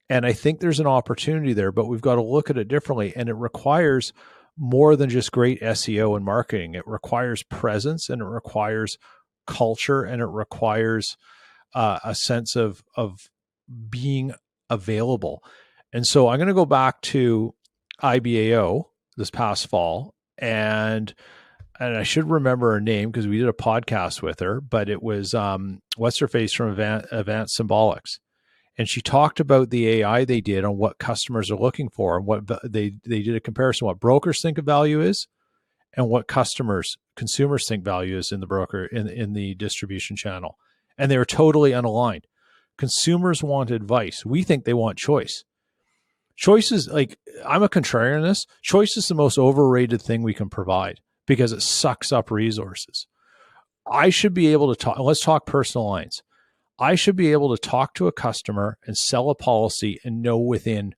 and 0.09 0.25
i 0.25 0.33
think 0.33 0.59
there's 0.59 0.79
an 0.79 0.87
opportunity 0.87 1.53
there 1.53 1.71
but 1.71 1.87
we've 1.87 2.01
got 2.01 2.15
to 2.15 2.23
look 2.23 2.49
at 2.49 2.57
it 2.57 2.67
differently 2.67 3.13
and 3.15 3.29
it 3.29 3.35
requires 3.35 4.13
more 4.57 4.95
than 4.95 5.09
just 5.09 5.31
great 5.31 5.61
SEO 5.61 6.15
and 6.15 6.25
marketing. 6.25 6.75
It 6.75 6.87
requires 6.87 7.43
presence 7.43 8.09
and 8.09 8.21
it 8.21 8.25
requires 8.25 8.97
culture 9.47 10.03
and 10.03 10.21
it 10.21 10.27
requires 10.27 11.17
uh, 11.73 11.99
a 12.03 12.15
sense 12.15 12.55
of 12.55 12.83
of 12.95 13.29
being 13.89 14.33
available. 14.69 15.43
And 15.91 16.05
so 16.05 16.27
I'm 16.27 16.37
going 16.37 16.47
to 16.47 16.53
go 16.53 16.65
back 16.65 17.01
to 17.01 17.53
IBAO 18.01 18.85
this 19.17 19.29
past 19.29 19.67
fall 19.67 20.13
and 20.37 21.13
and 21.79 21.97
I 21.97 22.03
should 22.03 22.29
remember 22.29 22.71
her 22.73 22.81
name 22.81 23.09
because 23.09 23.27
we 23.27 23.39
did 23.39 23.49
a 23.49 23.53
podcast 23.53 24.21
with 24.21 24.39
her, 24.39 24.61
but 24.61 24.89
it 24.89 25.01
was 25.01 25.33
um, 25.33 25.81
what's 25.97 26.19
her 26.19 26.27
face 26.27 26.53
from 26.53 26.69
Advanced 26.79 27.59
Symbolics. 27.59 28.19
And 28.77 28.87
she 28.87 29.01
talked 29.01 29.39
about 29.39 29.69
the 29.69 29.87
AI 29.87 30.23
they 30.25 30.41
did 30.41 30.65
on 30.65 30.77
what 30.77 30.97
customers 30.97 31.51
are 31.51 31.57
looking 31.57 31.89
for 31.89 32.17
and 32.17 32.25
what 32.25 32.47
they 32.63 32.93
they 33.05 33.21
did 33.21 33.35
a 33.35 33.39
comparison 33.39 33.85
what 33.85 33.99
brokers 33.99 34.41
think 34.41 34.57
of 34.57 34.65
value 34.65 34.99
is 35.01 35.27
and 35.95 36.09
what 36.09 36.27
customers 36.27 36.97
consumers 37.15 37.67
think 37.67 37.83
value 37.83 38.17
is 38.17 38.31
in 38.31 38.39
the 38.39 38.47
broker 38.47 38.85
in 38.85 39.07
in 39.07 39.33
the 39.33 39.53
distribution 39.55 40.15
channel. 40.15 40.57
And 40.97 41.09
they 41.09 41.17
were 41.17 41.25
totally 41.25 41.71
unaligned. 41.71 42.23
Consumers 42.77 43.43
want 43.43 43.69
advice. 43.71 44.25
We 44.25 44.43
think 44.43 44.63
they 44.63 44.73
want 44.73 44.97
choice 44.97 45.43
choice 46.35 46.71
is 46.71 46.87
like 46.87 47.17
i'm 47.45 47.63
a 47.63 47.69
contrarian 47.69 48.17
in 48.17 48.23
this 48.23 48.45
choice 48.61 48.97
is 48.97 49.07
the 49.07 49.15
most 49.15 49.37
overrated 49.37 50.01
thing 50.01 50.23
we 50.23 50.33
can 50.33 50.49
provide 50.49 50.99
because 51.25 51.51
it 51.51 51.61
sucks 51.61 52.11
up 52.11 52.31
resources. 52.31 53.07
I 53.89 54.09
should 54.09 54.33
be 54.33 54.51
able 54.51 54.73
to 54.73 54.79
talk 54.79 54.99
let's 54.99 55.21
talk 55.21 55.45
personal 55.45 55.87
lines. 55.87 56.21
I 56.79 56.95
should 56.95 57.15
be 57.15 57.31
able 57.31 57.55
to 57.55 57.61
talk 57.61 57.93
to 57.95 58.07
a 58.07 58.11
customer 58.11 58.77
and 58.85 58.97
sell 58.97 59.29
a 59.29 59.35
policy 59.35 59.99
and 60.03 60.21
know 60.21 60.37
within 60.37 60.95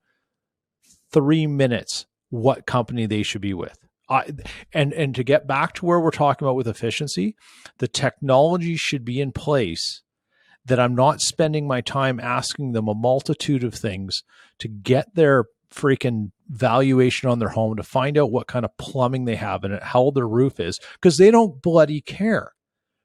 three 1.11 1.47
minutes 1.47 2.05
what 2.29 2.65
company 2.65 3.05
they 3.05 3.23
should 3.23 3.41
be 3.41 3.53
with. 3.53 3.77
I, 4.07 4.31
and 4.71 4.93
and 4.93 5.15
to 5.15 5.23
get 5.23 5.47
back 5.47 5.73
to 5.75 5.85
where 5.85 5.99
we're 5.99 6.11
talking 6.11 6.45
about 6.45 6.55
with 6.55 6.67
efficiency, 6.67 7.35
the 7.79 7.87
technology 7.87 8.75
should 8.75 9.03
be 9.03 9.19
in 9.19 9.31
place 9.31 10.03
that 10.65 10.79
I'm 10.79 10.95
not 10.95 11.21
spending 11.21 11.67
my 11.67 11.81
time 11.81 12.19
asking 12.19 12.71
them 12.71 12.87
a 12.87 12.95
multitude 12.95 13.63
of 13.63 13.73
things 13.73 14.23
to 14.59 14.67
get 14.67 15.15
their 15.15 15.45
freaking 15.73 16.31
valuation 16.47 17.29
on 17.29 17.39
their 17.39 17.49
home 17.49 17.75
to 17.75 17.83
find 17.83 18.17
out 18.17 18.31
what 18.31 18.47
kind 18.47 18.65
of 18.65 18.77
plumbing 18.77 19.25
they 19.25 19.35
have 19.35 19.63
and 19.63 19.79
how 19.81 19.99
old 20.01 20.15
their 20.15 20.27
roof 20.27 20.59
is 20.59 20.79
because 20.93 21.17
they 21.17 21.31
don't 21.31 21.61
bloody 21.61 22.01
care. 22.01 22.53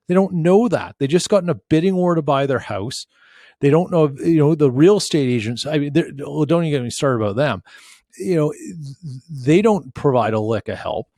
They 0.08 0.14
don't 0.14 0.34
know 0.34 0.68
that. 0.68 0.96
They 0.98 1.06
just 1.06 1.28
got 1.28 1.42
in 1.42 1.48
a 1.48 1.54
bidding 1.54 1.96
war 1.96 2.14
to 2.14 2.22
buy 2.22 2.46
their 2.46 2.58
house. 2.58 3.06
They 3.60 3.70
don't 3.70 3.90
know, 3.90 4.08
you 4.24 4.38
know, 4.38 4.54
the 4.54 4.70
real 4.70 4.96
estate 4.96 5.28
agents. 5.28 5.66
I 5.66 5.78
mean, 5.78 5.92
don't 5.92 6.64
even 6.64 6.70
get 6.70 6.82
me 6.82 6.90
started 6.90 7.22
about 7.22 7.36
them. 7.36 7.62
You 8.18 8.36
know, 8.36 8.54
they 9.30 9.62
don't 9.62 9.94
provide 9.94 10.34
a 10.34 10.40
lick 10.40 10.68
of 10.68 10.78
help. 10.78 11.08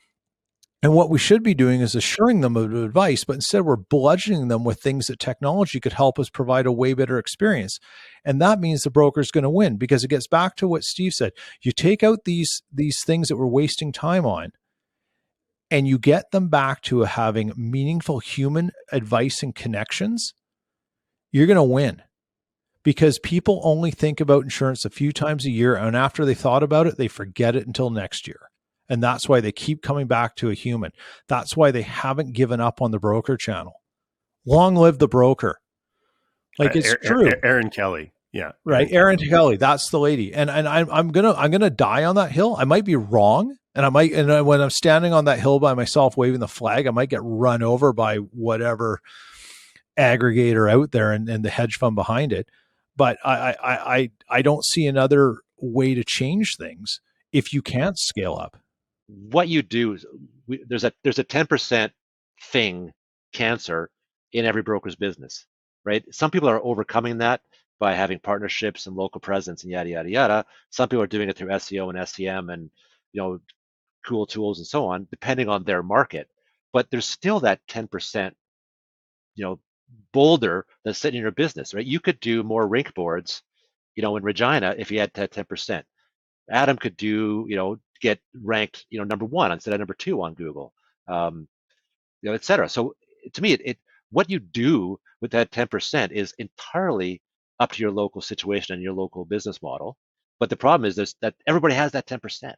And 0.82 0.94
what 0.94 1.10
we 1.10 1.18
should 1.18 1.44
be 1.44 1.54
doing 1.54 1.80
is 1.80 1.90
mm-hmm. 1.90 1.98
assuring 1.98 2.40
them 2.40 2.56
of 2.56 2.74
advice, 2.74 3.24
but 3.24 3.34
instead 3.34 3.62
we're 3.62 3.76
bludgeoning 3.76 4.48
them 4.48 4.64
with 4.64 4.80
things 4.80 5.06
that 5.06 5.20
technology 5.20 5.78
could 5.78 5.92
help 5.92 6.18
us 6.18 6.28
provide 6.28 6.66
a 6.66 6.72
way 6.72 6.92
better 6.92 7.18
experience. 7.18 7.78
And 8.24 8.40
that 8.42 8.58
means 8.58 8.82
the 8.82 8.90
broker 8.90 9.20
is 9.20 9.30
going 9.30 9.44
to 9.44 9.50
win 9.50 9.76
because 9.76 10.02
it 10.02 10.08
gets 10.08 10.26
back 10.26 10.56
to 10.56 10.66
what 10.66 10.82
Steve 10.82 11.12
said. 11.12 11.32
You 11.62 11.70
take 11.70 12.02
out 12.02 12.24
these 12.24 12.62
these 12.72 13.04
things 13.04 13.28
that 13.28 13.36
we're 13.36 13.46
wasting 13.46 13.92
time 13.92 14.26
on 14.26 14.50
and 15.70 15.86
you 15.86 15.98
get 15.98 16.32
them 16.32 16.48
back 16.48 16.82
to 16.82 17.02
having 17.02 17.52
meaningful 17.56 18.18
human 18.18 18.72
advice 18.90 19.42
and 19.42 19.54
connections, 19.54 20.34
you're 21.30 21.46
going 21.46 21.56
to 21.56 21.62
win 21.62 22.02
because 22.82 23.18
people 23.20 23.60
only 23.62 23.90
think 23.90 24.20
about 24.20 24.42
insurance 24.42 24.84
a 24.84 24.90
few 24.90 25.12
times 25.12 25.46
a 25.46 25.50
year. 25.50 25.74
And 25.74 25.96
after 25.96 26.24
they 26.24 26.34
thought 26.34 26.62
about 26.62 26.86
it, 26.86 26.98
they 26.98 27.08
forget 27.08 27.56
it 27.56 27.66
until 27.66 27.88
next 27.88 28.26
year. 28.26 28.50
And 28.92 29.02
that's 29.02 29.28
why 29.28 29.40
they 29.40 29.52
keep 29.52 29.82
coming 29.82 30.06
back 30.06 30.36
to 30.36 30.50
a 30.50 30.54
human. 30.54 30.92
That's 31.26 31.56
why 31.56 31.70
they 31.70 31.82
haven't 31.82 32.32
given 32.32 32.60
up 32.60 32.82
on 32.82 32.90
the 32.90 32.98
broker 32.98 33.36
channel. 33.36 33.80
Long 34.44 34.76
live 34.76 34.98
the 34.98 35.08
broker. 35.08 35.60
Like 36.58 36.76
it's 36.76 36.92
uh, 36.92 36.96
true. 37.02 37.30
Erin 37.42 37.70
Kelly. 37.70 38.12
Yeah. 38.32 38.52
Right. 38.64 38.90
Erin 38.92 39.18
Kelly. 39.18 39.56
That's 39.56 39.88
the 39.88 39.98
lady. 39.98 40.34
And 40.34 40.50
and 40.50 40.68
I'm 40.68 40.90
I'm 40.90 41.08
gonna 41.08 41.32
I'm 41.32 41.50
gonna 41.50 41.70
die 41.70 42.04
on 42.04 42.16
that 42.16 42.32
hill. 42.32 42.54
I 42.58 42.64
might 42.64 42.84
be 42.84 42.96
wrong 42.96 43.56
and 43.74 43.86
I 43.86 43.88
might, 43.88 44.12
and 44.12 44.46
when 44.46 44.60
I'm 44.60 44.70
standing 44.70 45.12
on 45.12 45.24
that 45.24 45.40
hill 45.40 45.58
by 45.58 45.72
myself 45.74 46.16
waving 46.16 46.40
the 46.40 46.48
flag, 46.48 46.86
I 46.86 46.90
might 46.90 47.08
get 47.08 47.22
run 47.22 47.62
over 47.62 47.92
by 47.92 48.16
whatever 48.16 49.00
aggregator 49.98 50.70
out 50.70 50.92
there 50.92 51.12
and, 51.12 51.28
and 51.28 51.44
the 51.44 51.50
hedge 51.50 51.78
fund 51.78 51.94
behind 51.94 52.32
it. 52.32 52.48
But 52.96 53.16
I, 53.24 53.52
I, 53.52 53.96
I, 53.96 54.10
I 54.28 54.42
don't 54.42 54.64
see 54.64 54.86
another 54.86 55.36
way 55.58 55.94
to 55.94 56.04
change 56.04 56.56
things 56.56 57.00
if 57.32 57.54
you 57.54 57.62
can't 57.62 57.98
scale 57.98 58.34
up. 58.34 58.58
What 59.30 59.48
you 59.48 59.62
do 59.62 59.94
is 59.94 60.06
we, 60.46 60.64
there's 60.68 60.84
a 60.84 60.92
there's 61.04 61.18
a 61.20 61.24
10% 61.24 61.90
thing 62.44 62.92
cancer 63.32 63.90
in 64.32 64.44
every 64.46 64.62
broker's 64.62 64.96
business, 64.96 65.46
right? 65.84 66.04
Some 66.14 66.30
people 66.30 66.48
are 66.48 66.64
overcoming 66.64 67.18
that 67.18 67.42
by 67.80 67.94
having 67.94 68.20
partnerships 68.20 68.86
and 68.86 68.96
local 68.96 69.20
presence 69.20 69.62
and 69.64 69.72
yada 69.72 69.90
yada 69.90 70.10
yada. 70.10 70.46
Some 70.70 70.88
people 70.88 71.02
are 71.02 71.08
doing 71.08 71.28
it 71.28 71.36
through 71.36 71.50
SEO 71.50 71.90
and 71.94 72.08
SEM 72.08 72.50
and 72.50 72.70
you 73.12 73.22
know 73.22 73.40
cool 74.06 74.26
tools 74.26 74.58
and 74.58 74.66
so 74.66 74.86
on, 74.86 75.06
depending 75.10 75.48
on 75.48 75.64
their 75.64 75.82
market. 75.82 76.28
But 76.72 76.90
there's 76.90 77.06
still 77.06 77.40
that 77.40 77.60
10%, 77.68 78.32
you 79.34 79.44
know, 79.44 79.60
boulder 80.12 80.66
that's 80.84 80.98
sitting 80.98 81.18
in 81.18 81.22
your 81.22 81.32
business, 81.32 81.74
right? 81.74 81.86
You 81.86 82.00
could 82.00 82.20
do 82.20 82.42
more 82.42 82.66
rink 82.66 82.94
boards, 82.94 83.42
you 83.94 84.02
know, 84.02 84.16
in 84.16 84.22
Regina 84.22 84.74
if 84.78 84.90
you 84.90 85.00
had 85.00 85.12
that 85.14 85.32
10%. 85.32 85.84
Adam 86.50 86.76
could 86.76 86.96
do, 86.96 87.46
you 87.48 87.56
know, 87.56 87.78
get 88.02 88.20
ranked, 88.42 88.86
you 88.90 88.98
know, 88.98 89.06
number 89.06 89.26
one 89.26 89.52
instead 89.52 89.74
of 89.74 89.80
number 89.80 89.94
two 89.94 90.22
on 90.22 90.34
Google, 90.34 90.74
um, 91.08 91.48
you 92.22 92.30
know, 92.30 92.34
et 92.36 92.44
cetera. 92.44 92.68
So 92.70 92.94
to 93.34 93.42
me, 93.42 93.54
it, 93.54 93.62
it 93.64 93.78
what 94.12 94.30
you 94.30 94.40
do 94.40 95.00
with 95.22 95.32
that 95.32 95.52
10% 95.52 96.12
is 96.12 96.34
entirely 96.38 97.22
up 97.60 97.72
to 97.72 97.82
your 97.82 97.92
local 97.92 98.22
situation 98.22 98.74
and 98.74 98.84
your 98.84 98.94
local 98.94 99.24
business 99.26 99.62
model. 99.62 99.98
But 100.40 100.50
the 100.50 100.56
problem 100.56 100.88
is 100.88 100.96
there's 100.96 101.16
that 101.22 101.36
everybody 101.48 101.74
has 101.76 101.92
that 101.94 102.06
10% 102.08 102.54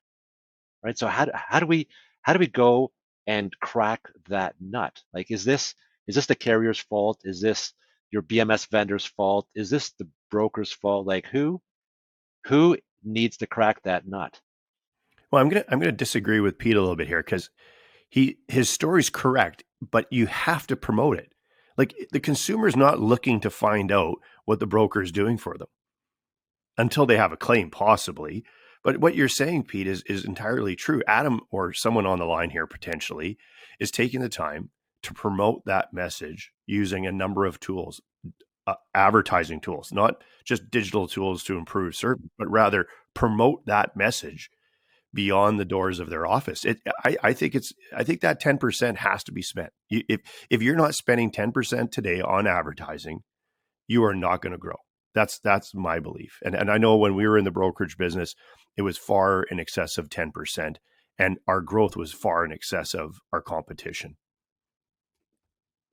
right? 0.85 0.99
So 0.99 1.09
how, 1.09 1.29
how 1.35 1.61
do 1.61 1.67
we 1.67 1.89
how 2.23 2.35
do 2.35 2.41
we 2.41 2.49
go 2.49 2.93
and 3.29 3.53
crack 3.61 4.03
that 4.31 4.57
nut? 4.61 5.03
Like, 5.15 5.33
is 5.33 5.45
this 5.45 5.75
is 6.09 6.17
this 6.17 6.27
the 6.27 6.37
carrier's 6.37 6.81
fault? 6.81 7.21
Is 7.25 7.43
this 7.43 7.75
your 8.13 8.23
BMS 8.23 8.69
vendor's 8.71 9.07
fault? 9.07 9.49
Is 9.57 9.71
this 9.71 9.93
the 10.01 10.09
broker's 10.33 10.73
fault? 10.73 11.07
Like, 11.07 11.27
who 11.29 11.63
who 12.47 12.79
needs 13.05 13.39
to 13.39 13.49
crack 13.49 13.83
that 13.85 14.09
nut? 14.09 14.41
Well, 15.35 15.43
I'm 15.43 15.49
gonna 15.49 15.65
I'm 15.69 15.81
gonna 15.81 15.91
disagree 15.91 16.39
with 16.39 16.59
Pete 16.59 16.77
a 16.77 16.81
little 16.81 16.95
bit 16.95 17.09
here 17.09 17.21
because 17.21 17.51
he 18.09 18.39
his 18.47 18.71
story's 18.71 19.11
correct, 19.11 19.65
but 19.81 20.07
you 20.13 20.27
have 20.27 20.65
to 20.69 20.77
promote 20.77 21.19
it. 21.19 21.33
Like 21.77 21.93
the 22.13 22.21
consumer's 22.21 22.77
not 22.77 23.01
looking 23.01 23.41
to 23.41 23.51
find 23.51 23.91
out 23.91 24.19
what 24.45 24.61
the 24.61 24.69
broker 24.69 25.03
is 25.03 25.11
doing 25.11 25.37
for 25.37 25.59
them 25.59 25.67
until 26.79 27.05
they 27.05 27.17
have 27.17 27.33
a 27.33 27.37
claim, 27.37 27.69
possibly. 27.69 28.45
But 28.85 28.99
what 28.99 29.17
you're 29.17 29.29
saying, 29.29 29.65
Pete, 29.65 29.89
is 29.89 30.05
is 30.05 30.25
entirely 30.25 30.77
true. 30.77 31.03
Adam 31.09 31.41
or 31.51 31.73
someone 31.73 32.07
on 32.07 32.21
the 32.21 32.27
line 32.27 32.51
here 32.51 32.69
potentially 32.69 33.37
is 33.81 33.91
taking 33.91 34.21
the 34.21 34.29
time 34.29 34.71
to 35.03 35.13
promote 35.15 35.65
that 35.65 35.93
message 35.93 36.53
using 36.65 37.09
a 37.09 37.13
number 37.13 37.45
of 37.45 37.59
tools, 37.59 38.01
uh, 38.69 38.77
advertising 38.95 39.59
tools, 39.59 39.91
not 39.93 40.23
just 40.45 40.71
digital 40.71 41.09
tools 41.09 41.43
to 41.43 41.59
improve 41.59 41.97
service, 41.97 42.29
but 42.39 42.49
rather 42.49 42.87
promote 43.15 43.67
that 43.67 43.97
message 43.97 44.49
beyond 45.15 45.59
the 45.59 45.65
doors 45.65 46.01
of 46.01 46.11
their 46.11 46.27
office. 46.27 46.65
It, 46.65 46.79
I, 47.05 47.17
I 47.23 47.33
think 47.33 47.55
it's, 47.55 47.73
I 47.97 48.05
think 48.05 48.21
that 48.21 48.41
ten 48.41 48.59
percent 48.59 48.99
has 48.99 49.25
to 49.25 49.33
be 49.33 49.43
spent. 49.43 49.71
If 49.89 50.21
if 50.51 50.61
you're 50.61 50.77
not 50.77 50.95
spending 50.95 51.31
ten 51.31 51.53
percent 51.53 51.93
today 51.93 52.21
on 52.21 52.47
advertising, 52.47 53.21
you 53.87 54.05
are 54.05 54.15
not 54.15 54.43
going 54.43 54.53
to 54.53 54.59
grow. 54.59 54.77
That's 55.15 55.39
that's 55.39 55.75
my 55.75 56.01
belief. 56.01 56.39
And 56.45 56.55
and 56.55 56.71
I 56.71 56.79
know 56.79 56.97
when 56.97 57.15
we 57.15 57.27
were 57.27 57.39
in 57.39 57.45
the 57.45 57.51
brokerage 57.51 57.97
business, 57.97 58.35
it 58.77 58.83
was 58.83 58.99
far 58.99 59.45
in 59.45 59.61
excess 59.61 59.99
of 59.99 60.09
10%. 60.09 60.77
And 61.19 61.39
our 61.47 61.61
growth 61.61 61.97
was 61.97 62.13
far 62.13 62.45
in 62.45 62.53
excess 62.53 62.93
of 62.95 63.21
our 63.33 63.41
competition. 63.41 64.17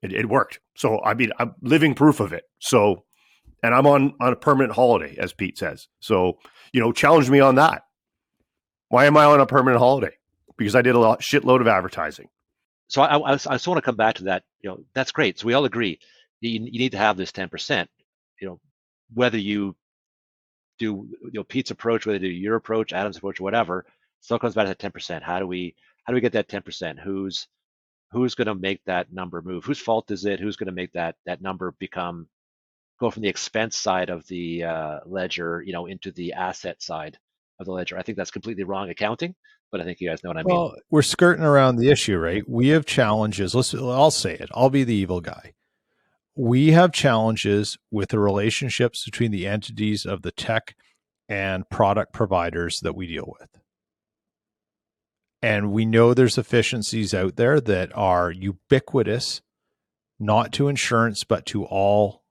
It, 0.01 0.13
it 0.13 0.29
worked. 0.29 0.59
So 0.75 0.99
I 1.03 1.13
mean, 1.13 1.31
I'm 1.37 1.53
living 1.61 1.93
proof 1.93 2.19
of 2.19 2.33
it. 2.33 2.43
So, 2.59 3.03
and 3.61 3.75
I'm 3.75 3.85
on 3.85 4.13
on 4.19 4.33
a 4.33 4.35
permanent 4.35 4.73
holiday, 4.73 5.15
as 5.19 5.33
Pete 5.33 5.59
says. 5.59 5.87
So 5.99 6.39
you 6.73 6.81
know, 6.81 6.91
challenge 6.91 7.29
me 7.29 7.39
on 7.39 7.55
that. 7.55 7.83
Why 8.91 9.05
am 9.05 9.15
I 9.15 9.23
on 9.23 9.39
a 9.39 9.45
permanent 9.45 9.79
holiday? 9.79 10.11
Because 10.57 10.75
I 10.75 10.81
did 10.81 10.95
a 10.95 10.99
lot, 10.99 11.21
shitload 11.21 11.61
of 11.61 11.67
advertising. 11.67 12.27
So 12.89 13.01
I, 13.01 13.15
I, 13.17 13.31
I 13.31 13.35
just 13.35 13.67
want 13.67 13.77
to 13.77 13.81
come 13.81 13.95
back 13.95 14.15
to 14.15 14.25
that. 14.25 14.43
You 14.59 14.69
know, 14.69 14.83
that's 14.93 15.13
great. 15.13 15.39
So 15.39 15.47
we 15.47 15.53
all 15.53 15.63
agree 15.63 15.97
you, 16.41 16.49
you 16.51 16.79
need 16.79 16.91
to 16.91 16.97
have 16.97 17.15
this 17.15 17.31
10%. 17.31 17.87
You 18.41 18.47
know, 18.47 18.59
whether 19.13 19.37
you 19.37 19.75
do 20.77 21.07
you 21.23 21.31
know 21.33 21.43
Pete's 21.45 21.71
approach, 21.71 22.05
whether 22.05 22.17
you 22.17 22.33
do 22.33 22.35
your 22.35 22.55
approach, 22.55 22.91
Adam's 22.91 23.17
approach, 23.17 23.39
whatever, 23.39 23.85
still 24.19 24.39
comes 24.39 24.55
back 24.55 24.65
to 24.65 24.75
that 24.75 24.93
10%. 24.93 25.21
How 25.21 25.39
do 25.39 25.47
we 25.47 25.75
how 26.03 26.11
do 26.11 26.15
we 26.15 26.21
get 26.21 26.33
that 26.33 26.49
10%? 26.49 26.99
Who's 26.99 27.47
who's 28.11 28.35
going 28.35 28.47
to 28.47 28.55
make 28.55 28.83
that 28.85 29.13
number 29.13 29.41
move? 29.41 29.63
Whose 29.63 29.79
fault 29.79 30.11
is 30.11 30.25
it? 30.25 30.41
Who's 30.41 30.57
going 30.57 30.67
to 30.67 30.73
make 30.73 30.91
that 30.93 31.15
that 31.25 31.41
number 31.41 31.73
become 31.79 32.27
go 32.99 33.09
from 33.09 33.21
the 33.21 33.29
expense 33.29 33.77
side 33.77 34.09
of 34.09 34.27
the 34.27 34.63
uh, 34.65 34.99
ledger, 35.05 35.63
you 35.65 35.71
know, 35.71 35.85
into 35.85 36.11
the 36.11 36.33
asset 36.33 36.81
side 36.81 37.17
of 37.61 37.65
the 37.65 37.71
ledger? 37.71 37.97
I 37.97 38.03
think 38.03 38.17
that's 38.17 38.31
completely 38.31 38.63
wrong 38.63 38.89
accounting, 38.89 39.35
but 39.71 39.79
I 39.79 39.85
think 39.85 40.01
you 40.01 40.09
guys 40.09 40.23
know 40.23 40.29
what 40.29 40.37
I 40.37 40.43
mean. 40.43 40.55
Well, 40.55 40.75
we're 40.89 41.01
skirting 41.01 41.45
around 41.45 41.77
the 41.77 41.89
issue, 41.89 42.17
right? 42.17 42.43
We 42.47 42.69
have 42.69 42.85
challenges. 42.85 43.55
Let's 43.55 43.73
I'll 43.73 44.11
say 44.11 44.33
it. 44.33 44.49
I'll 44.53 44.69
be 44.69 44.83
the 44.83 44.95
evil 44.95 45.21
guy. 45.21 45.53
We 46.35 46.71
have 46.71 46.91
challenges 46.91 47.77
with 47.91 48.09
the 48.09 48.19
relationships 48.19 49.05
between 49.05 49.31
the 49.31 49.47
entities 49.47 50.05
of 50.05 50.21
the 50.21 50.31
tech 50.31 50.75
and 51.29 51.69
product 51.69 52.13
providers 52.13 52.79
that 52.81 52.95
we 52.95 53.07
deal 53.07 53.33
with. 53.39 53.49
And 55.41 55.71
we 55.71 55.85
know 55.85 56.13
there's 56.13 56.37
efficiencies 56.37 57.13
out 57.13 57.35
there 57.35 57.59
that 57.59 57.95
are 57.95 58.31
ubiquitous, 58.31 59.41
not 60.19 60.51
to 60.53 60.67
insurance, 60.67 61.23
but 61.23 61.45
to 61.47 61.65
all 61.65 62.23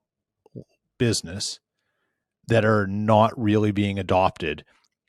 business 0.98 1.58
that 2.46 2.64
are 2.64 2.86
not 2.86 3.32
really 3.40 3.72
being 3.72 3.98
adopted. 3.98 4.64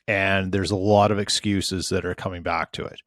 And 0.07 0.51
there's 0.51 0.71
a 0.71 0.75
lot 0.75 1.11
of 1.11 1.19
excuses 1.19 1.89
that 1.89 2.05
are 2.05 2.15
coming 2.15 2.43
back 2.43 2.71
to 2.73 2.85
it. 2.85 2.99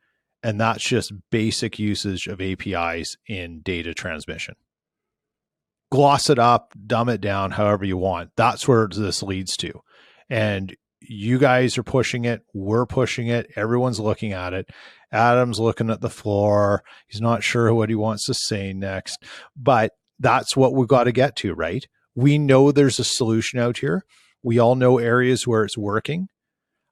And 0.43 0.61
that's 0.61 0.85
just 0.85 1.13
basic 1.31 1.79
usage 1.79 2.27
of 2.27 2.41
APIs 2.41 3.17
in 3.27 3.61
data 3.61 3.95
transmission. 3.95 4.55
Gloss 5.91 6.29
it 6.29 6.39
up, 6.39 6.75
dumb 6.87 7.09
it 7.09 7.21
down, 7.21 7.53
however 7.53 7.85
you 7.85 7.97
want. 7.97 8.31
That's 8.37 8.69
where 8.69 8.89
this 8.89 9.23
leads 9.23 9.57
to. 9.59 9.81
And 10.29 10.75
you 11.01 11.39
guys 11.39 11.79
are 11.79 11.83
pushing 11.83 12.25
it. 12.25 12.43
We're 12.53 12.87
pushing 12.87 13.29
it. 13.29 13.51
Everyone's 13.57 14.01
looking 14.01 14.33
at 14.33 14.53
it. 14.53 14.69
Adam's 15.13 15.61
looking 15.61 15.91
at 15.91 16.01
the 16.01 16.11
floor. 16.11 16.83
He's 17.09 17.21
not 17.21 17.43
sure 17.43 17.73
what 17.73 17.89
he 17.89 17.95
wants 17.95 18.27
to 18.27 18.35
say 18.35 18.73
next, 18.73 19.23
but 19.57 19.93
that's 20.19 20.57
what 20.57 20.75
we've 20.75 20.89
got 20.89 21.05
to 21.05 21.13
get 21.13 21.37
to, 21.37 21.55
right? 21.55 21.87
We 22.15 22.39
know 22.39 22.73
there's 22.73 22.99
a 22.99 23.05
solution 23.05 23.59
out 23.59 23.79
here. 23.79 24.05
We 24.43 24.59
all 24.59 24.75
know 24.75 24.99
areas 24.99 25.47
where 25.47 25.65
it's 25.65 25.79
working. 25.79 26.29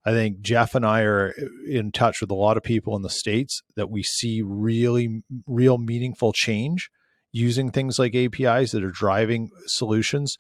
I 0.05 0.11
think 0.11 0.41
Jeff 0.41 0.75
and 0.75 0.85
I 0.85 1.03
are 1.03 1.35
uh, 1.39 1.45
in 1.69 1.93
touch 1.93 2.21
with 2.21 2.31
a 2.31 2.35
lot 2.35 2.57
of 2.57 2.63
people 2.63 2.97
in 2.97 3.03
the 3.03 3.11
States 3.11 3.63
that 3.77 3.91
we 3.91 4.03
see 4.03 4.43
really, 4.43 5.23
real 5.47 5.79
meaningful 5.79 6.33
change 6.33 6.91
using 7.33 7.71
things 7.71 7.99
like 7.99 8.15
APIs 8.15 8.73
that 8.73 8.85
are 8.85 8.91
driving 8.91 9.51
solutions 9.67 10.37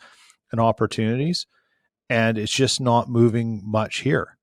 and 0.50 0.60
opportunities 0.60 1.46
and 2.12 2.36
it's 2.36 2.52
just 2.52 2.78
not 2.78 3.08
moving 3.08 3.62
much 3.64 4.00
here. 4.00 4.36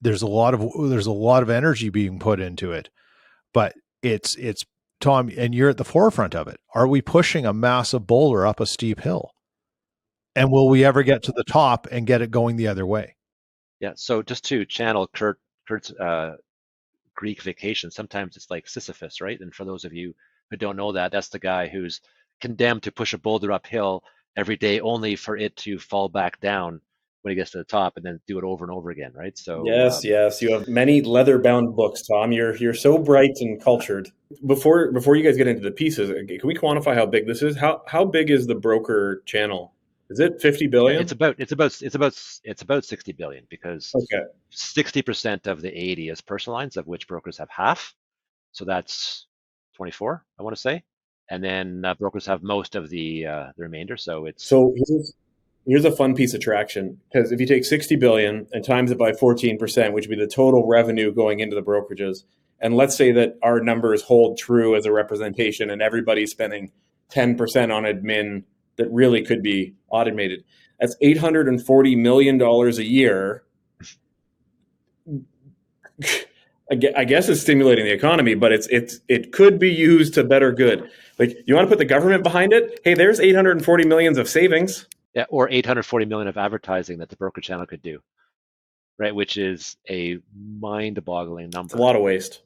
There's 0.00 0.22
a 0.22 0.26
lot 0.26 0.54
of 0.54 0.68
there's 0.90 1.06
a 1.06 1.12
lot 1.12 1.44
of 1.44 1.50
energy 1.50 1.88
being 1.88 2.18
put 2.18 2.40
into 2.40 2.72
it, 2.72 2.90
but 3.54 3.74
it's 4.02 4.34
it's 4.36 4.64
Tom, 5.00 5.30
and 5.36 5.54
you're 5.54 5.70
at 5.70 5.76
the 5.76 5.84
forefront 5.84 6.34
of 6.34 6.48
it. 6.48 6.58
Are 6.74 6.88
we 6.88 7.00
pushing 7.02 7.46
a 7.46 7.52
massive 7.52 8.06
boulder 8.06 8.46
up 8.46 8.60
a 8.60 8.66
steep 8.66 9.00
hill? 9.00 9.30
And 10.34 10.50
will 10.50 10.68
we 10.68 10.84
ever 10.84 11.02
get 11.02 11.22
to 11.24 11.32
the 11.32 11.44
top 11.44 11.86
and 11.90 12.06
get 12.06 12.22
it 12.22 12.30
going 12.30 12.56
the 12.56 12.68
other 12.68 12.86
way? 12.86 13.15
Yeah. 13.80 13.92
So 13.96 14.22
just 14.22 14.44
to 14.46 14.64
channel 14.64 15.08
Curt 15.12 15.38
Curt's 15.68 15.90
uh, 15.92 16.36
Greek 17.14 17.42
vacation, 17.42 17.90
sometimes 17.90 18.36
it's 18.36 18.50
like 18.50 18.68
Sisyphus, 18.68 19.20
right? 19.20 19.40
And 19.40 19.54
for 19.54 19.64
those 19.64 19.84
of 19.84 19.92
you 19.92 20.14
who 20.50 20.56
don't 20.56 20.76
know 20.76 20.92
that, 20.92 21.12
that's 21.12 21.28
the 21.28 21.38
guy 21.38 21.68
who's 21.68 22.00
condemned 22.40 22.82
to 22.84 22.92
push 22.92 23.12
a 23.12 23.18
boulder 23.18 23.52
uphill 23.52 24.02
every 24.36 24.56
day, 24.56 24.80
only 24.80 25.16
for 25.16 25.36
it 25.36 25.56
to 25.56 25.78
fall 25.78 26.08
back 26.08 26.40
down 26.40 26.80
when 27.26 27.32
he 27.32 27.36
gets 27.36 27.50
to 27.50 27.58
the 27.58 27.64
top 27.64 27.96
and 27.96 28.06
then 28.06 28.20
do 28.28 28.38
it 28.38 28.44
over 28.44 28.64
and 28.64 28.72
over 28.72 28.90
again, 28.90 29.10
right? 29.12 29.36
So 29.36 29.64
yes, 29.66 29.96
um, 29.96 30.02
yes, 30.04 30.40
you 30.40 30.52
have 30.52 30.68
many 30.68 31.02
leather-bound 31.02 31.74
books, 31.74 32.02
Tom. 32.02 32.30
You're 32.30 32.54
you're 32.56 32.72
so 32.72 32.98
bright 32.98 33.36
and 33.40 33.60
cultured. 33.60 34.10
Before 34.46 34.92
before 34.92 35.16
you 35.16 35.24
guys 35.24 35.36
get 35.36 35.48
into 35.48 35.62
the 35.62 35.72
pieces, 35.72 36.08
uh, 36.08 36.14
can 36.28 36.46
we 36.46 36.54
quantify 36.54 36.94
how 36.94 37.04
big 37.04 37.26
this 37.26 37.42
is? 37.42 37.56
How 37.56 37.82
how 37.88 38.04
big 38.04 38.30
is 38.30 38.46
the 38.46 38.54
broker 38.54 39.22
channel? 39.26 39.72
Is 40.08 40.20
it 40.20 40.40
50 40.40 40.68
billion? 40.68 41.00
It's 41.00 41.12
about 41.12 41.34
it's 41.38 41.52
about 41.52 41.82
it's 41.82 41.94
about 41.94 42.18
it's 42.44 42.62
about 42.62 42.84
60 42.84 43.12
billion 43.12 43.44
because 43.50 43.92
okay. 43.94 44.24
60% 44.52 45.46
of 45.46 45.60
the 45.62 45.68
80 45.68 46.10
is 46.10 46.20
personal 46.20 46.56
lines, 46.56 46.76
of 46.76 46.86
which 46.86 47.08
brokers 47.08 47.38
have 47.38 47.50
half. 47.50 47.94
So 48.52 48.64
that's 48.64 49.26
24, 49.76 50.24
I 50.38 50.42
want 50.42 50.54
to 50.54 50.60
say. 50.60 50.84
And 51.28 51.42
then 51.42 51.84
uh, 51.84 51.94
brokers 51.94 52.26
have 52.26 52.42
most 52.42 52.76
of 52.76 52.88
the 52.88 53.26
uh, 53.26 53.46
the 53.56 53.64
remainder. 53.64 53.96
So 53.96 54.26
it's 54.26 54.44
so 54.44 54.74
here's 54.76 55.12
here's 55.66 55.84
a 55.84 55.90
fun 55.90 56.14
piece 56.14 56.34
of 56.34 56.40
traction 56.40 57.00
because 57.12 57.32
if 57.32 57.40
you 57.40 57.46
take 57.46 57.64
60 57.64 57.96
billion 57.96 58.46
and 58.52 58.64
times 58.64 58.92
it 58.92 58.98
by 58.98 59.10
14%, 59.10 59.92
which 59.92 60.06
would 60.06 60.16
be 60.16 60.24
the 60.24 60.30
total 60.30 60.66
revenue 60.66 61.12
going 61.12 61.40
into 61.40 61.56
the 61.56 61.62
brokerages, 61.62 62.22
and 62.60 62.76
let's 62.76 62.96
say 62.96 63.10
that 63.12 63.36
our 63.42 63.60
numbers 63.60 64.02
hold 64.02 64.38
true 64.38 64.76
as 64.76 64.86
a 64.86 64.92
representation 64.92 65.68
and 65.68 65.82
everybody's 65.82 66.30
spending 66.30 66.70
10% 67.12 67.74
on 67.74 67.84
admin 67.84 68.44
that 68.76 68.90
really 68.90 69.22
could 69.22 69.42
be 69.42 69.74
automated. 69.88 70.44
That's 70.80 70.96
$840 71.02 71.96
million 71.96 72.40
a 72.40 72.70
year. 72.82 73.44
I 76.70 77.04
guess 77.04 77.28
it's 77.28 77.40
stimulating 77.40 77.84
the 77.84 77.92
economy, 77.92 78.34
but 78.34 78.52
it's 78.52 78.66
it's 78.68 78.98
it 79.08 79.32
could 79.32 79.58
be 79.58 79.70
used 79.70 80.14
to 80.14 80.24
better 80.24 80.50
good. 80.50 80.90
Like 81.18 81.36
you 81.46 81.54
want 81.54 81.66
to 81.66 81.68
put 81.68 81.78
the 81.78 81.84
government 81.84 82.24
behind 82.24 82.52
it? 82.52 82.80
Hey, 82.82 82.94
there's 82.94 83.20
840 83.20 83.86
millions 83.86 84.18
of 84.18 84.28
savings. 84.28 84.86
Yeah, 85.14 85.26
or 85.30 85.48
840 85.48 86.06
million 86.06 86.28
of 86.28 86.36
advertising 86.36 86.98
that 86.98 87.08
the 87.08 87.16
broker 87.16 87.40
channel 87.40 87.66
could 87.66 87.82
do, 87.82 88.00
right? 88.98 89.14
Which 89.14 89.38
is 89.38 89.76
a 89.88 90.18
mind-boggling 90.36 91.50
number. 91.54 91.72
It's 91.72 91.80
a 91.80 91.82
lot 91.82 91.96
of 91.96 92.02
waste. 92.02 92.42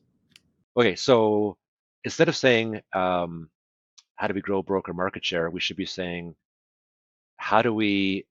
Okay, 0.76 0.94
so 0.94 1.56
instead 2.04 2.28
of 2.28 2.36
saying 2.36 2.80
um, 2.92 3.48
how 4.20 4.26
do 4.26 4.34
we 4.34 4.42
grow 4.42 4.62
broker 4.62 4.92
market 4.92 5.24
share, 5.24 5.48
we 5.48 5.60
should 5.60 5.78
be 5.78 5.86
saying 5.86 6.34
how 7.38 7.62
do 7.62 7.72
we 7.72 8.26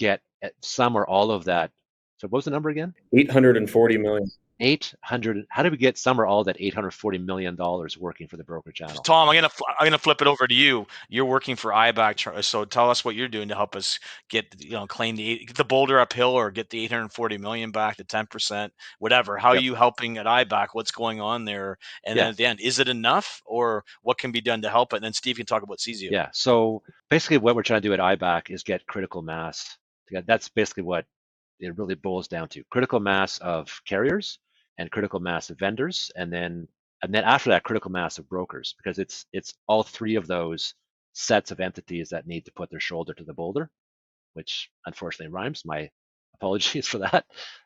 get 0.00 0.20
eh, 0.42 0.48
some 0.60 0.96
or 0.96 1.06
all 1.06 1.30
of 1.30 1.44
that. 1.44 1.70
So 2.16 2.26
what 2.26 2.38
was 2.38 2.46
the 2.46 2.50
number 2.50 2.70
again? 2.70 2.92
840 3.16 3.98
million. 3.98 4.28
800 4.58 5.44
how 5.50 5.62
do 5.62 5.70
we 5.70 5.76
get 5.76 5.98
some 5.98 6.18
or 6.18 6.24
all 6.24 6.42
that 6.44 6.56
840 6.58 7.18
million 7.18 7.56
dollars 7.56 7.98
working 7.98 8.26
for 8.26 8.38
the 8.38 8.44
broker 8.44 8.72
channel 8.72 8.96
tom 9.02 9.28
i'm 9.28 9.34
gonna 9.34 9.50
i'm 9.78 9.86
gonna 9.86 9.98
flip 9.98 10.22
it 10.22 10.26
over 10.26 10.46
to 10.46 10.54
you. 10.54 10.86
You're 11.08 11.26
working 11.26 11.56
for 11.56 11.72
ibac 11.72 12.42
so 12.42 12.64
tell 12.64 12.90
us 12.90 13.04
what 13.04 13.14
you're 13.14 13.28
doing 13.28 13.48
to 13.48 13.54
help 13.54 13.76
us 13.76 13.98
get 14.30 14.54
you 14.58 14.70
know 14.70 14.86
claim 14.86 15.16
the 15.16 15.44
get 15.44 15.56
the 15.56 15.64
boulder 15.64 16.00
uphill 16.00 16.30
or 16.30 16.50
get 16.50 16.70
the 16.70 16.82
840 16.84 17.38
million 17.38 17.70
back 17.70 17.96
to 17.96 18.04
10 18.04 18.26
percent 18.26 18.72
whatever. 18.98 19.36
How 19.36 19.52
yep. 19.52 19.60
are 19.60 19.64
you 19.64 19.74
helping 19.74 20.18
at 20.18 20.26
ibac? 20.26 20.68
What's 20.72 20.90
going 20.90 21.20
on 21.20 21.44
there? 21.44 21.78
And 22.04 22.18
then 22.18 22.28
at 22.28 22.36
the 22.36 22.46
end 22.46 22.60
is 22.60 22.78
it 22.78 22.88
enough 22.88 23.42
or 23.44 23.84
what 24.02 24.18
can 24.18 24.32
be 24.32 24.40
done 24.40 24.62
to 24.62 24.70
help 24.70 24.92
it? 24.92 24.96
And 24.96 25.04
then 25.04 25.12
steve 25.12 25.36
can 25.36 25.46
talk 25.46 25.62
about 25.62 25.78
CSIO. 25.78 26.10
yeah 26.10 26.28
so 26.32 26.82
basically 27.10 27.38
what 27.38 27.54
we're 27.54 27.62
trying 27.62 27.82
to 27.82 27.88
do 27.88 27.94
at 27.94 28.00
ibac 28.00 28.50
is 28.50 28.62
get 28.62 28.86
critical 28.86 29.22
mass. 29.22 29.76
That's 30.26 30.48
basically 30.48 30.84
what 30.84 31.04
it 31.60 31.76
really 31.76 31.94
boils 31.94 32.28
down 32.28 32.48
to 32.48 32.62
critical 32.70 33.00
mass 33.00 33.38
of 33.38 33.80
carriers 33.86 34.38
and 34.78 34.90
critical 34.90 35.20
mass 35.20 35.50
of 35.50 35.58
vendors, 35.58 36.10
and 36.16 36.32
then 36.32 36.68
and 37.02 37.14
then 37.14 37.24
after 37.24 37.50
that, 37.50 37.64
critical 37.64 37.90
mass 37.90 38.18
of 38.18 38.28
brokers, 38.28 38.74
because 38.78 38.98
it's 38.98 39.26
it's 39.32 39.54
all 39.68 39.82
three 39.82 40.16
of 40.16 40.26
those 40.26 40.74
sets 41.12 41.50
of 41.50 41.60
entities 41.60 42.10
that 42.10 42.26
need 42.26 42.44
to 42.46 42.52
put 42.52 42.70
their 42.70 42.80
shoulder 42.80 43.14
to 43.14 43.24
the 43.24 43.34
boulder, 43.34 43.70
which 44.34 44.70
unfortunately 44.86 45.32
rhymes. 45.32 45.64
My 45.64 45.90
apologies 46.34 46.86
for 46.86 46.98
that. 46.98 47.24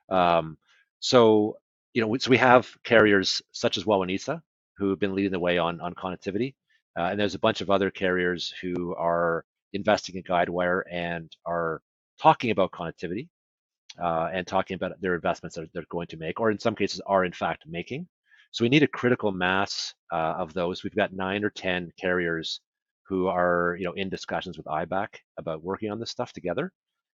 Um, 0.09 0.59
so 1.01 1.59
you 1.95 2.03
know, 2.03 2.17
so 2.19 2.31
we 2.31 2.39
have 2.39 2.69
carriers 2.85 3.43
such 3.53 3.77
as 3.77 3.85
Wawanesa 3.85 4.43
who 4.79 4.91
have 4.91 5.01
been 5.01 5.15
leading 5.15 5.33
the 5.33 5.41
way 5.41 5.59
on 5.59 5.81
on 5.81 5.95
connectivity, 5.95 6.55
uh, 6.99 7.05
and 7.05 7.21
there's 7.21 7.35
a 7.35 7.41
bunch 7.41 7.61
of 7.61 7.71
other 7.71 7.91
carriers 7.91 8.55
who 8.63 8.95
are 8.97 9.45
investing 9.73 10.17
in 10.17 10.23
Guidewire 10.23 10.83
and 10.91 11.35
are 11.47 11.83
talking 12.21 12.51
about 12.51 12.73
connectivity 12.73 13.29
uh, 14.03 14.29
and 14.33 14.47
talking 14.47 14.75
about 14.75 15.01
their 15.01 15.15
investments 15.15 15.57
that 15.57 15.69
they're 15.73 15.85
going 15.91 16.07
to 16.09 16.17
make, 16.17 16.41
or 16.41 16.51
in 16.51 16.59
some 16.59 16.75
cases 16.75 17.01
are 17.07 17.25
in 17.25 17.33
fact 17.33 17.65
making. 17.67 18.07
So 18.53 18.65
we 18.65 18.69
need 18.69 18.83
a 18.83 18.89
critical 18.89 19.31
mass 19.33 19.95
uh, 20.13 20.35
of 20.39 20.53
those. 20.55 20.83
We've 20.83 20.95
got 20.95 21.13
nine 21.13 21.45
or 21.45 21.51
ten 21.51 21.93
carriers 22.01 22.61
who 23.09 23.27
are, 23.27 23.77
you 23.79 23.85
know, 23.85 23.93
in 23.93 24.09
discussions 24.09 24.57
with 24.57 24.67
IBAC 24.67 25.09
about 25.39 25.63
working 25.63 25.91
on 25.91 25.99
this 25.99 26.11
stuff 26.11 26.33
together. 26.33 26.73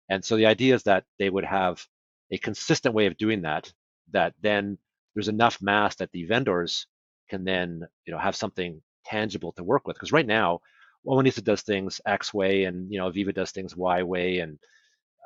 And 0.10 0.24
so 0.24 0.36
the 0.36 0.46
idea 0.46 0.76
is 0.76 0.84
that 0.84 1.06
they 1.20 1.30
would 1.30 1.46
have 1.46 1.86
a 2.32 2.38
consistent 2.38 2.94
way 2.94 3.06
of 3.06 3.18
doing 3.18 3.42
that. 3.44 3.72
That 4.12 4.34
then 4.42 4.78
there's 5.14 5.28
enough 5.28 5.62
mass 5.62 5.96
that 5.96 6.12
the 6.12 6.26
vendors 6.26 6.88
can 7.30 7.44
then, 7.44 7.82
you 8.06 8.14
know, 8.14 8.20
have 8.20 8.36
something 8.36 8.82
tangible 9.06 9.52
to 9.54 9.64
work 9.64 9.88
with. 9.88 9.96
Because 9.96 10.12
right 10.12 10.26
now, 10.26 10.60
Wawanesa 11.06 11.44
does 11.44 11.62
things 11.62 12.00
X 12.06 12.34
way, 12.34 12.64
and 12.64 12.92
you 12.92 12.98
know 12.98 13.12
Aviva 13.12 13.34
does 13.34 13.52
things 13.52 13.76
Y 13.76 14.04
way, 14.04 14.40
and 14.40 14.58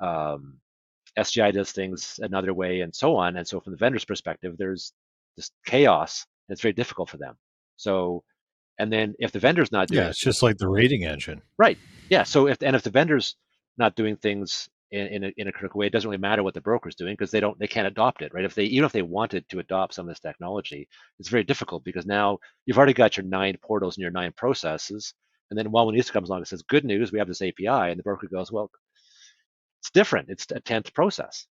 um, 0.01 0.59
SGI 1.17 1.53
does 1.53 1.71
things 1.71 2.19
another 2.21 2.53
way, 2.53 2.81
and 2.81 2.93
so 2.93 3.15
on. 3.15 3.37
And 3.37 3.47
so, 3.47 3.59
from 3.59 3.73
the 3.73 3.77
vendor's 3.77 4.05
perspective, 4.05 4.55
there's 4.57 4.93
this 5.35 5.51
chaos, 5.65 6.25
and 6.47 6.53
it's 6.53 6.61
very 6.61 6.73
difficult 6.73 7.09
for 7.09 7.17
them. 7.17 7.35
So, 7.77 8.23
and 8.79 8.91
then 8.91 9.15
if 9.19 9.31
the 9.31 9.39
vendor's 9.39 9.71
not 9.71 9.87
doing, 9.87 10.03
yeah, 10.03 10.09
it's 10.09 10.19
just 10.19 10.43
like 10.43 10.57
the 10.57 10.67
rating 10.67 11.05
engine, 11.05 11.41
right? 11.57 11.77
Yeah. 12.09 12.23
So 12.23 12.47
if 12.47 12.57
and 12.61 12.75
if 12.75 12.83
the 12.83 12.89
vendor's 12.89 13.35
not 13.77 13.95
doing 13.95 14.17
things 14.17 14.69
in, 14.91 15.07
in 15.07 15.23
a, 15.25 15.33
in 15.37 15.47
a 15.47 15.51
critical 15.51 15.79
way, 15.79 15.87
it 15.87 15.93
doesn't 15.93 16.09
really 16.09 16.19
matter 16.19 16.43
what 16.43 16.53
the 16.53 16.61
broker's 16.61 16.95
doing 16.95 17.13
because 17.13 17.31
they 17.31 17.39
don't 17.39 17.57
they 17.59 17.67
can't 17.67 17.87
adopt 17.87 18.21
it, 18.21 18.33
right? 18.33 18.45
If 18.45 18.55
they 18.55 18.65
even 18.65 18.85
if 18.85 18.91
they 18.91 19.01
wanted 19.01 19.47
to 19.49 19.59
adopt 19.59 19.93
some 19.93 20.07
of 20.07 20.09
this 20.09 20.19
technology, 20.19 20.87
it's 21.19 21.29
very 21.29 21.43
difficult 21.43 21.83
because 21.83 22.05
now 22.05 22.39
you've 22.65 22.77
already 22.77 22.93
got 22.93 23.17
your 23.17 23.25
nine 23.25 23.57
portals 23.61 23.97
and 23.97 24.01
your 24.01 24.11
nine 24.11 24.33
processes, 24.35 25.13
and 25.49 25.57
then 25.57 25.71
Wawanesa 25.71 26.11
comes 26.11 26.29
along 26.29 26.41
and 26.41 26.47
says, 26.47 26.61
"Good 26.63 26.85
news, 26.85 27.11
we 27.11 27.19
have 27.19 27.27
this 27.27 27.41
API," 27.41 27.67
and 27.91 27.97
the 27.97 28.03
broker 28.03 28.27
goes, 28.27 28.51
"Well, 28.51 28.69
it's 29.81 29.91
different. 29.91 30.29
It's 30.29 30.47
a 30.51 30.59
tenth 30.59 30.93
process, 30.93 31.47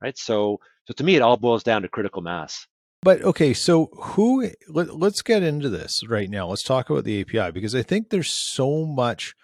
right?" 0.00 0.16
So 0.16 0.60
so 0.86 0.94
to 0.94 1.04
me, 1.04 1.16
it 1.16 1.22
all 1.22 1.36
boils 1.36 1.62
down 1.62 1.82
to 1.82 1.88
critical 1.88 2.22
mass. 2.22 2.66
But 3.02 3.22
okay, 3.22 3.54
so 3.54 3.86
who? 3.94 4.50
Let, 4.68 4.96
let's 4.96 5.22
get 5.22 5.42
into 5.42 5.70
this 5.70 6.06
right 6.06 6.28
now. 6.28 6.48
Let's 6.48 6.62
talk 6.62 6.90
about 6.90 7.04
the 7.04 7.20
API 7.20 7.50
because 7.52 7.74
I 7.74 7.82
think 7.82 8.10
there's 8.10 8.30
so 8.30 8.84
much 8.84 9.34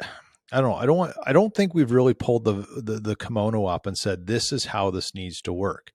I 0.52 0.60
don't 0.60 0.70
know. 0.70 0.76
I 0.76 0.86
don't 0.86 0.96
want. 0.96 1.16
I 1.24 1.32
don't 1.32 1.54
think 1.54 1.74
we've 1.74 1.90
really 1.90 2.14
pulled 2.14 2.44
the, 2.44 2.66
the 2.76 3.00
the 3.00 3.16
kimono 3.16 3.66
up 3.66 3.86
and 3.86 3.96
said 3.96 4.26
this 4.26 4.52
is 4.52 4.66
how 4.66 4.90
this 4.90 5.14
needs 5.14 5.40
to 5.42 5.52
work. 5.52 5.92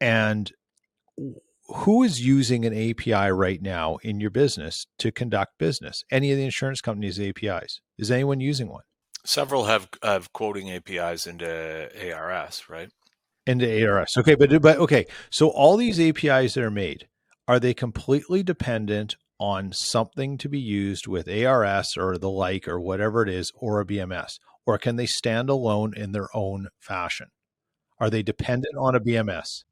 And 0.00 0.50
who 1.68 2.02
is 2.02 2.24
using 2.24 2.64
an 2.64 2.74
API 2.74 3.30
right 3.30 3.62
now 3.62 3.96
in 4.02 4.20
your 4.20 4.30
business 4.30 4.86
to 4.98 5.12
conduct 5.12 5.58
business? 5.58 6.02
Any 6.10 6.32
of 6.32 6.38
the 6.38 6.44
insurance 6.44 6.80
companies' 6.80 7.20
APIs? 7.20 7.80
Is 7.96 8.10
anyone 8.10 8.40
using 8.40 8.68
one? 8.68 8.82
Several 9.24 9.64
have 9.64 9.88
have 10.02 10.32
quoting 10.32 10.70
APIs 10.70 11.26
into 11.26 12.12
ARS, 12.14 12.64
right? 12.68 12.90
Into 13.46 13.86
ARS. 13.86 14.16
Okay, 14.16 14.34
but 14.34 14.62
but 14.62 14.78
okay. 14.78 15.06
So 15.30 15.48
all 15.48 15.76
these 15.76 16.00
APIs 16.00 16.54
that 16.54 16.64
are 16.64 16.70
made 16.70 17.08
are 17.46 17.60
they 17.60 17.74
completely 17.74 18.42
dependent 18.42 19.16
on 19.38 19.72
something 19.72 20.36
to 20.38 20.48
be 20.48 20.60
used 20.60 21.06
with 21.06 21.28
ARS 21.28 21.96
or 21.96 22.18
the 22.18 22.30
like 22.30 22.68
or 22.68 22.78
whatever 22.78 23.22
it 23.22 23.28
is 23.28 23.50
or 23.54 23.80
a 23.80 23.86
BMS? 23.86 24.38
Or 24.66 24.78
can 24.78 24.96
they 24.96 25.06
stand 25.06 25.48
alone 25.48 25.94
in 25.96 26.12
their 26.12 26.28
own 26.34 26.68
fashion? 26.78 27.28
Are 27.98 28.10
they 28.10 28.22
dependent 28.22 28.76
on 28.78 28.94
a 28.94 29.00
BMS? 29.00 29.64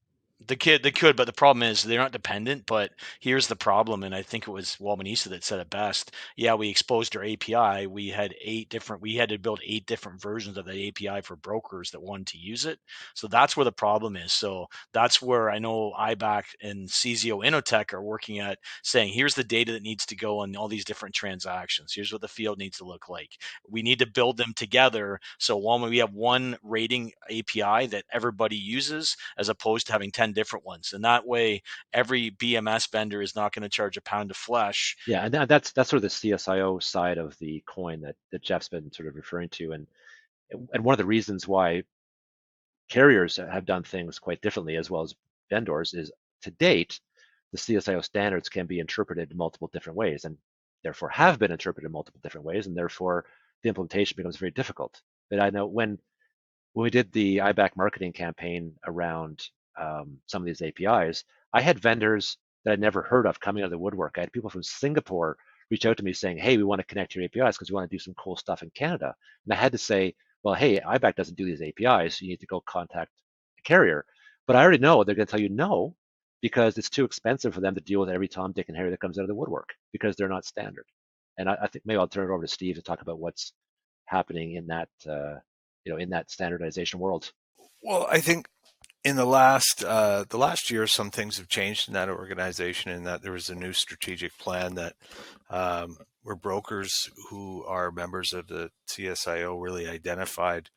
The 0.46 0.54
kid, 0.54 0.84
they 0.84 0.92
could, 0.92 1.16
but 1.16 1.26
the 1.26 1.32
problem 1.32 1.64
is 1.64 1.82
they're 1.82 1.98
not 1.98 2.12
dependent. 2.12 2.64
But 2.66 2.92
here's 3.18 3.48
the 3.48 3.56
problem, 3.56 4.04
and 4.04 4.14
I 4.14 4.22
think 4.22 4.46
it 4.46 4.52
was 4.52 4.76
Wawanesa 4.80 5.30
that 5.30 5.42
said 5.42 5.58
it 5.58 5.68
best. 5.68 6.14
Yeah, 6.36 6.54
we 6.54 6.68
exposed 6.70 7.16
our 7.16 7.24
API. 7.24 7.88
We 7.88 8.08
had 8.08 8.36
eight 8.40 8.68
different. 8.68 9.02
We 9.02 9.16
had 9.16 9.30
to 9.30 9.38
build 9.38 9.60
eight 9.66 9.86
different 9.86 10.22
versions 10.22 10.56
of 10.56 10.64
the 10.64 10.88
API 10.88 11.22
for 11.22 11.34
brokers 11.34 11.90
that 11.90 12.00
wanted 12.00 12.28
to 12.28 12.38
use 12.38 12.66
it. 12.66 12.78
So 13.14 13.26
that's 13.26 13.56
where 13.56 13.64
the 13.64 13.72
problem 13.72 14.14
is. 14.14 14.32
So 14.32 14.66
that's 14.92 15.20
where 15.20 15.50
I 15.50 15.58
know 15.58 15.92
IBAC 15.98 16.44
and 16.62 16.88
CSIO 16.88 17.44
Innotech 17.44 17.92
are 17.92 18.02
working 18.02 18.38
at 18.38 18.58
saying, 18.84 19.12
here's 19.12 19.34
the 19.34 19.42
data 19.42 19.72
that 19.72 19.82
needs 19.82 20.06
to 20.06 20.16
go 20.16 20.38
on 20.38 20.54
all 20.54 20.68
these 20.68 20.84
different 20.84 21.16
transactions. 21.16 21.92
Here's 21.92 22.12
what 22.12 22.20
the 22.20 22.28
field 22.28 22.58
needs 22.58 22.78
to 22.78 22.84
look 22.84 23.08
like. 23.08 23.30
We 23.68 23.82
need 23.82 23.98
to 23.98 24.06
build 24.06 24.36
them 24.36 24.52
together. 24.54 25.18
So 25.38 25.56
one, 25.56 25.82
we 25.82 25.98
have 25.98 26.14
one 26.14 26.56
rating 26.62 27.10
API 27.28 27.88
that 27.88 28.04
everybody 28.12 28.56
uses, 28.56 29.16
as 29.36 29.48
opposed 29.48 29.88
to 29.88 29.92
having 29.92 30.12
ten 30.12 30.27
different 30.32 30.64
ones. 30.64 30.92
And 30.92 31.04
that 31.04 31.26
way, 31.26 31.62
every 31.92 32.30
BMS 32.32 32.90
vendor 32.90 33.22
is 33.22 33.36
not 33.36 33.52
going 33.52 33.62
to 33.62 33.68
charge 33.68 33.96
a 33.96 34.02
pound 34.02 34.30
of 34.30 34.36
flesh. 34.36 34.96
Yeah, 35.06 35.24
and 35.24 35.34
that's 35.34 35.72
that's 35.72 35.90
sort 35.90 35.98
of 35.98 36.02
the 36.02 36.08
CSIO 36.30 36.82
side 36.82 37.18
of 37.18 37.36
the 37.38 37.62
coin 37.66 38.00
that 38.02 38.16
that 38.32 38.42
Jeff's 38.42 38.68
been 38.68 38.92
sort 38.92 39.08
of 39.08 39.16
referring 39.16 39.48
to, 39.50 39.72
and 39.72 39.86
and 40.72 40.84
one 40.84 40.94
of 40.94 40.98
the 40.98 41.04
reasons 41.04 41.46
why 41.46 41.82
carriers 42.88 43.36
have 43.36 43.66
done 43.66 43.82
things 43.82 44.18
quite 44.18 44.40
differently 44.40 44.76
as 44.76 44.90
well 44.90 45.02
as 45.02 45.14
vendors 45.50 45.94
is 45.94 46.10
to 46.42 46.50
date 46.52 47.00
the 47.52 47.58
CSIO 47.58 48.04
standards 48.04 48.48
can 48.48 48.66
be 48.66 48.78
interpreted 48.78 49.30
in 49.30 49.36
multiple 49.36 49.70
different 49.72 49.96
ways 49.96 50.24
and 50.24 50.36
therefore 50.82 51.08
have 51.10 51.38
been 51.38 51.50
interpreted 51.50 51.86
in 51.86 51.92
multiple 51.92 52.20
different 52.22 52.46
ways 52.46 52.66
and 52.66 52.76
therefore 52.76 53.24
the 53.62 53.68
implementation 53.68 54.16
becomes 54.16 54.36
very 54.36 54.50
difficult. 54.50 55.00
But 55.30 55.40
I 55.40 55.50
know 55.50 55.66
when 55.66 55.98
when 56.72 56.84
we 56.84 56.90
did 56.90 57.12
the 57.12 57.38
IBAC 57.38 57.70
marketing 57.76 58.12
campaign 58.12 58.74
around 58.86 59.42
um, 59.80 60.18
some 60.26 60.42
of 60.42 60.46
these 60.46 60.62
APIs, 60.62 61.24
I 61.52 61.60
had 61.60 61.78
vendors 61.78 62.36
that 62.64 62.72
I'd 62.72 62.80
never 62.80 63.02
heard 63.02 63.26
of 63.26 63.40
coming 63.40 63.62
out 63.62 63.66
of 63.66 63.70
the 63.70 63.78
woodwork. 63.78 64.14
I 64.16 64.20
had 64.20 64.32
people 64.32 64.50
from 64.50 64.62
Singapore 64.62 65.36
reach 65.70 65.86
out 65.86 65.96
to 65.98 66.04
me 66.04 66.12
saying, 66.12 66.38
"Hey, 66.38 66.56
we 66.56 66.64
want 66.64 66.80
to 66.80 66.86
connect 66.86 67.14
your 67.14 67.24
APIs 67.24 67.56
because 67.56 67.70
we 67.70 67.74
want 67.74 67.90
to 67.90 67.94
do 67.94 68.00
some 68.00 68.14
cool 68.14 68.36
stuff 68.36 68.62
in 68.62 68.70
Canada." 68.70 69.14
And 69.44 69.52
I 69.52 69.56
had 69.56 69.72
to 69.72 69.78
say, 69.78 70.14
"Well, 70.42 70.54
hey, 70.54 70.80
IBAC 70.80 71.14
doesn't 71.14 71.36
do 71.36 71.44
these 71.44 71.62
APIs. 71.62 72.18
So 72.18 72.24
you 72.24 72.30
need 72.30 72.40
to 72.40 72.46
go 72.46 72.60
contact 72.60 73.12
a 73.58 73.62
carrier." 73.62 74.04
But 74.46 74.56
I 74.56 74.62
already 74.62 74.78
know 74.78 75.04
they're 75.04 75.14
going 75.14 75.26
to 75.26 75.30
tell 75.30 75.40
you 75.40 75.50
no 75.50 75.94
because 76.40 76.78
it's 76.78 76.90
too 76.90 77.04
expensive 77.04 77.54
for 77.54 77.60
them 77.60 77.74
to 77.74 77.80
deal 77.80 78.00
with 78.00 78.10
every 78.10 78.28
Tom, 78.28 78.52
Dick, 78.52 78.68
and 78.68 78.76
Harry 78.76 78.90
that 78.90 79.00
comes 79.00 79.18
out 79.18 79.22
of 79.22 79.28
the 79.28 79.34
woodwork 79.34 79.74
because 79.92 80.16
they're 80.16 80.28
not 80.28 80.44
standard. 80.44 80.86
And 81.36 81.48
I, 81.48 81.56
I 81.62 81.66
think 81.68 81.84
maybe 81.86 81.98
I'll 81.98 82.08
turn 82.08 82.30
it 82.30 82.34
over 82.34 82.42
to 82.42 82.48
Steve 82.48 82.76
to 82.76 82.82
talk 82.82 83.02
about 83.02 83.18
what's 83.18 83.52
happening 84.06 84.54
in 84.54 84.66
that 84.68 84.88
uh, 85.08 85.36
you 85.84 85.92
know 85.92 85.98
in 85.98 86.10
that 86.10 86.30
standardization 86.30 86.98
world. 86.98 87.32
Well, 87.82 88.06
I 88.10 88.20
think 88.20 88.48
in 89.04 89.16
the 89.16 89.24
last 89.24 89.84
uh, 89.84 90.24
the 90.28 90.38
last 90.38 90.70
year, 90.70 90.86
some 90.86 91.10
things 91.10 91.38
have 91.38 91.48
changed 91.48 91.88
in 91.88 91.94
that 91.94 92.08
organization. 92.08 92.90
In 92.90 93.04
that 93.04 93.22
there 93.22 93.32
was 93.32 93.48
a 93.48 93.54
new 93.54 93.72
strategic 93.72 94.36
plan 94.38 94.74
that 94.74 94.94
um, 95.50 95.96
where 96.22 96.36
brokers 96.36 96.92
who 97.30 97.64
are 97.64 97.90
members 97.90 98.32
of 98.32 98.48
the 98.48 98.70
CSIO 98.88 99.60
really 99.60 99.88
identified 99.88 100.70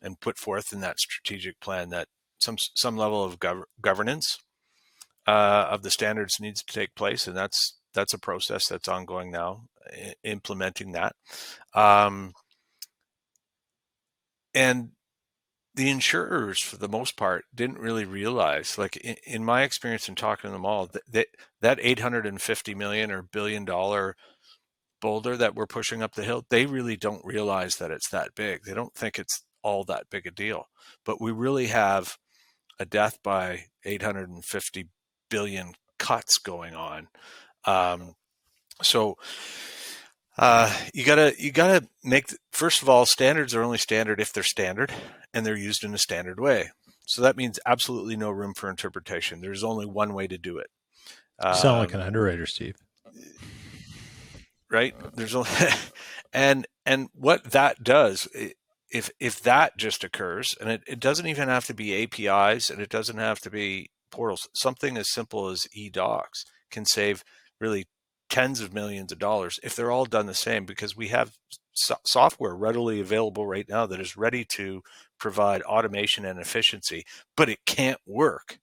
and 0.00 0.20
put 0.20 0.38
forth 0.38 0.72
in 0.72 0.80
that 0.80 0.98
strategic 0.98 1.60
plan 1.60 1.90
that 1.90 2.08
some 2.40 2.56
some 2.74 2.96
level 2.96 3.24
of 3.24 3.38
gov- 3.38 3.64
governance 3.80 4.38
uh, 5.26 5.68
of 5.70 5.82
the 5.82 5.90
standards 5.90 6.40
needs 6.40 6.62
to 6.62 6.74
take 6.74 6.94
place, 6.94 7.26
and 7.26 7.36
that's 7.36 7.78
that's 7.94 8.14
a 8.14 8.18
process 8.18 8.62
that's 8.68 8.88
ongoing 8.88 9.30
now, 9.30 9.64
I- 9.86 10.14
implementing 10.24 10.92
that. 10.92 11.14
Um, 11.74 12.32
and 14.54 14.90
the 15.74 15.88
insurers 15.88 16.60
for 16.60 16.76
the 16.76 16.88
most 16.88 17.16
part 17.16 17.44
didn't 17.54 17.78
really 17.78 18.04
realize 18.04 18.76
like 18.76 18.96
in, 18.98 19.16
in 19.26 19.44
my 19.44 19.62
experience 19.62 20.08
in 20.08 20.14
talking 20.14 20.48
to 20.48 20.52
them 20.52 20.66
all 20.66 20.86
that, 20.86 21.02
that 21.10 21.26
that 21.60 21.78
850 21.80 22.74
million 22.74 23.10
or 23.10 23.22
billion 23.22 23.64
dollar 23.64 24.16
boulder 25.00 25.36
that 25.36 25.54
we're 25.54 25.66
pushing 25.66 26.02
up 26.02 26.14
the 26.14 26.24
hill 26.24 26.44
they 26.48 26.66
really 26.66 26.96
don't 26.96 27.24
realize 27.24 27.76
that 27.76 27.90
it's 27.90 28.08
that 28.10 28.34
big. 28.34 28.64
They 28.64 28.74
don't 28.74 28.94
think 28.94 29.18
it's 29.18 29.42
all 29.62 29.84
that 29.84 30.10
big 30.10 30.26
a 30.26 30.30
deal. 30.30 30.68
But 31.04 31.20
we 31.20 31.32
really 31.32 31.68
have 31.68 32.16
a 32.78 32.84
death 32.84 33.18
by 33.22 33.66
850 33.84 34.88
billion 35.30 35.72
cuts 35.98 36.38
going 36.38 36.74
on. 36.74 37.08
Um, 37.64 38.14
so 38.82 39.16
uh, 40.36 40.74
you 40.92 41.04
gotta 41.04 41.34
you 41.38 41.52
gotta 41.52 41.86
make 42.02 42.30
first 42.50 42.82
of 42.82 42.88
all 42.88 43.06
standards 43.06 43.54
are 43.54 43.62
only 43.62 43.78
standard 43.78 44.20
if 44.20 44.32
they're 44.32 44.42
standard 44.42 44.92
and 45.34 45.44
they're 45.44 45.56
used 45.56 45.84
in 45.84 45.94
a 45.94 45.98
standard 45.98 46.38
way. 46.38 46.70
So 47.06 47.22
that 47.22 47.36
means 47.36 47.58
absolutely 47.66 48.16
no 48.16 48.30
room 48.30 48.54
for 48.54 48.70
interpretation. 48.70 49.40
There's 49.40 49.64
only 49.64 49.86
one 49.86 50.14
way 50.14 50.26
to 50.26 50.38
do 50.38 50.58
it. 50.58 50.68
You 51.44 51.54
sound 51.54 51.78
like 51.78 51.94
an 51.94 52.00
um, 52.00 52.06
underwriter, 52.06 52.46
Steve. 52.46 52.76
Right? 54.70 54.94
There's 55.14 55.34
only 55.34 55.50
and 56.32 56.66
and 56.86 57.08
what 57.14 57.44
that 57.50 57.82
does 57.82 58.28
if 58.90 59.10
if 59.18 59.40
that 59.42 59.76
just 59.76 60.04
occurs 60.04 60.54
and 60.60 60.70
it, 60.70 60.82
it 60.86 61.00
doesn't 61.00 61.26
even 61.26 61.48
have 61.48 61.64
to 61.66 61.74
be 61.74 62.02
APIs 62.02 62.70
and 62.70 62.80
it 62.80 62.90
doesn't 62.90 63.18
have 63.18 63.40
to 63.40 63.50
be 63.50 63.90
portals. 64.10 64.48
Something 64.54 64.96
as 64.96 65.12
simple 65.12 65.48
as 65.48 65.66
e-docs 65.72 66.44
can 66.70 66.84
save 66.84 67.24
really 67.60 67.86
tens 68.30 68.60
of 68.60 68.72
millions 68.72 69.12
of 69.12 69.18
dollars 69.18 69.58
if 69.62 69.74
they're 69.74 69.90
all 69.90 70.04
done 70.04 70.26
the 70.26 70.34
same 70.34 70.64
because 70.64 70.96
we 70.96 71.08
have 71.08 71.32
so- 71.72 71.96
software 72.04 72.54
readily 72.54 73.00
available 73.00 73.46
right 73.46 73.68
now 73.68 73.86
that 73.86 74.00
is 74.00 74.16
ready 74.16 74.44
to 74.44 74.82
provide 75.22 75.62
automation 75.62 76.24
and 76.24 76.40
efficiency 76.40 77.04
but 77.36 77.48
it 77.48 77.64
can't 77.64 78.00
work 78.04 78.58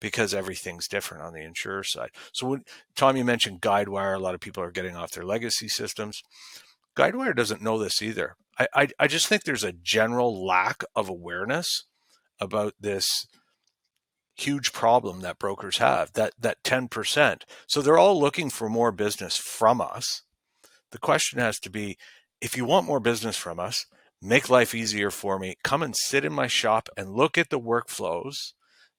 because 0.00 0.32
everything's 0.32 0.86
different 0.86 1.24
on 1.24 1.32
the 1.32 1.42
insurer 1.42 1.82
side. 1.82 2.10
So 2.32 2.46
when 2.46 2.62
tom 2.94 3.16
you 3.16 3.24
mentioned 3.24 3.60
guidewire 3.60 4.14
a 4.14 4.20
lot 4.20 4.34
of 4.34 4.40
people 4.40 4.62
are 4.62 4.70
getting 4.70 4.94
off 4.94 5.10
their 5.10 5.24
legacy 5.24 5.66
systems. 5.66 6.22
Guidewire 6.96 7.34
doesn't 7.34 7.60
know 7.60 7.76
this 7.76 8.00
either. 8.00 8.36
I, 8.56 8.68
I, 8.72 8.88
I 9.00 9.06
just 9.08 9.26
think 9.26 9.42
there's 9.42 9.64
a 9.64 9.72
general 9.72 10.46
lack 10.46 10.84
of 10.94 11.08
awareness 11.08 11.84
about 12.40 12.74
this 12.78 13.26
huge 14.36 14.72
problem 14.72 15.22
that 15.22 15.40
brokers 15.40 15.78
have 15.78 16.12
that 16.12 16.34
that 16.38 16.62
10% 16.62 17.42
so 17.66 17.82
they're 17.82 17.98
all 17.98 18.20
looking 18.20 18.48
for 18.48 18.68
more 18.68 18.92
business 18.92 19.36
from 19.36 19.80
us. 19.80 20.22
The 20.92 20.98
question 20.98 21.40
has 21.40 21.58
to 21.60 21.70
be 21.70 21.96
if 22.40 22.56
you 22.56 22.64
want 22.64 22.86
more 22.86 23.00
business 23.00 23.36
from 23.36 23.58
us 23.58 23.86
make 24.22 24.48
life 24.48 24.74
easier 24.74 25.10
for 25.10 25.38
me 25.38 25.54
come 25.62 25.82
and 25.82 25.94
sit 25.96 26.24
in 26.24 26.32
my 26.32 26.46
shop 26.46 26.88
and 26.96 27.10
look 27.10 27.36
at 27.36 27.50
the 27.50 27.60
workflows 27.60 28.52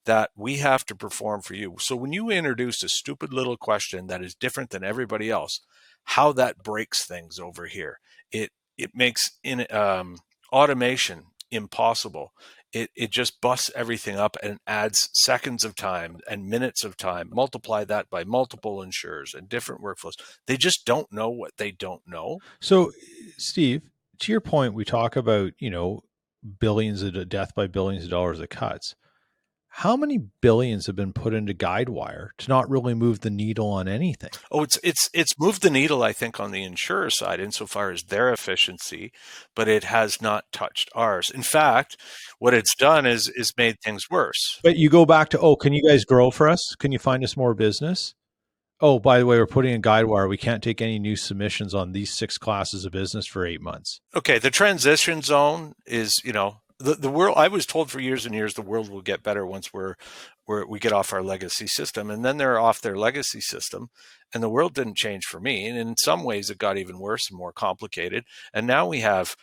that 0.06 0.30
we 0.36 0.58
have 0.58 0.86
to 0.86 0.96
perform 0.96 1.42
for 1.42 1.54
you. 1.54 1.76
So 1.80 1.96
when 1.96 2.14
you 2.14 2.30
introduce 2.30 2.82
a 2.82 2.90
stupid 2.90 3.34
little 3.34 3.58
question 3.58 4.08
that 4.08 4.24
is 4.24 4.34
different 4.34 4.70
than 4.70 4.84
everybody 4.84 5.30
else, 5.30 5.60
how 6.06 6.32
that 6.34 6.64
breaks 6.64 7.06
things 7.06 7.38
over 7.40 7.66
here, 7.66 8.00
it 8.32 8.52
it 8.78 8.92
makes 8.94 9.30
in 9.44 9.66
um, 9.70 10.18
automation 10.52 11.24
impossible. 11.52 12.32
It 12.72 12.90
it 12.96 13.12
just 13.12 13.42
busts 13.42 13.70
everything 13.76 14.18
up 14.18 14.38
and 14.42 14.60
adds 14.66 15.10
seconds 15.14 15.66
of 15.66 15.76
time 15.76 16.18
and 16.30 16.48
minutes 16.48 16.84
of 16.84 16.96
time. 16.96 17.30
Multiply 17.32 17.84
that 17.86 18.10
by 18.10 18.24
multiple 18.24 18.82
insurers 18.82 19.34
and 19.34 19.50
different 19.50 19.82
workflows. 19.82 20.14
They 20.48 20.58
just 20.58 20.86
don't 20.86 21.12
know 21.12 21.30
what 21.30 21.52
they 21.58 21.72
don't 21.72 22.02
know. 22.06 22.40
So, 22.62 22.92
Steve, 23.38 23.82
to 24.20 24.32
your 24.32 24.42
point, 24.42 24.74
we 24.74 24.86
talk 24.86 25.16
about 25.16 25.54
you 25.60 25.70
know 25.70 26.02
billions 26.60 27.02
of 27.04 27.30
death 27.30 27.54
by 27.56 27.68
billions 27.68 28.06
of 28.06 28.10
dollars 28.10 28.40
of 28.40 28.50
cuts. 28.50 28.96
How 29.70 29.96
many 29.96 30.18
billions 30.42 30.88
have 30.88 30.96
been 30.96 31.14
put 31.14 31.36
into 31.36 31.54
guidewire 31.54 32.30
to 32.40 32.50
not 32.50 32.68
really 32.68 32.96
move 32.96 33.20
the 33.20 33.30
needle 33.30 33.70
on 33.70 33.88
anything? 33.88 34.32
Oh 34.50 34.64
it's 34.64 34.80
it's 34.82 35.08
it's 35.14 35.38
moved 35.38 35.62
the 35.62 35.70
needle 35.70 36.02
i 36.02 36.14
think 36.14 36.40
on 36.40 36.50
the 36.50 36.64
insurer 36.64 37.12
side 37.12 37.40
insofar 37.40 37.92
as 37.92 38.04
their 38.04 38.34
efficiency 38.34 39.12
but 39.56 39.68
it 39.68 39.84
has 39.84 40.20
not 40.20 40.46
touched 40.52 40.90
ours. 40.96 41.30
In 41.30 41.44
fact 41.44 41.96
what 42.40 42.56
it's 42.56 42.76
done 42.76 43.06
is 43.06 43.32
is 43.36 43.54
made 43.56 43.76
things 43.84 44.10
worse. 44.10 44.60
But 44.64 44.78
you 44.78 44.90
go 44.90 45.06
back 45.06 45.30
to 45.30 45.40
oh 45.40 45.56
can 45.56 45.74
you 45.74 45.88
guys 45.88 46.06
grow 46.06 46.32
for 46.32 46.50
us? 46.50 46.74
Can 46.80 46.92
you 46.92 47.00
find 47.00 47.24
us 47.24 47.38
more 47.38 47.54
business 47.54 48.16
oh 48.82 49.00
by 49.00 49.20
the 49.20 49.26
way 49.26 49.38
we're 49.38 49.48
putting 49.48 49.74
in 49.74 49.82
guidewire. 49.82 50.30
We 50.30 50.38
can't 50.38 50.64
take 50.64 50.82
any 50.82 51.00
new 51.00 51.16
submissions 51.16 51.74
on 51.74 51.92
these 51.92 52.14
six 52.14 52.38
classes 52.38 52.86
of 52.86 52.92
business 52.92 53.26
for 53.26 53.46
eight 53.46 53.62
months. 53.62 54.02
Okay 54.16 54.40
the 54.40 54.52
transition 54.52 55.22
zone 55.22 55.74
is 55.86 56.22
you 56.24 56.34
know 56.34 56.62
the, 56.80 56.94
the 56.94 57.10
world 57.10 57.36
i 57.38 57.48
was 57.48 57.66
told 57.66 57.90
for 57.90 58.00
years 58.00 58.26
and 58.26 58.36
years 58.36 58.54
the 58.54 58.62
world 58.62 58.90
will 58.90 59.02
get 59.02 59.24
better 59.24 59.46
once 59.46 59.74
we're, 59.74 59.96
we're 60.46 60.66
we 60.68 60.78
get 60.78 60.94
off 60.94 61.12
our 61.12 61.24
legacy 61.24 61.66
system 61.66 62.12
and 62.12 62.24
then 62.24 62.38
they're 62.38 62.60
off 62.60 62.82
their 62.82 62.96
legacy 62.96 63.42
system 63.42 63.90
and 64.32 64.44
the 64.44 64.50
world 64.50 64.76
didn't 64.76 64.96
change 64.96 65.26
for 65.26 65.40
me 65.40 65.66
and 65.66 65.78
in 65.78 65.98
some 65.98 66.24
ways 66.24 66.50
it 66.50 66.60
got 66.60 66.78
even 66.78 67.00
worse 67.00 67.32
and 67.32 67.38
more 67.38 67.52
complicated 67.52 68.26
and 68.54 68.68
now 68.68 68.86
we 68.86 69.00
have 69.00 69.36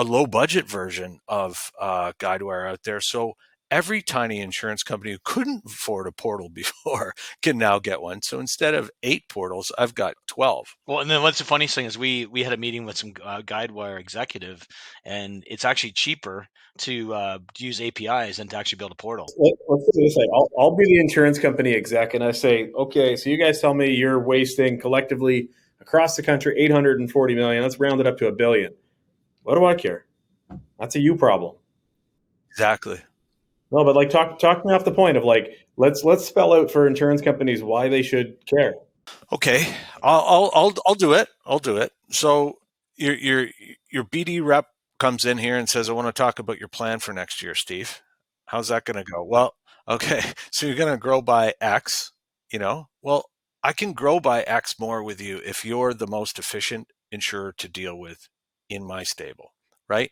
a 0.00 0.04
low 0.04 0.26
budget 0.26 0.66
version 0.66 1.20
of 1.28 1.70
uh, 1.78 2.12
guidewire 2.18 2.66
out 2.66 2.84
there. 2.84 3.02
So 3.02 3.34
every 3.70 4.02
tiny 4.02 4.40
insurance 4.40 4.82
company 4.82 5.12
who 5.12 5.18
couldn't 5.24 5.62
afford 5.66 6.06
a 6.06 6.12
portal 6.12 6.48
before 6.52 7.14
can 7.42 7.58
now 7.58 7.78
get 7.78 8.02
one. 8.02 8.22
So 8.22 8.40
instead 8.40 8.74
of 8.74 8.90
eight 9.02 9.28
portals, 9.28 9.72
I've 9.78 9.94
got 9.94 10.14
12. 10.28 10.76
Well, 10.86 11.00
and 11.00 11.10
then 11.10 11.22
what's 11.22 11.38
the 11.38 11.44
funniest 11.44 11.74
thing 11.74 11.86
is 11.86 11.96
we 11.96 12.26
we 12.26 12.42
had 12.42 12.52
a 12.52 12.56
meeting 12.56 12.84
with 12.84 12.96
some 12.96 13.12
uh, 13.22 13.42
GuideWire 13.42 13.98
executive, 14.00 14.66
and 15.04 15.44
it's 15.46 15.64
actually 15.64 15.92
cheaper 15.92 16.46
to 16.78 17.14
uh, 17.14 17.38
use 17.58 17.80
APIs 17.80 18.38
than 18.38 18.48
to 18.48 18.56
actually 18.56 18.78
build 18.78 18.92
a 18.92 18.96
portal. 18.96 19.26
Let, 19.38 19.52
us 19.52 19.90
do 19.92 20.02
this. 20.02 20.16
I'll, 20.34 20.50
I'll 20.58 20.76
be 20.76 20.84
the 20.84 21.00
insurance 21.00 21.38
company 21.38 21.74
exec, 21.74 22.14
and 22.14 22.24
I 22.24 22.30
say, 22.32 22.70
okay, 22.76 23.16
so 23.16 23.30
you 23.30 23.42
guys 23.42 23.60
tell 23.60 23.74
me 23.74 23.92
you're 23.92 24.18
wasting 24.18 24.80
collectively 24.80 25.50
across 25.80 26.16
the 26.16 26.22
country 26.22 26.58
840 26.58 27.34
million. 27.34 27.62
Let's 27.62 27.80
round 27.80 28.00
it 28.00 28.06
up 28.06 28.18
to 28.18 28.28
a 28.28 28.32
billion. 28.32 28.72
What 29.42 29.56
do 29.56 29.64
I 29.64 29.74
care? 29.74 30.06
That's 30.78 30.96
a 30.96 31.00
you 31.00 31.16
problem. 31.16 31.56
Exactly. 32.50 33.00
No, 33.70 33.84
but 33.84 33.94
like 33.94 34.10
talk 34.10 34.38
talk 34.38 34.64
me 34.64 34.74
off 34.74 34.84
the 34.84 34.92
point 34.92 35.16
of 35.16 35.24
like 35.24 35.56
let's 35.76 36.02
let's 36.02 36.24
spell 36.24 36.52
out 36.52 36.70
for 36.70 36.86
insurance 36.86 37.22
companies 37.22 37.62
why 37.62 37.88
they 37.88 38.02
should 38.02 38.44
care. 38.46 38.74
Okay, 39.32 39.66
I'll 40.02 40.24
I'll 40.26 40.50
I'll, 40.54 40.74
I'll 40.86 40.94
do 40.94 41.12
it. 41.12 41.28
I'll 41.46 41.58
do 41.58 41.76
it. 41.76 41.92
So 42.10 42.58
your 42.96 43.14
your 43.14 43.48
your 43.90 44.04
BD 44.04 44.44
rep 44.44 44.66
comes 44.98 45.24
in 45.24 45.38
here 45.38 45.56
and 45.56 45.68
says, 45.68 45.88
"I 45.88 45.92
want 45.92 46.08
to 46.08 46.12
talk 46.12 46.38
about 46.38 46.58
your 46.58 46.68
plan 46.68 46.98
for 46.98 47.12
next 47.12 47.42
year, 47.42 47.54
Steve. 47.54 48.02
How's 48.46 48.68
that 48.68 48.84
going 48.84 49.02
to 49.02 49.10
go?" 49.10 49.22
Well, 49.22 49.54
okay, 49.88 50.20
so 50.50 50.66
you're 50.66 50.76
going 50.76 50.92
to 50.92 50.98
grow 50.98 51.22
by 51.22 51.54
X. 51.60 52.12
You 52.50 52.58
know, 52.58 52.88
well, 53.00 53.26
I 53.62 53.72
can 53.72 53.92
grow 53.92 54.18
by 54.18 54.42
X 54.42 54.80
more 54.80 55.02
with 55.02 55.20
you 55.20 55.40
if 55.44 55.64
you're 55.64 55.94
the 55.94 56.08
most 56.08 56.38
efficient 56.38 56.88
insurer 57.12 57.52
to 57.58 57.68
deal 57.68 57.96
with 57.96 58.28
in 58.68 58.84
my 58.84 59.04
stable, 59.04 59.54
right? 59.88 60.10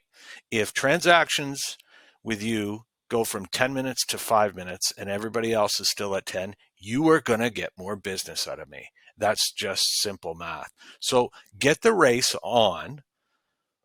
If 0.51 0.73
transactions 0.73 1.77
with 2.23 2.43
you 2.43 2.83
go 3.09 3.25
from 3.25 3.47
10 3.47 3.73
minutes 3.73 4.05
to 4.07 4.19
five 4.19 4.55
minutes 4.55 4.93
and 4.97 5.09
everybody 5.09 5.53
else 5.53 5.81
is 5.81 5.91
still 5.91 6.15
at 6.15 6.27
10, 6.27 6.55
you 6.79 7.09
are 7.09 7.21
going 7.21 7.41
to 7.41 7.51
get 7.51 7.73
more 7.77 7.97
business 7.97 8.47
out 8.47 8.61
of 8.61 8.69
me. 8.69 8.89
That's 9.17 9.53
just 9.53 10.01
simple 10.01 10.35
math. 10.35 10.71
So 11.01 11.31
get 11.59 11.83
the 11.83 11.93
race 11.93 12.37
on 12.43 13.03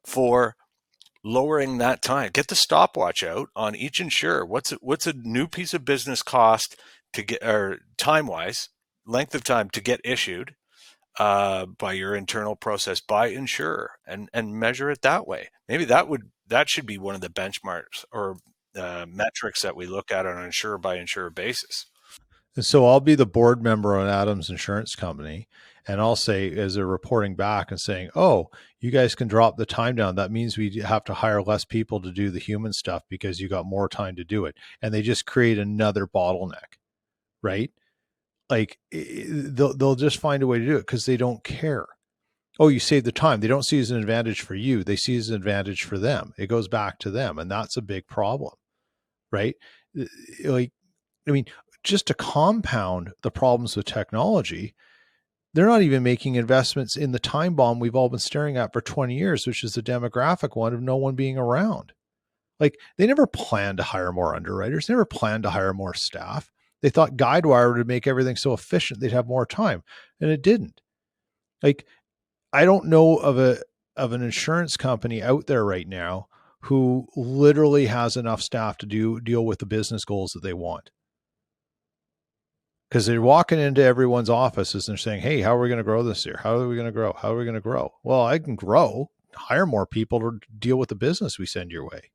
for 0.05 0.55
lowering 1.23 1.77
that 1.77 2.01
time. 2.01 2.31
Get 2.33 2.47
the 2.47 2.55
stopwatch 2.55 3.23
out 3.23 3.49
on 3.55 3.75
each 3.75 3.99
insurer. 3.99 4.45
What's 4.45 4.71
a, 4.71 4.75
what's 4.81 5.07
a 5.07 5.13
new 5.13 5.47
piece 5.47 5.73
of 5.73 5.85
business 5.85 6.21
cost 6.21 6.75
to 7.13 7.23
get 7.23 7.43
or 7.43 7.79
time 7.97 8.27
wise, 8.27 8.69
length 9.05 9.33
of 9.33 9.43
time 9.43 9.69
to 9.71 9.81
get 9.81 10.01
issued 10.03 10.55
uh, 11.19 11.65
by 11.65 11.93
your 11.93 12.15
internal 12.15 12.55
process 12.55 12.99
by 12.99 13.27
insurer 13.27 13.91
and 14.05 14.29
and 14.33 14.59
measure 14.59 14.89
it 14.89 15.01
that 15.01 15.27
way. 15.27 15.49
Maybe 15.67 15.85
that 15.85 16.07
would 16.07 16.31
that 16.47 16.69
should 16.69 16.85
be 16.85 16.97
one 16.97 17.15
of 17.15 17.21
the 17.21 17.29
benchmarks 17.29 18.03
or 18.11 18.37
uh, 18.75 19.05
metrics 19.07 19.61
that 19.61 19.75
we 19.75 19.85
look 19.85 20.11
at 20.11 20.25
on 20.25 20.37
an 20.37 20.45
insurer 20.45 20.77
by 20.77 20.97
insurer 20.97 21.29
basis. 21.29 21.85
And 22.55 22.65
so 22.65 22.85
I'll 22.85 22.99
be 22.99 23.15
the 23.15 23.25
board 23.25 23.63
member 23.63 23.97
on 23.97 24.07
Adams 24.07 24.49
Insurance 24.49 24.95
Company, 24.95 25.47
and 25.87 25.99
I'll 25.99 26.15
say, 26.15 26.51
as 26.51 26.75
they're 26.75 26.85
reporting 26.85 27.35
back 27.35 27.71
and 27.71 27.79
saying, 27.79 28.09
"Oh, 28.15 28.49
you 28.79 28.91
guys 28.91 29.15
can 29.15 29.27
drop 29.27 29.57
the 29.57 29.65
time 29.65 29.95
down. 29.95 30.15
That 30.15 30.31
means 30.31 30.57
we 30.57 30.79
have 30.81 31.03
to 31.05 31.15
hire 31.15 31.41
less 31.41 31.65
people 31.65 31.99
to 32.01 32.11
do 32.11 32.29
the 32.29 32.39
human 32.39 32.73
stuff 32.73 33.03
because 33.09 33.39
you 33.39 33.49
got 33.49 33.65
more 33.65 33.89
time 33.89 34.15
to 34.17 34.23
do 34.23 34.45
it." 34.45 34.55
And 34.81 34.93
they 34.93 35.01
just 35.01 35.25
create 35.25 35.57
another 35.57 36.05
bottleneck, 36.07 36.77
right? 37.41 37.71
Like 38.49 38.77
they'll 38.91 39.75
they'll 39.75 39.95
just 39.95 40.19
find 40.19 40.43
a 40.43 40.47
way 40.47 40.59
to 40.59 40.65
do 40.65 40.75
it 40.77 40.81
because 40.81 41.05
they 41.05 41.17
don't 41.17 41.43
care. 41.43 41.87
Oh, 42.59 42.67
you 42.67 42.79
save 42.79 43.03
the 43.03 43.11
time. 43.11 43.39
They 43.39 43.47
don't 43.47 43.63
see 43.63 43.79
it 43.79 43.81
as 43.81 43.91
an 43.91 43.97
advantage 43.97 44.41
for 44.41 44.53
you. 44.53 44.83
They 44.83 44.95
see 44.95 45.15
it 45.15 45.19
as 45.19 45.29
an 45.29 45.35
advantage 45.35 45.83
for 45.83 45.97
them. 45.97 46.33
It 46.37 46.47
goes 46.47 46.67
back 46.67 46.99
to 46.99 47.09
them, 47.09 47.39
and 47.39 47.49
that's 47.49 47.77
a 47.77 47.81
big 47.81 48.07
problem 48.07 48.53
right? 49.33 49.55
Eh, 49.99 50.05
like, 50.45 50.71
I 51.27 51.31
mean, 51.31 51.45
just 51.83 52.07
to 52.07 52.13
compound 52.13 53.11
the 53.23 53.31
problems 53.31 53.75
with 53.75 53.85
technology, 53.85 54.73
they're 55.53 55.67
not 55.67 55.81
even 55.81 56.01
making 56.01 56.35
investments 56.35 56.95
in 56.95 57.11
the 57.11 57.19
time 57.19 57.55
bomb 57.55 57.79
we've 57.79 57.95
all 57.95 58.09
been 58.09 58.19
staring 58.19 58.57
at 58.57 58.71
for 58.71 58.81
20 58.81 59.15
years, 59.17 59.45
which 59.45 59.63
is 59.63 59.73
the 59.73 59.83
demographic 59.83 60.55
one 60.55 60.73
of 60.73 60.81
no 60.81 60.95
one 60.95 61.15
being 61.15 61.37
around. 61.37 61.91
Like, 62.59 62.79
they 62.97 63.05
never 63.05 63.27
planned 63.27 63.77
to 63.79 63.83
hire 63.83 64.13
more 64.13 64.35
underwriters, 64.35 64.87
never 64.87 65.05
planned 65.05 65.43
to 65.43 65.49
hire 65.49 65.73
more 65.73 65.93
staff. 65.93 66.51
They 66.81 66.89
thought 66.89 67.17
Guidewire 67.17 67.75
would 67.75 67.87
make 67.87 68.07
everything 68.07 68.35
so 68.35 68.53
efficient 68.53 68.99
they'd 68.99 69.11
have 69.11 69.27
more 69.27 69.45
time, 69.45 69.83
and 70.21 70.29
it 70.29 70.41
didn't. 70.41 70.81
Like, 71.61 71.85
I 72.51 72.65
don't 72.65 72.85
know 72.85 73.17
of 73.17 73.39
a 73.39 73.61
of 73.95 74.11
an 74.11 74.21
insurance 74.21 74.75
company 74.75 75.21
out 75.21 75.47
there 75.47 75.63
right 75.63 75.87
now 75.87 76.27
who 76.63 77.07
literally 77.15 77.87
has 77.87 78.15
enough 78.15 78.41
staff 78.41 78.77
to 78.77 78.85
do 78.85 79.19
deal 79.19 79.45
with 79.45 79.59
the 79.59 79.65
business 79.65 80.05
goals 80.05 80.31
that 80.31 80.43
they 80.43 80.53
want. 80.53 80.91
Because 82.89 83.05
they're 83.05 83.21
walking 83.21 83.59
into 83.59 83.83
everyone's 83.83 84.29
offices 84.29 84.87
and 84.87 84.93
they're 84.93 85.01
saying, 85.01 85.21
Hey, 85.21 85.41
how 85.41 85.57
are 85.57 85.59
we 85.59 85.67
going 85.67 85.79
to 85.79 85.83
grow 85.83 86.03
this 86.03 86.25
year? 86.25 86.39
How 86.41 86.57
are 86.57 86.67
we 86.67 86.75
going 86.75 86.85
to 86.85 86.91
grow? 86.91 87.13
How 87.13 87.33
are 87.33 87.37
we 87.37 87.43
going 87.43 87.55
to 87.55 87.61
grow? 87.61 87.93
Well, 88.03 88.23
I 88.25 88.39
can 88.39 88.55
grow, 88.55 89.09
hire 89.35 89.65
more 89.65 89.85
people 89.85 90.19
to 90.19 90.39
deal 90.57 90.77
with 90.77 90.89
the 90.89 90.95
business 90.95 91.37
we 91.37 91.45
send 91.45 91.71
your 91.71 91.85
way. 91.85 92.11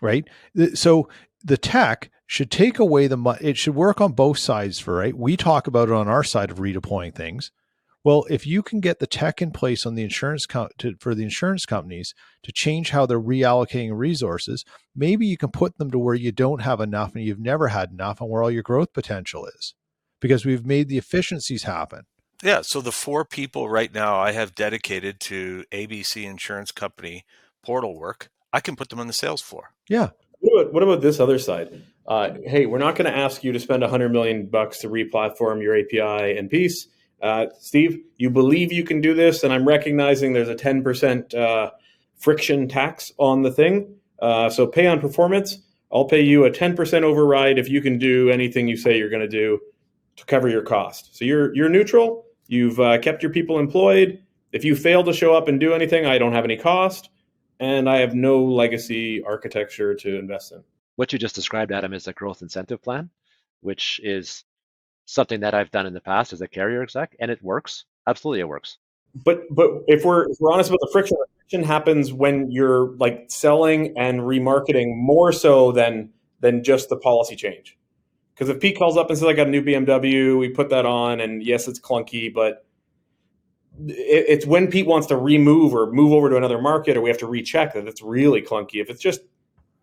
Right. 0.00 0.28
So 0.74 1.08
the 1.42 1.56
tech 1.56 2.10
should 2.26 2.52
take 2.52 2.78
away 2.78 3.08
the 3.08 3.16
money. 3.16 3.38
It 3.42 3.56
should 3.56 3.74
work 3.74 4.00
on 4.00 4.12
both 4.12 4.38
sides 4.38 4.78
for 4.78 4.94
right. 4.94 5.16
We 5.16 5.36
talk 5.36 5.66
about 5.66 5.88
it 5.88 5.94
on 5.94 6.06
our 6.06 6.22
side 6.22 6.52
of 6.52 6.58
redeploying 6.58 7.16
things. 7.16 7.50
Well, 8.04 8.24
if 8.30 8.46
you 8.46 8.62
can 8.62 8.80
get 8.80 9.00
the 9.00 9.06
tech 9.06 9.42
in 9.42 9.50
place 9.50 9.84
on 9.84 9.94
the 9.94 10.02
insurance 10.02 10.46
co- 10.46 10.68
to, 10.78 10.94
for 11.00 11.14
the 11.14 11.24
insurance 11.24 11.66
companies 11.66 12.14
to 12.44 12.52
change 12.52 12.90
how 12.90 13.06
they're 13.06 13.20
reallocating 13.20 13.96
resources, 13.96 14.64
maybe 14.94 15.26
you 15.26 15.36
can 15.36 15.50
put 15.50 15.78
them 15.78 15.90
to 15.90 15.98
where 15.98 16.14
you 16.14 16.32
don't 16.32 16.62
have 16.62 16.80
enough 16.80 17.14
and 17.14 17.24
you've 17.24 17.40
never 17.40 17.68
had 17.68 17.90
enough 17.90 18.20
and 18.20 18.30
where 18.30 18.42
all 18.42 18.50
your 18.50 18.62
growth 18.62 18.92
potential 18.92 19.46
is 19.46 19.74
because 20.20 20.46
we've 20.46 20.64
made 20.64 20.88
the 20.88 20.98
efficiencies 20.98 21.64
happen. 21.64 22.02
Yeah. 22.42 22.60
So 22.62 22.80
the 22.80 22.92
four 22.92 23.24
people 23.24 23.68
right 23.68 23.92
now 23.92 24.16
I 24.16 24.32
have 24.32 24.54
dedicated 24.54 25.18
to 25.20 25.64
ABC 25.72 26.24
Insurance 26.24 26.70
Company 26.70 27.24
portal 27.64 27.98
work, 27.98 28.30
I 28.52 28.60
can 28.60 28.76
put 28.76 28.90
them 28.90 29.00
on 29.00 29.08
the 29.08 29.12
sales 29.12 29.42
floor. 29.42 29.74
Yeah. 29.88 30.10
What 30.38 30.60
about, 30.60 30.72
what 30.72 30.82
about 30.84 31.00
this 31.00 31.18
other 31.18 31.38
side? 31.38 31.82
Uh, 32.06 32.30
hey, 32.44 32.64
we're 32.64 32.78
not 32.78 32.94
going 32.94 33.10
to 33.10 33.16
ask 33.16 33.42
you 33.42 33.52
to 33.52 33.60
spend 33.60 33.82
a 33.82 33.88
hundred 33.88 34.12
million 34.12 34.46
bucks 34.46 34.78
to 34.78 34.88
replatform 34.88 35.60
your 35.60 35.76
API 35.76 36.38
and 36.38 36.48
piece 36.48 36.86
uh, 37.22 37.46
Steve, 37.58 38.00
you 38.16 38.30
believe 38.30 38.72
you 38.72 38.84
can 38.84 39.00
do 39.00 39.14
this, 39.14 39.42
and 39.42 39.52
I'm 39.52 39.66
recognizing 39.66 40.32
there's 40.32 40.48
a 40.48 40.54
10% 40.54 41.34
uh, 41.34 41.70
friction 42.16 42.68
tax 42.68 43.12
on 43.18 43.42
the 43.42 43.50
thing. 43.50 43.94
Uh, 44.20 44.50
so 44.50 44.66
pay 44.66 44.86
on 44.86 45.00
performance. 45.00 45.58
I'll 45.92 46.04
pay 46.04 46.20
you 46.20 46.44
a 46.44 46.50
10% 46.50 47.02
override 47.02 47.58
if 47.58 47.68
you 47.68 47.80
can 47.80 47.98
do 47.98 48.30
anything 48.30 48.68
you 48.68 48.76
say 48.76 48.98
you're 48.98 49.10
going 49.10 49.22
to 49.22 49.28
do 49.28 49.58
to 50.16 50.24
cover 50.26 50.48
your 50.48 50.62
cost. 50.62 51.16
So 51.16 51.24
you're 51.24 51.54
you're 51.54 51.68
neutral. 51.68 52.26
You've 52.46 52.78
uh, 52.80 52.98
kept 52.98 53.22
your 53.22 53.32
people 53.32 53.58
employed. 53.58 54.22
If 54.52 54.64
you 54.64 54.74
fail 54.74 55.04
to 55.04 55.12
show 55.12 55.34
up 55.34 55.48
and 55.48 55.60
do 55.60 55.72
anything, 55.74 56.06
I 56.06 56.18
don't 56.18 56.32
have 56.32 56.44
any 56.44 56.56
cost, 56.56 57.10
and 57.60 57.88
I 57.88 57.98
have 57.98 58.14
no 58.14 58.42
legacy 58.44 59.22
architecture 59.22 59.94
to 59.94 60.18
invest 60.18 60.52
in. 60.52 60.62
what 60.96 61.12
you 61.12 61.18
just 61.18 61.34
described, 61.34 61.70
Adam, 61.72 61.92
is 61.94 62.08
a 62.08 62.12
growth 62.12 62.42
incentive 62.42 62.82
plan, 62.82 63.10
which 63.60 64.00
is 64.02 64.44
something 65.08 65.40
that 65.40 65.54
I've 65.54 65.70
done 65.70 65.86
in 65.86 65.94
the 65.94 66.00
past 66.00 66.32
as 66.32 66.42
a 66.42 66.48
carrier 66.48 66.82
exec, 66.82 67.16
and 67.18 67.30
it 67.30 67.42
works. 67.42 67.86
Absolutely, 68.06 68.40
it 68.40 68.48
works. 68.48 68.76
But 69.14 69.42
but 69.50 69.70
if 69.88 70.04
we're 70.04 70.30
if 70.30 70.36
we're 70.38 70.52
honest 70.52 70.68
about 70.68 70.80
the 70.80 70.90
friction, 70.92 71.16
the 71.18 71.26
friction 71.40 71.62
happens 71.62 72.12
when 72.12 72.50
you're 72.50 72.94
like 72.96 73.24
selling 73.28 73.96
and 73.96 74.20
remarketing 74.20 74.94
more 74.94 75.32
so 75.32 75.72
than 75.72 76.10
than 76.40 76.62
just 76.62 76.90
the 76.90 76.96
policy 76.96 77.34
change. 77.34 77.76
Because 78.34 78.50
if 78.50 78.60
Pete 78.60 78.78
calls 78.78 78.96
up 78.96 79.08
and 79.08 79.18
says 79.18 79.26
I 79.26 79.32
got 79.32 79.48
a 79.48 79.50
new 79.50 79.62
BMW, 79.62 80.38
we 80.38 80.50
put 80.50 80.68
that 80.70 80.86
on, 80.86 81.20
and 81.20 81.42
yes, 81.42 81.66
it's 81.66 81.80
clunky, 81.80 82.32
but 82.32 82.66
it, 83.86 84.24
it's 84.28 84.46
when 84.46 84.68
Pete 84.68 84.86
wants 84.86 85.06
to 85.08 85.16
remove 85.16 85.74
or 85.74 85.90
move 85.90 86.12
over 86.12 86.28
to 86.28 86.36
another 86.36 86.60
market, 86.60 86.96
or 86.96 87.00
we 87.00 87.08
have 87.08 87.18
to 87.18 87.26
recheck 87.26 87.74
that 87.74 87.88
it's 87.88 88.02
really 88.02 88.42
clunky. 88.42 88.80
If 88.80 88.90
it's 88.90 89.00
just 89.00 89.22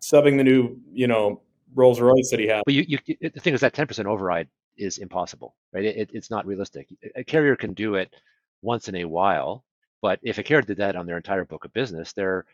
subbing 0.00 0.36
the 0.36 0.44
new, 0.44 0.78
you 0.92 1.08
know, 1.08 1.42
Rolls 1.74 2.00
Royce 2.00 2.30
that 2.30 2.40
he 2.40 2.46
has. 2.46 2.62
But 2.64 2.74
you, 2.74 2.98
you, 3.06 3.16
the 3.20 3.40
thing 3.40 3.52
is 3.52 3.60
that 3.60 3.74
10% 3.74 4.06
override 4.06 4.48
is 4.76 4.98
impossible, 4.98 5.54
right? 5.72 5.84
It, 5.84 6.10
it's 6.12 6.30
not 6.30 6.46
realistic. 6.46 6.88
A 7.14 7.24
carrier 7.24 7.56
can 7.56 7.74
do 7.74 7.94
it 7.94 8.14
once 8.62 8.88
in 8.88 8.96
a 8.96 9.04
while, 9.04 9.64
but 10.02 10.18
if 10.22 10.38
a 10.38 10.42
carrier 10.42 10.62
did 10.62 10.78
that 10.78 10.96
on 10.96 11.06
their 11.06 11.16
entire 11.16 11.44
book 11.44 11.64
of 11.64 11.72
business, 11.72 12.12
they're, 12.12 12.44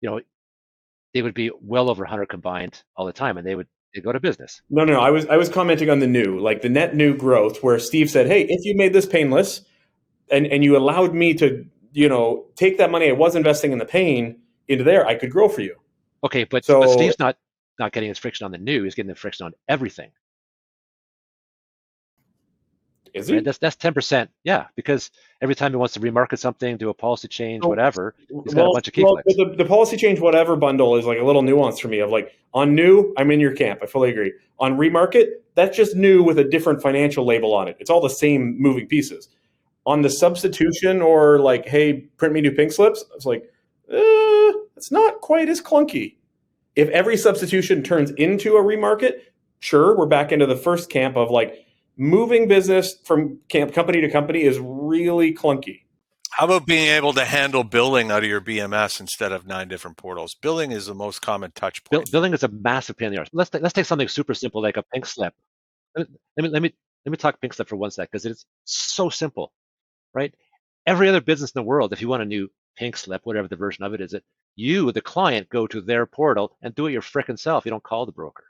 you 0.00 0.10
know, 0.10 0.20
they 1.14 1.22
would 1.22 1.34
be 1.34 1.50
well 1.62 1.88
over 1.90 2.02
100 2.04 2.26
combined 2.26 2.82
all 2.96 3.06
the 3.06 3.12
time, 3.12 3.38
and 3.38 3.46
they 3.46 3.54
would 3.54 3.66
they 3.94 4.00
go 4.02 4.12
to 4.12 4.20
business. 4.20 4.60
No, 4.68 4.84
no, 4.84 4.92
no. 4.94 5.00
I 5.00 5.10
was 5.10 5.26
I 5.26 5.36
was 5.36 5.48
commenting 5.48 5.88
on 5.88 5.98
the 6.00 6.06
new, 6.06 6.38
like 6.38 6.60
the 6.60 6.68
net 6.68 6.94
new 6.94 7.16
growth, 7.16 7.62
where 7.62 7.78
Steve 7.78 8.10
said, 8.10 8.26
"Hey, 8.26 8.42
if 8.42 8.64
you 8.64 8.76
made 8.76 8.92
this 8.92 9.06
painless, 9.06 9.62
and 10.30 10.46
and 10.46 10.62
you 10.62 10.76
allowed 10.76 11.14
me 11.14 11.32
to, 11.34 11.64
you 11.92 12.08
know, 12.08 12.46
take 12.54 12.76
that 12.78 12.90
money 12.90 13.08
I 13.08 13.12
was 13.12 13.34
investing 13.34 13.72
in 13.72 13.78
the 13.78 13.86
pain 13.86 14.40
into 14.68 14.84
there, 14.84 15.06
I 15.06 15.14
could 15.14 15.30
grow 15.30 15.48
for 15.48 15.62
you." 15.62 15.76
Okay, 16.22 16.44
but, 16.44 16.64
So- 16.64 16.80
but 16.80 16.90
Steve's 16.90 17.18
not 17.18 17.38
not 17.78 17.92
getting 17.92 18.10
his 18.10 18.18
friction 18.18 18.44
on 18.44 18.50
the 18.50 18.58
new; 18.58 18.82
he's 18.84 18.94
getting 18.94 19.08
the 19.08 19.14
friction 19.14 19.46
on 19.46 19.54
everything. 19.68 20.10
Is 23.18 23.28
he? 23.28 23.34
Right? 23.34 23.44
That's 23.44 23.58
that's 23.58 23.76
10%. 23.76 24.28
Yeah, 24.44 24.66
because 24.76 25.10
every 25.40 25.54
time 25.54 25.72
he 25.72 25.76
wants 25.76 25.94
to 25.94 26.00
remarket 26.00 26.38
something, 26.38 26.76
do 26.76 26.88
a 26.88 26.94
policy 26.94 27.28
change, 27.28 27.64
Oh, 27.64 27.68
whatever, 27.68 28.14
he's 28.44 28.54
got 28.54 28.66
a 28.66 28.72
bunch 28.72 28.88
of 28.88 28.94
key 28.94 29.02
well, 29.02 29.16
the, 29.26 29.54
the 29.56 29.64
policy 29.64 29.96
change 29.96 30.20
whatever 30.20 30.56
bundle 30.56 30.96
is 30.96 31.04
like 31.04 31.18
a 31.18 31.24
little 31.24 31.42
nuance 31.42 31.78
for 31.78 31.88
me 31.88 31.98
of 31.98 32.10
like 32.10 32.32
on 32.54 32.74
new, 32.74 33.12
I'm 33.16 33.30
in 33.30 33.40
your 33.40 33.54
camp. 33.54 33.80
I 33.82 33.86
fully 33.86 34.10
agree. 34.10 34.32
On 34.58 34.76
remarket, 34.76 35.26
that's 35.54 35.76
just 35.76 35.94
new 35.96 36.22
with 36.22 36.38
a 36.38 36.44
different 36.44 36.82
financial 36.82 37.24
label 37.26 37.54
on 37.54 37.68
it. 37.68 37.76
It's 37.78 37.90
all 37.90 38.00
the 38.00 38.08
same 38.08 38.60
moving 38.60 38.86
pieces. 38.86 39.28
On 39.86 40.02
the 40.02 40.10
substitution 40.10 41.00
or 41.02 41.38
like, 41.40 41.66
hey, 41.66 42.00
print 42.16 42.34
me 42.34 42.40
new 42.40 42.52
pink 42.52 42.72
slips, 42.72 43.04
it's 43.14 43.26
like, 43.26 43.42
uh, 43.92 44.52
it's 44.76 44.90
not 44.90 45.20
quite 45.20 45.48
as 45.48 45.60
clunky. 45.60 46.16
If 46.76 46.88
every 46.90 47.16
substitution 47.16 47.82
turns 47.82 48.10
into 48.12 48.56
a 48.56 48.62
remarket, 48.62 49.20
sure, 49.60 49.96
we're 49.96 50.06
back 50.06 50.30
into 50.30 50.46
the 50.46 50.56
first 50.56 50.90
camp 50.90 51.16
of 51.16 51.30
like 51.30 51.66
moving 51.98 52.48
business 52.48 52.94
from 53.04 53.40
camp 53.48 53.74
company 53.74 54.00
to 54.00 54.10
company 54.10 54.42
is 54.42 54.58
really 54.58 55.34
clunky. 55.34 55.82
How 56.30 56.44
about 56.44 56.66
being 56.66 56.88
able 56.88 57.12
to 57.14 57.24
handle 57.24 57.64
billing 57.64 58.12
out 58.12 58.22
of 58.22 58.28
your 58.28 58.40
BMS 58.40 59.00
instead 59.00 59.32
of 59.32 59.46
nine 59.46 59.66
different 59.66 59.96
portals? 59.96 60.34
Billing 60.34 60.70
is 60.70 60.86
the 60.86 60.94
most 60.94 61.20
common 61.20 61.50
touch 61.50 61.82
Bill, 61.90 62.00
point. 62.00 62.12
billing 62.12 62.32
is 62.32 62.44
a 62.44 62.48
massive 62.48 62.96
pain 62.96 63.06
in 63.06 63.14
the 63.14 63.18
arse. 63.18 63.28
Let's 63.32 63.50
ta- 63.50 63.58
let's 63.60 63.72
take 63.72 63.86
something 63.86 64.08
super 64.08 64.34
simple 64.34 64.62
like 64.62 64.76
a 64.76 64.84
pink 64.84 65.04
slip. 65.04 65.34
Let 65.96 66.08
me 66.08 66.16
let 66.36 66.42
me 66.44 66.48
let 66.50 66.62
me, 66.62 66.74
let 67.04 67.10
me 67.10 67.16
talk 67.16 67.40
pink 67.40 67.54
slip 67.54 67.68
for 67.68 67.76
one 67.76 67.90
sec 67.90 68.10
because 68.10 68.24
it's 68.24 68.46
so 68.64 69.08
simple, 69.08 69.52
right? 70.14 70.32
Every 70.86 71.08
other 71.08 71.20
business 71.20 71.50
in 71.50 71.60
the 71.60 71.66
world, 71.66 71.92
if 71.92 72.00
you 72.00 72.08
want 72.08 72.22
a 72.22 72.26
new 72.26 72.48
pink 72.76 72.96
slip, 72.96 73.22
whatever 73.24 73.48
the 73.48 73.56
version 73.56 73.84
of 73.84 73.92
it 73.94 74.00
is, 74.00 74.14
it 74.14 74.22
you 74.54 74.92
the 74.92 75.00
client 75.00 75.48
go 75.48 75.66
to 75.66 75.80
their 75.80 76.06
portal 76.06 76.56
and 76.62 76.74
do 76.74 76.86
it 76.86 76.92
your 76.92 77.02
frickin' 77.02 77.38
self. 77.38 77.64
You 77.64 77.70
don't 77.70 77.82
call 77.82 78.06
the 78.06 78.12
broker, 78.12 78.44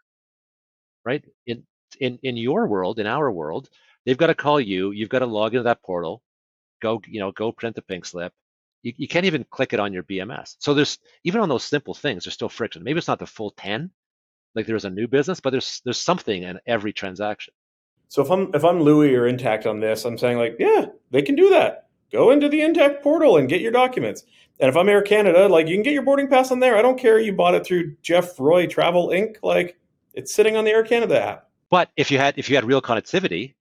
right? 1.07 1.25
In 1.47 1.63
in 2.01 2.19
in 2.23 2.37
your 2.37 2.67
world, 2.67 2.99
in 2.99 3.07
our 3.07 3.31
world, 3.31 3.69
they've 4.05 4.19
got 4.19 4.29
to 4.29 4.35
call 4.35 4.61
you. 4.61 4.91
You've 4.93 5.09
got 5.09 5.21
to 5.21 5.27
log 5.27 5.55
into 5.55 5.65
that 5.65 5.83
portal, 5.83 6.23
go 6.81 7.01
you 7.07 7.21
know 7.21 7.33
go 7.33 7.53
print 7.53 7.77
the 7.77 7.83
pink 7.83 8.05
slip. 8.05 8.33
You, 8.83 8.93
you 8.97 9.09
can't 9.09 9.27
even 9.27 9.45
click 9.51 9.73
it 9.73 9.81
on 9.81 9.93
your 9.93 10.05
BMS. 10.05 10.57
So 10.61 10.73
there's 10.73 10.99
even 11.25 11.41
on 11.41 11.49
those 11.49 11.65
simple 11.65 11.95
things, 11.95 12.25
there's 12.25 12.35
still 12.35 12.49
friction. 12.49 12.85
Maybe 12.85 12.99
it's 12.99 13.09
not 13.09 13.19
the 13.19 13.27
full 13.27 13.51
ten, 13.53 13.91
like 14.55 14.67
there's 14.67 14.85
a 14.85 14.91
new 14.91 15.07
business, 15.07 15.41
but 15.41 15.51
there's 15.51 15.81
there's 15.85 16.01
something 16.01 16.43
in 16.43 16.59
every 16.67 16.93
transaction. 16.93 17.55
So 18.09 18.23
if 18.23 18.31
I'm 18.31 18.51
if 18.55 18.65
I'm 18.65 18.81
Louis 18.81 19.15
or 19.15 19.27
Intact 19.27 19.67
on 19.67 19.81
this, 19.81 20.05
I'm 20.05 20.19
saying 20.19 20.39
like, 20.39 20.57
yeah, 20.59 20.87
they 21.11 21.23
can 21.23 21.35
do 21.35 21.51
that. 21.51 21.89
Go 22.11 22.31
into 22.31 22.49
the 22.49 22.63
Intact 22.63 23.03
portal 23.03 23.37
and 23.37 23.49
get 23.49 23.61
your 23.61 23.73
documents. 23.73 24.25
And 24.61 24.69
if 24.69 24.77
I'm 24.77 24.89
Air 24.89 25.03
Canada, 25.03 25.47
like 25.47 25.69
you 25.69 25.77
can 25.77 25.83
get 25.83 25.93
your 25.93 26.03
boarding 26.03 26.29
pass 26.29 26.51
on 26.51 26.59
there. 26.59 26.77
I 26.77 26.83
don't 26.83 26.99
care 26.99 27.19
you 27.21 27.35
bought 27.35 27.55
it 27.55 27.67
through 27.67 27.97
Jeff 28.03 28.41
Roy 28.41 28.67
Travel 28.67 29.09
Inc. 29.09 29.37
Like 29.43 29.79
it's 30.15 30.35
sitting 30.35 30.57
on 30.57 30.65
the 30.65 30.71
Air 30.71 30.83
Canada 30.83 31.21
app. 31.21 31.48
But 31.71 31.91
if 31.97 32.11
you 32.11 32.19
had 32.19 32.39
if 32.39 32.49
you 32.51 32.57
had 32.57 32.65
real 32.65 32.83
connectivity, 32.83 33.55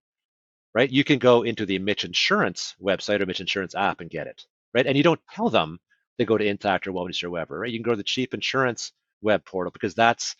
right, 0.74 0.90
you 0.90 1.04
can 1.04 1.18
go 1.18 1.42
into 1.42 1.66
the 1.66 1.78
Mitch 1.78 2.04
Insurance 2.04 2.76
website 2.82 3.20
or 3.20 3.26
Mitch 3.26 3.40
Insurance 3.40 3.74
app 3.74 4.00
and 4.00 4.10
get 4.10 4.26
it, 4.26 4.44
right? 4.74 4.86
And 4.86 4.96
you 4.96 5.02
don't 5.02 5.20
tell 5.34 5.50
them 5.50 5.80
they 6.18 6.24
go 6.24 6.38
to 6.38 6.46
Intact 6.46 6.86
or 6.86 6.92
Wellness 6.92 7.22
or 7.24 7.30
wherever, 7.30 7.58
right? 7.60 7.70
You 7.72 7.78
can 7.78 7.84
go 7.84 7.92
to 7.92 7.96
the 7.96 8.04
Cheap 8.04 8.34
Insurance 8.34 8.92
web 9.22 9.44
portal 9.44 9.72
because 9.72 9.94
that's 9.94 10.36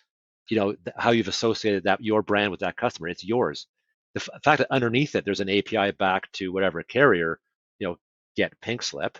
you 0.50 0.58
know 0.58 0.76
how 0.96 1.10
you've 1.12 1.28
associated 1.28 1.84
that 1.84 2.02
your 2.02 2.22
brand 2.22 2.50
with 2.50 2.60
that 2.60 2.76
customer. 2.76 3.08
It's 3.08 3.24
yours. 3.24 3.66
The 4.14 4.20
f- 4.34 4.42
fact 4.42 4.58
that 4.58 4.70
underneath 4.72 5.14
it 5.16 5.24
there's 5.24 5.40
an 5.40 5.50
API 5.50 5.92
back 5.92 6.30
to 6.32 6.52
whatever 6.52 6.82
carrier, 6.82 7.40
you 7.78 7.88
know, 7.88 7.98
get 8.36 8.60
Pink 8.60 8.82
Slip 8.82 9.18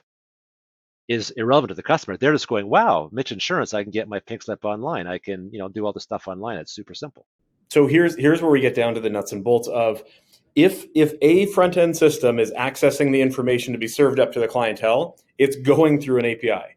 is 1.08 1.30
irrelevant 1.32 1.70
to 1.70 1.74
the 1.74 1.82
customer. 1.82 2.16
They're 2.16 2.32
just 2.32 2.48
going, 2.48 2.68
wow, 2.68 3.08
Mitch 3.12 3.32
Insurance, 3.32 3.74
I 3.74 3.82
can 3.82 3.90
get 3.92 4.08
my 4.08 4.20
Pink 4.20 4.42
Slip 4.42 4.64
online. 4.64 5.06
I 5.06 5.18
can, 5.18 5.50
you 5.52 5.58
know, 5.58 5.68
do 5.68 5.84
all 5.86 5.92
the 5.92 6.00
stuff 6.00 6.28
online. 6.28 6.58
It's 6.58 6.72
super 6.72 6.94
simple. 6.94 7.26
So 7.68 7.86
here's 7.86 8.16
here's 8.16 8.42
where 8.42 8.50
we 8.50 8.60
get 8.60 8.74
down 8.74 8.94
to 8.94 9.00
the 9.00 9.10
nuts 9.10 9.32
and 9.32 9.44
bolts 9.44 9.68
of 9.68 10.02
if 10.54 10.86
if 10.94 11.14
a 11.22 11.46
front 11.46 11.76
end 11.76 11.96
system 11.96 12.38
is 12.38 12.50
accessing 12.52 13.12
the 13.12 13.20
information 13.20 13.72
to 13.72 13.78
be 13.78 13.88
served 13.88 14.18
up 14.18 14.32
to 14.32 14.40
the 14.40 14.48
clientele, 14.48 15.18
it's 15.38 15.56
going 15.56 16.00
through 16.00 16.18
an 16.18 16.26
API. 16.26 16.76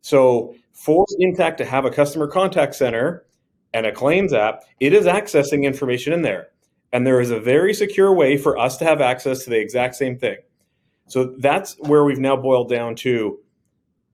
So 0.00 0.54
for 0.72 1.04
Intact 1.18 1.58
to 1.58 1.64
have 1.64 1.84
a 1.84 1.90
customer 1.90 2.28
contact 2.28 2.74
center 2.74 3.26
and 3.74 3.84
a 3.84 3.92
claims 3.92 4.32
app, 4.32 4.62
it 4.80 4.92
is 4.92 5.06
accessing 5.06 5.64
information 5.64 6.12
in 6.12 6.22
there. 6.22 6.48
And 6.92 7.06
there 7.06 7.20
is 7.20 7.30
a 7.30 7.40
very 7.40 7.74
secure 7.74 8.14
way 8.14 8.38
for 8.38 8.56
us 8.56 8.78
to 8.78 8.84
have 8.84 9.00
access 9.00 9.44
to 9.44 9.50
the 9.50 9.58
exact 9.58 9.96
same 9.96 10.16
thing. 10.16 10.38
So 11.08 11.34
that's 11.38 11.76
where 11.80 12.04
we've 12.04 12.18
now 12.18 12.36
boiled 12.36 12.70
down 12.70 12.94
to 12.96 13.40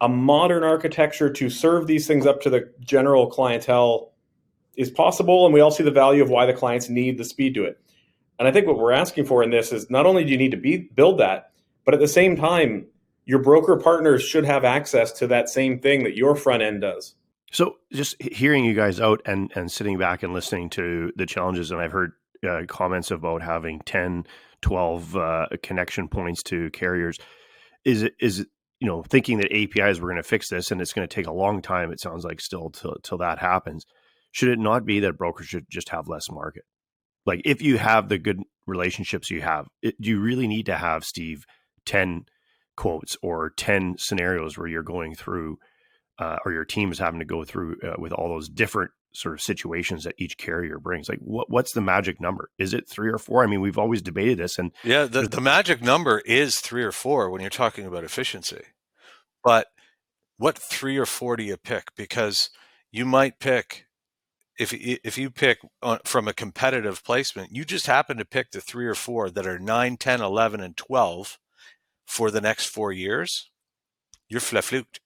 a 0.01 0.09
modern 0.09 0.65
architecture 0.65 1.31
to 1.31 1.51
serve 1.51 1.87
these 1.87 2.07
things 2.07 2.27
up 2.27 2.41
to 2.43 2.51
the 2.51 2.73
general 2.81 3.29
clientele 3.29 4.14
is 4.77 4.91
possible. 4.91 5.45
And 5.45 5.55
we 5.55 5.61
all 5.61 5.71
see 5.71 5.85
the 5.85 5.91
value 5.91 6.23
of 6.23 6.31
why 6.31 6.47
the 6.47 6.53
clients 6.53 6.89
need 6.89 7.19
the 7.19 7.25
speed 7.25 7.55
to 7.55 7.65
it. 7.65 7.81
And 8.39 8.49
I 8.49 8.53
think 8.53 8.67
what 8.67 8.79
we're 8.79 8.93
asking 8.93 9.27
for 9.27 9.43
in 9.43 9.51
this 9.51 9.73
is 9.73 9.91
not 9.91 10.07
only 10.07 10.25
do 10.25 10.31
you 10.31 10.39
need 10.39 10.51
to 10.51 10.57
be, 10.57 10.77
build 10.77 11.21
that, 11.21 11.53
but 11.85 11.95
at 11.95 12.01
the 12.01 12.09
same 12.09 12.37
time, 12.37 12.87
your 13.25 13.39
broker 13.39 13.77
partners 13.77 14.23
should 14.23 14.45
have 14.45 14.65
access 14.65 15.13
to 15.13 15.27
that 15.29 15.49
same 15.49 15.79
thing 15.79 16.05
that 16.05 16.17
your 16.17 16.35
front 16.35 16.63
end 16.63 16.81
does. 16.81 17.15
So 17.53 17.77
just 17.93 18.21
hearing 18.21 18.65
you 18.65 18.75
guys 18.75 19.01
out 19.01 19.23
and 19.27 19.53
and 19.55 19.71
sitting 19.71 19.97
back 19.97 20.23
and 20.23 20.33
listening 20.33 20.71
to 20.71 21.13
the 21.15 21.25
challenges, 21.25 21.71
and 21.71 21.81
I've 21.81 21.93
heard 21.93 22.13
uh, 22.47 22.63
comments 22.67 23.11
about 23.11 23.43
having 23.43 23.81
10, 23.87 24.27
12 24.61 25.17
uh, 25.17 25.47
connection 25.63 26.09
points 26.09 26.43
to 26.45 26.71
carriers. 26.71 27.19
Is 27.85 28.03
it 28.03 28.15
is 28.21 28.41
it, 28.41 28.49
you 28.81 28.89
know 28.89 29.05
thinking 29.05 29.39
that 29.39 29.53
APIs 29.53 30.01
were 30.01 30.09
going 30.09 30.23
to 30.23 30.29
fix 30.29 30.49
this, 30.49 30.73
and 30.73 30.81
it's 30.81 30.93
going 30.93 31.07
to 31.07 31.15
take 31.15 31.29
a 31.29 31.33
long 31.33 31.63
time. 31.63 31.93
It 31.93 32.01
sounds 32.01 32.25
like 32.25 32.41
still 32.41 32.71
till 32.71 32.97
till 33.05 33.19
that 33.19 33.39
happens. 33.39 33.87
Should 34.35 34.51
it 34.51 34.59
not 34.59 34.85
be 34.85 35.01
that 35.01 35.17
brokers 35.17 35.47
should 35.47 35.67
just 35.71 35.89
have 35.91 36.09
less 36.09 36.31
market? 36.31 36.65
Like 37.25 37.43
if 37.45 37.63
you 37.63 37.79
have 37.79 38.09
the 38.09 38.19
good 38.19 38.41
relationships 38.67 39.31
you 39.31 39.41
have, 39.41 39.67
it, 39.81 40.01
do 40.01 40.11
you 40.11 40.21
really 40.21 40.47
need 40.47 40.67
to 40.67 40.77
have 40.77 41.05
Steve 41.05 41.45
ten 41.87 42.27
quotes 42.77 43.17
or 43.23 43.51
ten 43.51 43.95
scenarios 43.99 44.59
where 44.59 44.67
you're 44.67 44.83
going 44.83 45.15
through? 45.15 45.59
uh, 46.19 46.39
or 46.45 46.53
your 46.53 46.65
team 46.65 46.93
is 46.93 46.99
having 46.99 47.19
to 47.19 47.25
go 47.25 47.45
through 47.45 47.77
uh, 47.83 47.95
with 47.99 48.13
all 48.13 48.29
those 48.29 48.49
different 48.49 48.91
sort 49.13 49.35
of 49.35 49.41
situations 49.41 50.05
that 50.05 50.15
each 50.19 50.37
carrier 50.37 50.79
brings. 50.79 51.09
Like, 51.09 51.19
what 51.21 51.51
what's 51.51 51.73
the 51.73 51.81
magic 51.81 52.21
number? 52.21 52.51
Is 52.59 52.75
it 52.75 52.89
three 52.89 53.11
or 53.11 53.19
four? 53.19 53.43
I 53.43 53.47
mean, 53.47 53.61
we've 53.61 53.79
always 53.79 54.03
debated 54.03 54.39
this, 54.39 54.59
and 54.59 54.73
Yeah, 54.83 55.05
the, 55.05 55.23
the 55.23 55.41
magic 55.41 55.83
number 55.83 56.21
is 56.25 56.61
three 56.61 56.85
or 56.85 56.93
four 56.93 57.31
when 57.31 57.41
you're 57.41 57.51
talking 57.51 57.87
about 57.87 58.05
efficiency. 58.05 58.63
But 59.43 59.67
what 60.37 60.59
three 60.59 60.97
or 60.97 61.07
four 61.07 61.37
do 61.37 61.43
you 61.43 61.57
pick? 61.57 61.95
Because 61.97 62.51
you 62.91 63.05
might 63.05 63.39
pick 63.41 63.87
if 64.59 64.73
if 64.73 65.19
you 65.19 65.31
pick 65.31 65.59
from 66.05 66.29
a 66.29 66.33
competitive 66.33 67.05
placement, 67.05 67.55
you 67.55 67.65
just 67.65 67.87
happen 67.87 68.17
to 68.19 68.25
pick 68.25 68.51
the 68.51 68.61
three 68.61 68.87
or 68.87 68.95
four 68.95 69.31
that 69.31 69.47
are 69.47 69.59
9, 69.59 69.97
10, 69.97 70.21
11, 70.21 70.61
and 70.61 70.77
12 70.77 71.39
for 72.07 72.31
the 72.31 72.41
next 72.41 72.67
four 72.67 72.93
years, 72.93 73.51
you're 74.29 74.41
fluked 74.41 75.01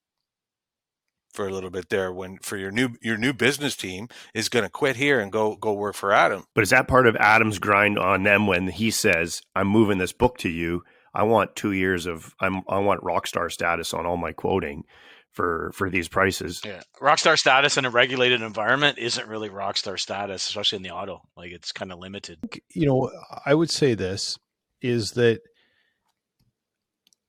for 1.33 1.47
a 1.47 1.53
little 1.53 1.71
bit 1.71 1.89
there 1.89 2.13
when 2.13 2.39
for 2.39 2.57
your 2.57 2.71
new 2.71 2.91
your 3.01 3.17
new 3.17 3.33
business 3.33 3.77
team 3.77 4.09
is 4.35 4.49
going 4.49 4.65
to 4.65 4.71
quit 4.71 4.97
here 4.97 5.21
and 5.21 5.31
go 5.31 5.55
go 5.57 5.73
work 5.73 5.95
for 5.95 6.13
Adam. 6.13 6.45
but 6.55 6.63
is 6.63 6.71
that 6.71 6.89
part 6.89 7.07
of 7.07 7.15
Adam's 7.17 7.59
grind 7.59 7.99
on 7.99 8.23
them 8.25 8.47
when 8.47 8.69
he 8.69 8.91
says, 8.91 9.43
"I'm 9.55 9.69
moving 9.69 9.99
this 9.99 10.13
book 10.13 10.39
to 10.39 10.49
you. 10.49 10.83
I 11.15 11.23
want 11.23 11.55
two 11.55 11.73
years 11.73 12.07
of 12.07 12.35
I'm 12.41 12.63
I 12.69 12.79
want 12.79 13.03
rock 13.03 13.27
star 13.27 13.51
status 13.51 13.95
on 13.95 14.07
all 14.07 14.17
my 14.17 14.33
quoting." 14.33 14.85
For 15.39 15.71
for 15.73 15.89
these 15.89 16.09
prices. 16.09 16.61
Yeah, 16.65 16.81
rockstar 17.01 17.39
status 17.39 17.77
in 17.77 17.85
a 17.85 17.91
regulated 17.91 18.43
environment 18.43 18.99
isn't 18.99 19.29
really 19.29 19.49
rockstar 19.49 19.97
status, 19.97 20.49
especially 20.49 20.79
in 20.79 20.83
the 20.83 20.91
auto. 20.91 21.23
Like 21.37 21.53
it's 21.53 21.71
kind 21.71 21.93
of 21.93 22.01
limited. 22.01 22.41
You 22.75 22.87
know, 22.87 23.11
I 23.47 23.55
would 23.55 23.71
say 23.71 23.95
this 23.95 24.37
is 24.83 25.13
that 25.13 25.43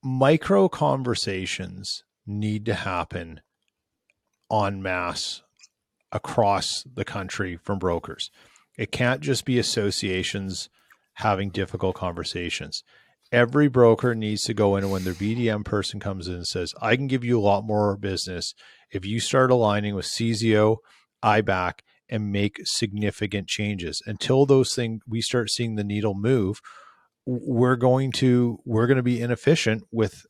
micro 0.04 0.68
conversations 0.70 2.04
need 2.26 2.66
to 2.66 2.74
happen 2.74 3.42
en 4.52 4.82
masse 4.82 5.44
across 6.12 6.84
the 6.92 7.06
country 7.06 7.60
from 7.64 7.78
brokers. 7.78 8.32
It 8.76 8.92
can't 8.92 9.22
just 9.22 9.46
be 9.46 9.60
associations 9.60 10.68
having 11.14 11.52
difficult 11.52 11.96
conversations. 11.96 12.84
Every 13.32 13.68
broker 13.68 14.16
needs 14.16 14.44
to 14.44 14.54
go 14.54 14.76
in 14.76 14.90
when 14.90 15.04
their 15.04 15.14
BDM 15.14 15.64
person 15.64 16.00
comes 16.00 16.28
in 16.28 16.36
and 16.36 16.48
says, 16.48 16.74
I 16.82 16.96
can 16.96 17.08
give 17.08 17.24
you 17.24 17.40
a 17.40 17.42
lot 17.42 17.64
more 17.64 17.96
business 17.96 18.56
if 18.92 19.06
you 19.06 19.20
start 19.20 19.52
aligning 19.52 19.94
with 19.94 20.06
CSIO, 20.06 20.78
IBAC, 21.24 21.80
and 22.10 22.32
make 22.32 22.58
significant 22.64 23.48
changes. 23.48 24.02
Until 24.06 24.46
those 24.46 24.74
things 24.74 25.02
we 25.08 25.22
start 25.22 25.52
seeing 25.52 25.76
the 25.76 25.84
needle 25.84 26.16
move, 26.16 26.60
we're 27.26 27.76
going 27.76 28.12
to 28.14 28.60
we're 28.66 28.88
going 28.88 28.98
to 28.98 29.04
be 29.04 29.22
inefficient 29.22 29.84
with 29.92 30.26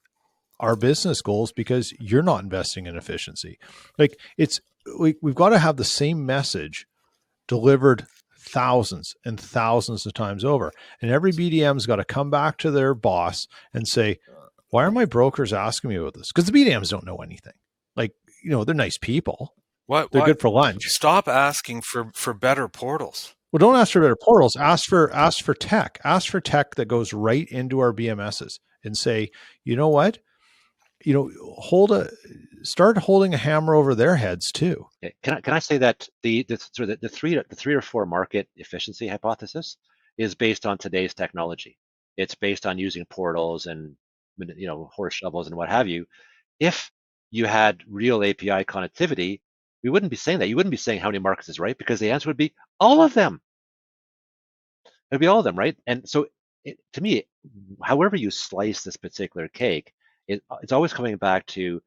our 0.59 0.75
business 0.75 1.21
goals 1.21 1.53
because 1.53 1.93
you're 1.99 2.21
not 2.21 2.43
investing 2.43 2.85
in 2.85 2.97
efficiency. 2.97 3.57
Like 3.97 4.19
it's 4.37 4.59
we, 4.99 5.15
we've 5.21 5.35
got 5.35 5.49
to 5.49 5.59
have 5.59 5.77
the 5.77 5.85
same 5.85 6.25
message 6.25 6.85
delivered 7.47 8.05
thousands 8.39 9.13
and 9.25 9.39
thousands 9.39 10.05
of 10.05 10.13
times 10.13 10.43
over. 10.43 10.71
And 11.01 11.11
every 11.11 11.31
BDM's 11.31 11.85
got 11.85 11.97
to 11.97 12.05
come 12.05 12.29
back 12.29 12.57
to 12.59 12.71
their 12.71 12.93
boss 12.93 13.47
and 13.73 13.87
say, 13.87 14.17
why 14.69 14.85
are 14.85 14.91
my 14.91 15.05
brokers 15.05 15.51
asking 15.53 15.89
me 15.89 15.95
about 15.97 16.13
this? 16.13 16.31
Because 16.31 16.45
the 16.49 16.51
BDMs 16.51 16.89
don't 16.89 17.05
know 17.05 17.17
anything. 17.17 17.53
Like, 17.95 18.11
you 18.43 18.51
know, 18.51 18.63
they're 18.63 18.75
nice 18.75 18.97
people. 18.97 19.53
What 19.87 20.11
They're 20.11 20.21
what- 20.21 20.27
good 20.27 20.39
for 20.39 20.49
lunch. 20.49 20.83
Stop 20.85 21.27
asking 21.27 21.81
for 21.81 22.11
for 22.13 22.33
better 22.33 22.67
portals. 22.67 23.33
Well, 23.51 23.57
don't 23.57 23.75
ask 23.75 23.93
for 23.93 24.01
better 24.01 24.15
portals. 24.15 24.55
Ask 24.55 24.87
for 24.87 25.11
ask 25.11 25.43
for 25.43 25.55
tech. 25.55 25.99
Ask 26.03 26.29
for 26.29 26.39
tech 26.39 26.75
that 26.75 26.87
goes 26.87 27.11
right 27.13 27.47
into 27.49 27.79
our 27.79 27.91
BMSs 27.91 28.59
and 28.83 28.95
say, 28.95 29.31
you 29.63 29.75
know 29.75 29.87
what? 29.89 30.19
You 31.03 31.13
know, 31.13 31.31
hold 31.57 31.91
a 31.91 32.09
start 32.63 32.97
holding 32.97 33.33
a 33.33 33.37
hammer 33.37 33.73
over 33.73 33.95
their 33.95 34.15
heads 34.15 34.51
too. 34.51 34.85
Eh, 35.03 35.09
can 35.23 35.35
I, 35.35 35.41
can 35.41 35.53
I 35.53 35.59
say 35.59 35.77
that 35.77 36.07
the 36.23 36.43
the, 36.43 36.57
sort 36.57 36.89
of 36.89 36.99
the, 36.99 37.07
the 37.07 37.09
three 37.09 37.35
the 37.35 37.55
three 37.55 37.73
or 37.73 37.81
four 37.81 38.05
market 38.05 38.49
efficiency 38.57 39.07
hypothesis 39.07 39.77
is 40.17 40.35
based 40.35 40.65
on 40.65 40.77
today's 40.77 41.13
technology. 41.13 41.77
It's 42.17 42.35
based 42.35 42.65
on 42.65 42.77
using 42.77 43.05
portals 43.05 43.65
and 43.65 43.95
you 44.37 44.67
know 44.67 44.89
horse 44.93 45.13
shovels 45.13 45.47
and 45.47 45.55
what 45.55 45.69
have 45.69 45.87
you. 45.87 46.05
If 46.59 46.91
you 47.31 47.45
had 47.45 47.83
real 47.87 48.23
API 48.23 48.65
connectivity, 48.65 49.39
we 49.83 49.89
wouldn't 49.89 50.09
be 50.09 50.17
saying 50.17 50.39
that. 50.39 50.49
You 50.49 50.55
wouldn't 50.55 50.71
be 50.71 50.77
saying 50.77 50.99
how 50.99 51.07
many 51.07 51.19
markets 51.19 51.49
is 51.49 51.59
right 51.59 51.77
because 51.77 51.99
the 51.99 52.11
answer 52.11 52.29
would 52.29 52.37
be 52.37 52.53
all 52.79 53.01
of 53.01 53.13
them. 53.13 53.41
It'd 55.11 55.21
be 55.21 55.27
all 55.27 55.39
of 55.39 55.45
them, 55.45 55.57
right? 55.57 55.77
And 55.87 56.07
so, 56.07 56.27
it, 56.65 56.77
to 56.93 57.01
me, 57.01 57.25
however 57.83 58.15
you 58.15 58.29
slice 58.29 58.83
this 58.83 58.97
particular 58.97 59.47
cake, 59.47 59.93
it, 60.29 60.43
uh, 60.49 60.57
it's 60.61 60.71
always 60.71 60.93
coming 60.93 61.17
back 61.17 61.45
to 61.47 61.81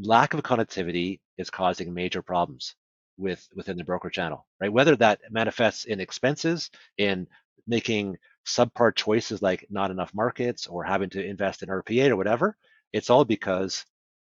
lack 0.00 0.32
of 0.32 0.42
connectivity 0.42 1.20
is 1.36 1.50
causing 1.50 1.92
major 1.92 2.22
problems 2.22 2.74
with 3.18 3.46
within 3.54 3.76
the 3.76 3.84
broker 3.84 4.08
channel, 4.08 4.46
right? 4.60 4.72
Whether 4.72 4.96
that 4.96 5.20
manifests 5.30 5.84
in 5.84 6.00
expenses, 6.00 6.70
in 6.98 7.26
making 7.66 8.16
subpar 8.46 8.94
choices 8.94 9.42
like 9.42 9.66
not 9.68 9.90
enough 9.90 10.14
markets 10.14 10.66
or 10.66 10.84
having 10.84 11.10
to 11.10 11.24
invest 11.24 11.62
in 11.62 11.68
RPA 11.68 12.10
or 12.10 12.16
whatever, 12.16 12.56
it's 12.92 13.10
all 13.10 13.24
because 13.24 13.84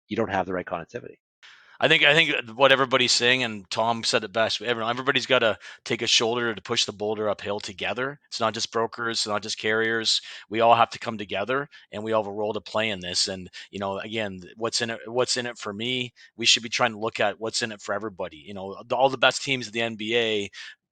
you 0.08 0.18
don't 0.18 0.32
have 0.32 0.48
the 0.48 0.54
right 0.54 0.66
connectivity. 0.66 1.18
I 1.82 1.88
think 1.88 2.04
I 2.04 2.14
think 2.14 2.58
what 2.58 2.74
everybody's 2.74 3.14
saying, 3.14 3.44
and 3.44 3.70
Tom 3.70 4.04
said 4.04 4.26
it 4.26 4.34
best. 4.34 4.62
Everyone, 4.62 4.90
everybody's 4.90 5.26
got 5.26 5.40
to 5.40 5.58
take 5.86 6.02
a 6.02 6.08
shoulder 6.08 6.54
to 6.54 6.62
push 6.62 6.84
the 6.84 6.92
boulder 6.92 7.30
uphill 7.30 7.62
together. 7.62 8.20
It's 8.28 8.42
not 8.42 8.54
just 8.54 8.72
brokers, 8.74 9.20
it's 9.20 9.28
not 9.28 9.44
just 9.44 9.58
carriers. 9.58 10.22
We 10.50 10.60
all 10.60 10.76
have 10.76 10.90
to 10.90 11.00
come 11.00 11.18
together, 11.18 11.70
and 11.94 12.04
we 12.04 12.12
all 12.12 12.24
have 12.24 12.32
a 12.32 12.36
role 12.36 12.52
to 12.52 12.60
play 12.60 12.90
in 12.90 13.00
this. 13.00 13.30
And 13.30 13.50
you 13.72 13.80
know, 13.80 13.98
again, 14.00 14.42
what's 14.58 14.82
in 14.82 14.90
it? 14.90 15.00
What's 15.06 15.38
in 15.38 15.46
it 15.46 15.58
for 15.58 15.72
me? 15.72 16.14
We 16.36 16.46
should 16.46 16.64
be 16.64 16.70
trying 16.70 16.92
to 16.92 17.00
look 17.00 17.22
at 17.22 17.40
what's 17.40 17.62
in 17.62 17.72
it 17.72 17.82
for 17.82 17.96
everybody. 17.96 18.44
You 18.46 18.54
know, 18.54 18.76
all 18.92 19.10
the 19.10 19.18
best 19.18 19.42
teams 19.42 19.68
of 19.68 19.74
the 19.74 19.80
NBA 19.80 20.50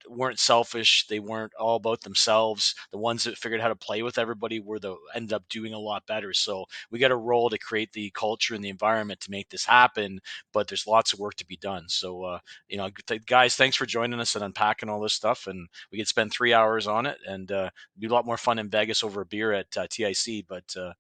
weren't 0.08 0.40
selfish. 0.40 1.06
They 1.08 1.20
weren't 1.20 1.54
all 1.56 1.76
about 1.76 2.02
themselves. 2.02 2.76
The 2.92 2.98
ones 2.98 3.24
that 3.24 3.38
figured 3.38 3.60
out 3.60 3.64
how 3.64 3.70
to 3.70 3.76
play 3.76 4.04
with 4.04 4.18
everybody 4.18 4.60
were 4.60 4.80
the 4.80 4.96
ended 5.16 5.34
up 5.34 5.44
doing 5.50 5.74
a 5.74 5.80
lot 5.80 6.06
better. 6.06 6.34
So 6.34 6.66
we 6.92 7.00
got 7.00 7.12
a 7.12 7.16
role 7.16 7.50
to 7.50 7.58
create 7.58 7.94
the 7.94 8.12
culture 8.12 8.56
and 8.56 8.64
the 8.64 8.70
environment 8.70 9.20
to 9.22 9.32
make 9.32 9.50
this 9.50 9.66
happen. 9.66 10.20
But 10.54 10.68
there's 10.68 10.88
lots 10.88 11.14
of 11.14 11.20
work 11.20 11.36
to 11.36 11.46
be 11.46 11.58
done. 11.58 11.86
So 11.88 12.24
uh, 12.24 12.40
you 12.68 12.78
know, 12.78 12.90
th- 13.08 13.26
guys, 13.26 13.56
thanks 13.56 13.76
for 13.76 13.86
joining 13.86 14.20
us 14.20 14.36
and 14.36 14.44
unpacking 14.44 14.90
all 14.90 15.02
this 15.02 15.14
stuff. 15.14 15.48
And 15.48 15.68
we 15.92 15.98
could 15.98 16.08
spend 16.08 16.32
three 16.32 16.54
hours 16.54 16.88
on 16.88 17.06
it, 17.06 17.18
and 17.28 17.52
uh, 17.52 17.70
be 17.98 18.08
a 18.08 18.12
lot 18.12 18.26
more 18.26 18.38
fun 18.38 18.60
in 18.60 18.70
Vegas 18.70 19.04
over 19.04 19.22
a 19.22 19.26
beer 19.26 19.52
at 19.54 19.76
uh, 19.78 19.88
TIC. 19.90 20.46
But 20.48 20.76
uh, 20.78 20.94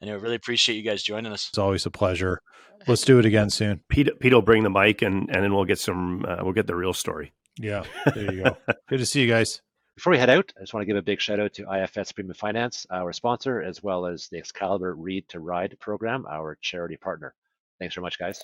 anyway, 0.00 0.18
really 0.18 0.36
appreciate 0.36 0.76
you 0.76 0.82
guys 0.82 1.02
joining 1.02 1.32
us. 1.32 1.48
It's 1.48 1.58
always 1.58 1.86
a 1.86 1.90
pleasure. 1.90 2.40
Let's 2.86 3.02
do 3.02 3.18
it 3.18 3.24
again 3.24 3.50
soon. 3.50 3.80
Pete, 3.88 4.10
Pete 4.20 4.32
will 4.32 4.42
bring 4.42 4.62
the 4.62 4.70
mic, 4.70 5.00
and 5.02 5.30
and 5.30 5.42
then 5.42 5.54
we'll 5.54 5.64
get 5.64 5.78
some. 5.78 6.24
Uh, 6.26 6.38
we'll 6.42 6.52
get 6.52 6.66
the 6.66 6.76
real 6.76 6.92
story. 6.92 7.32
Yeah, 7.58 7.84
there 8.14 8.32
you 8.32 8.44
go. 8.44 8.56
Good 8.88 8.98
to 8.98 9.06
see 9.06 9.22
you 9.22 9.28
guys. 9.28 9.60
Before 9.96 10.10
we 10.10 10.18
head 10.18 10.30
out, 10.30 10.52
I 10.56 10.60
just 10.60 10.74
want 10.74 10.82
to 10.82 10.86
give 10.86 10.96
a 10.96 11.02
big 11.02 11.20
shout 11.20 11.38
out 11.38 11.52
to 11.54 11.70
IFS 11.72 12.10
Premium 12.10 12.34
Finance, 12.34 12.84
our 12.90 13.12
sponsor, 13.12 13.62
as 13.62 13.80
well 13.80 14.06
as 14.06 14.26
the 14.26 14.38
Excalibur 14.38 14.94
Read 14.94 15.28
to 15.28 15.38
Ride 15.38 15.76
program, 15.78 16.26
our 16.28 16.58
charity 16.60 16.96
partner. 16.96 17.32
Thanks 17.78 17.94
very 17.94 18.02
much, 18.02 18.18
guys. 18.18 18.42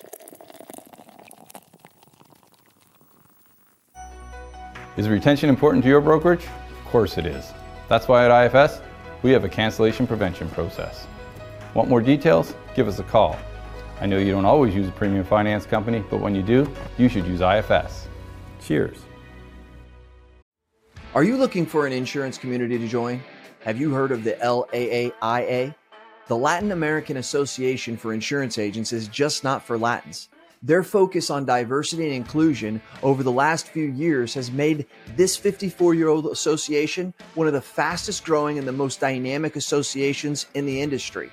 Is 4.95 5.09
retention 5.09 5.49
important 5.49 5.83
to 5.83 5.89
your 5.89 5.99
brokerage? 5.99 6.45
Of 6.45 6.85
course 6.85 7.17
it 7.17 7.25
is. 7.25 7.51
That's 7.89 8.07
why 8.07 8.29
at 8.29 8.55
IFS, 8.55 8.79
we 9.21 9.31
have 9.31 9.43
a 9.43 9.49
cancellation 9.49 10.07
prevention 10.07 10.49
process. 10.49 11.05
Want 11.73 11.89
more 11.89 12.01
details? 12.01 12.53
Give 12.75 12.87
us 12.87 12.99
a 12.99 13.03
call. 13.03 13.37
I 13.99 14.05
know 14.05 14.17
you 14.17 14.31
don't 14.31 14.45
always 14.45 14.73
use 14.73 14.87
a 14.87 14.91
premium 14.91 15.25
finance 15.25 15.65
company, 15.65 16.03
but 16.09 16.21
when 16.21 16.33
you 16.33 16.41
do, 16.41 16.73
you 16.97 17.09
should 17.09 17.25
use 17.25 17.41
IFS. 17.41 18.07
Cheers. 18.61 18.97
Are 21.13 21.23
you 21.23 21.35
looking 21.35 21.65
for 21.65 21.85
an 21.85 21.93
insurance 21.93 22.37
community 22.37 22.77
to 22.77 22.87
join? 22.87 23.21
Have 23.61 23.79
you 23.79 23.91
heard 23.91 24.11
of 24.11 24.23
the 24.23 24.33
LAAIA? 24.33 25.75
The 26.27 26.37
Latin 26.37 26.71
American 26.71 27.17
Association 27.17 27.97
for 27.97 28.13
Insurance 28.13 28.57
Agents 28.57 28.93
is 28.93 29.07
just 29.07 29.43
not 29.43 29.63
for 29.63 29.77
Latins. 29.77 30.29
Their 30.63 30.83
focus 30.83 31.29
on 31.29 31.43
diversity 31.43 32.05
and 32.05 32.13
inclusion 32.13 32.81
over 33.01 33.23
the 33.23 33.31
last 33.31 33.67
few 33.67 33.85
years 33.85 34.33
has 34.35 34.51
made 34.51 34.85
this 35.17 35.35
54 35.35 35.95
year 35.95 36.07
old 36.07 36.27
association 36.27 37.13
one 37.33 37.47
of 37.47 37.53
the 37.53 37.61
fastest 37.61 38.23
growing 38.23 38.59
and 38.59 38.67
the 38.67 38.71
most 38.71 38.99
dynamic 38.99 39.55
associations 39.55 40.45
in 40.53 40.67
the 40.67 40.79
industry. 40.79 41.31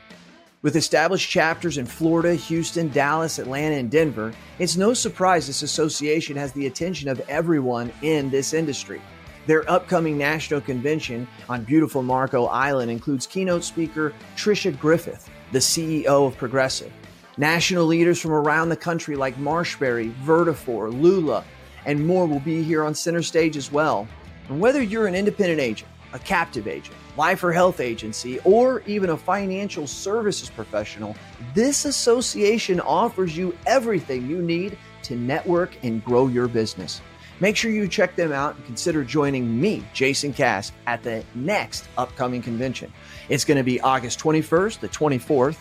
With 0.61 0.75
established 0.75 1.31
chapters 1.31 1.79
in 1.79 1.87
Florida, 1.87 2.35
Houston, 2.35 2.89
Dallas, 2.89 3.39
Atlanta, 3.39 3.77
and 3.77 3.89
Denver, 3.89 4.33
it's 4.59 4.77
no 4.77 4.93
surprise 4.93 5.47
this 5.47 5.63
association 5.63 6.37
has 6.37 6.51
the 6.51 6.67
attention 6.67 7.09
of 7.09 7.21
everyone 7.29 7.93
in 8.03 8.29
this 8.29 8.53
industry. 8.53 9.01
Their 9.47 9.71
upcoming 9.71 10.19
national 10.19 10.61
convention 10.61 11.29
on 11.49 11.63
beautiful 11.63 12.03
Marco 12.03 12.47
Island 12.47 12.91
includes 12.91 13.25
keynote 13.25 13.63
speaker 13.63 14.13
Tricia 14.37 14.77
Griffith, 14.77 15.31
the 15.53 15.61
CEO 15.61 16.27
of 16.27 16.37
Progressive. 16.37 16.93
National 17.37 17.87
leaders 17.87 18.21
from 18.21 18.33
around 18.33 18.69
the 18.69 18.77
country 18.77 19.15
like 19.15 19.37
Marshberry, 19.37 20.13
Vertafore, 20.25 20.93
Lula, 20.93 21.45
and 21.87 22.05
more 22.05 22.27
will 22.27 22.41
be 22.41 22.65
here 22.65 22.83
on 22.83 22.97
center 22.97 23.23
stage 23.23 23.57
as 23.57 23.71
well. 23.71 24.09
And 24.49 24.59
whether 24.59 24.83
you're 24.83 25.07
an 25.07 25.15
independent 25.15 25.61
agent, 25.61 25.89
a 26.13 26.19
captive 26.19 26.67
agent, 26.67 26.97
life 27.19 27.43
or 27.45 27.53
health 27.53 27.81
agency, 27.81 28.39
or 28.45 28.83
even 28.87 29.11
a 29.11 29.17
financial 29.17 29.87
services 29.87 30.49
professional, 30.49 31.15
this 31.53 31.85
association 31.85 32.81
offers 32.81 33.37
you 33.37 33.55
everything 33.67 34.27
you 34.31 34.41
need 34.41 34.79
to 35.03 35.17
network 35.17 35.77
and 35.83 36.03
grow 36.05 36.29
your 36.29 36.49
business. 36.49 37.03
Make 37.41 37.57
sure 37.57 37.71
you 37.71 37.87
check 37.87 38.17
them 38.17 38.33
out 38.33 38.57
and 38.57 38.65
consider 38.65 39.05
joining 39.05 39.61
me, 39.61 39.85
Jason 39.93 40.33
Cass, 40.33 40.73
at 40.87 41.03
the 41.03 41.25
next 41.35 41.89
upcoming 41.97 42.43
convention. 42.43 42.93
It's 43.29 43.45
going 43.45 43.59
to 43.59 43.65
be 43.65 43.81
August 43.81 44.19
21st 44.19 44.81
the 44.81 44.89
24th 44.89 45.59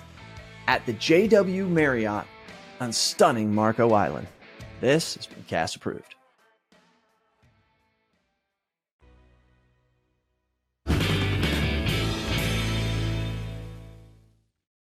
at 0.68 0.86
the 0.86 0.94
JW 0.94 1.70
Marriott 1.70 2.26
on 2.80 2.92
stunning 2.92 3.54
Marco 3.54 3.92
Island. 3.92 4.28
This 4.80 5.16
has 5.16 5.28
been 5.28 5.44
Cass 5.44 5.76
approved. 5.76 6.17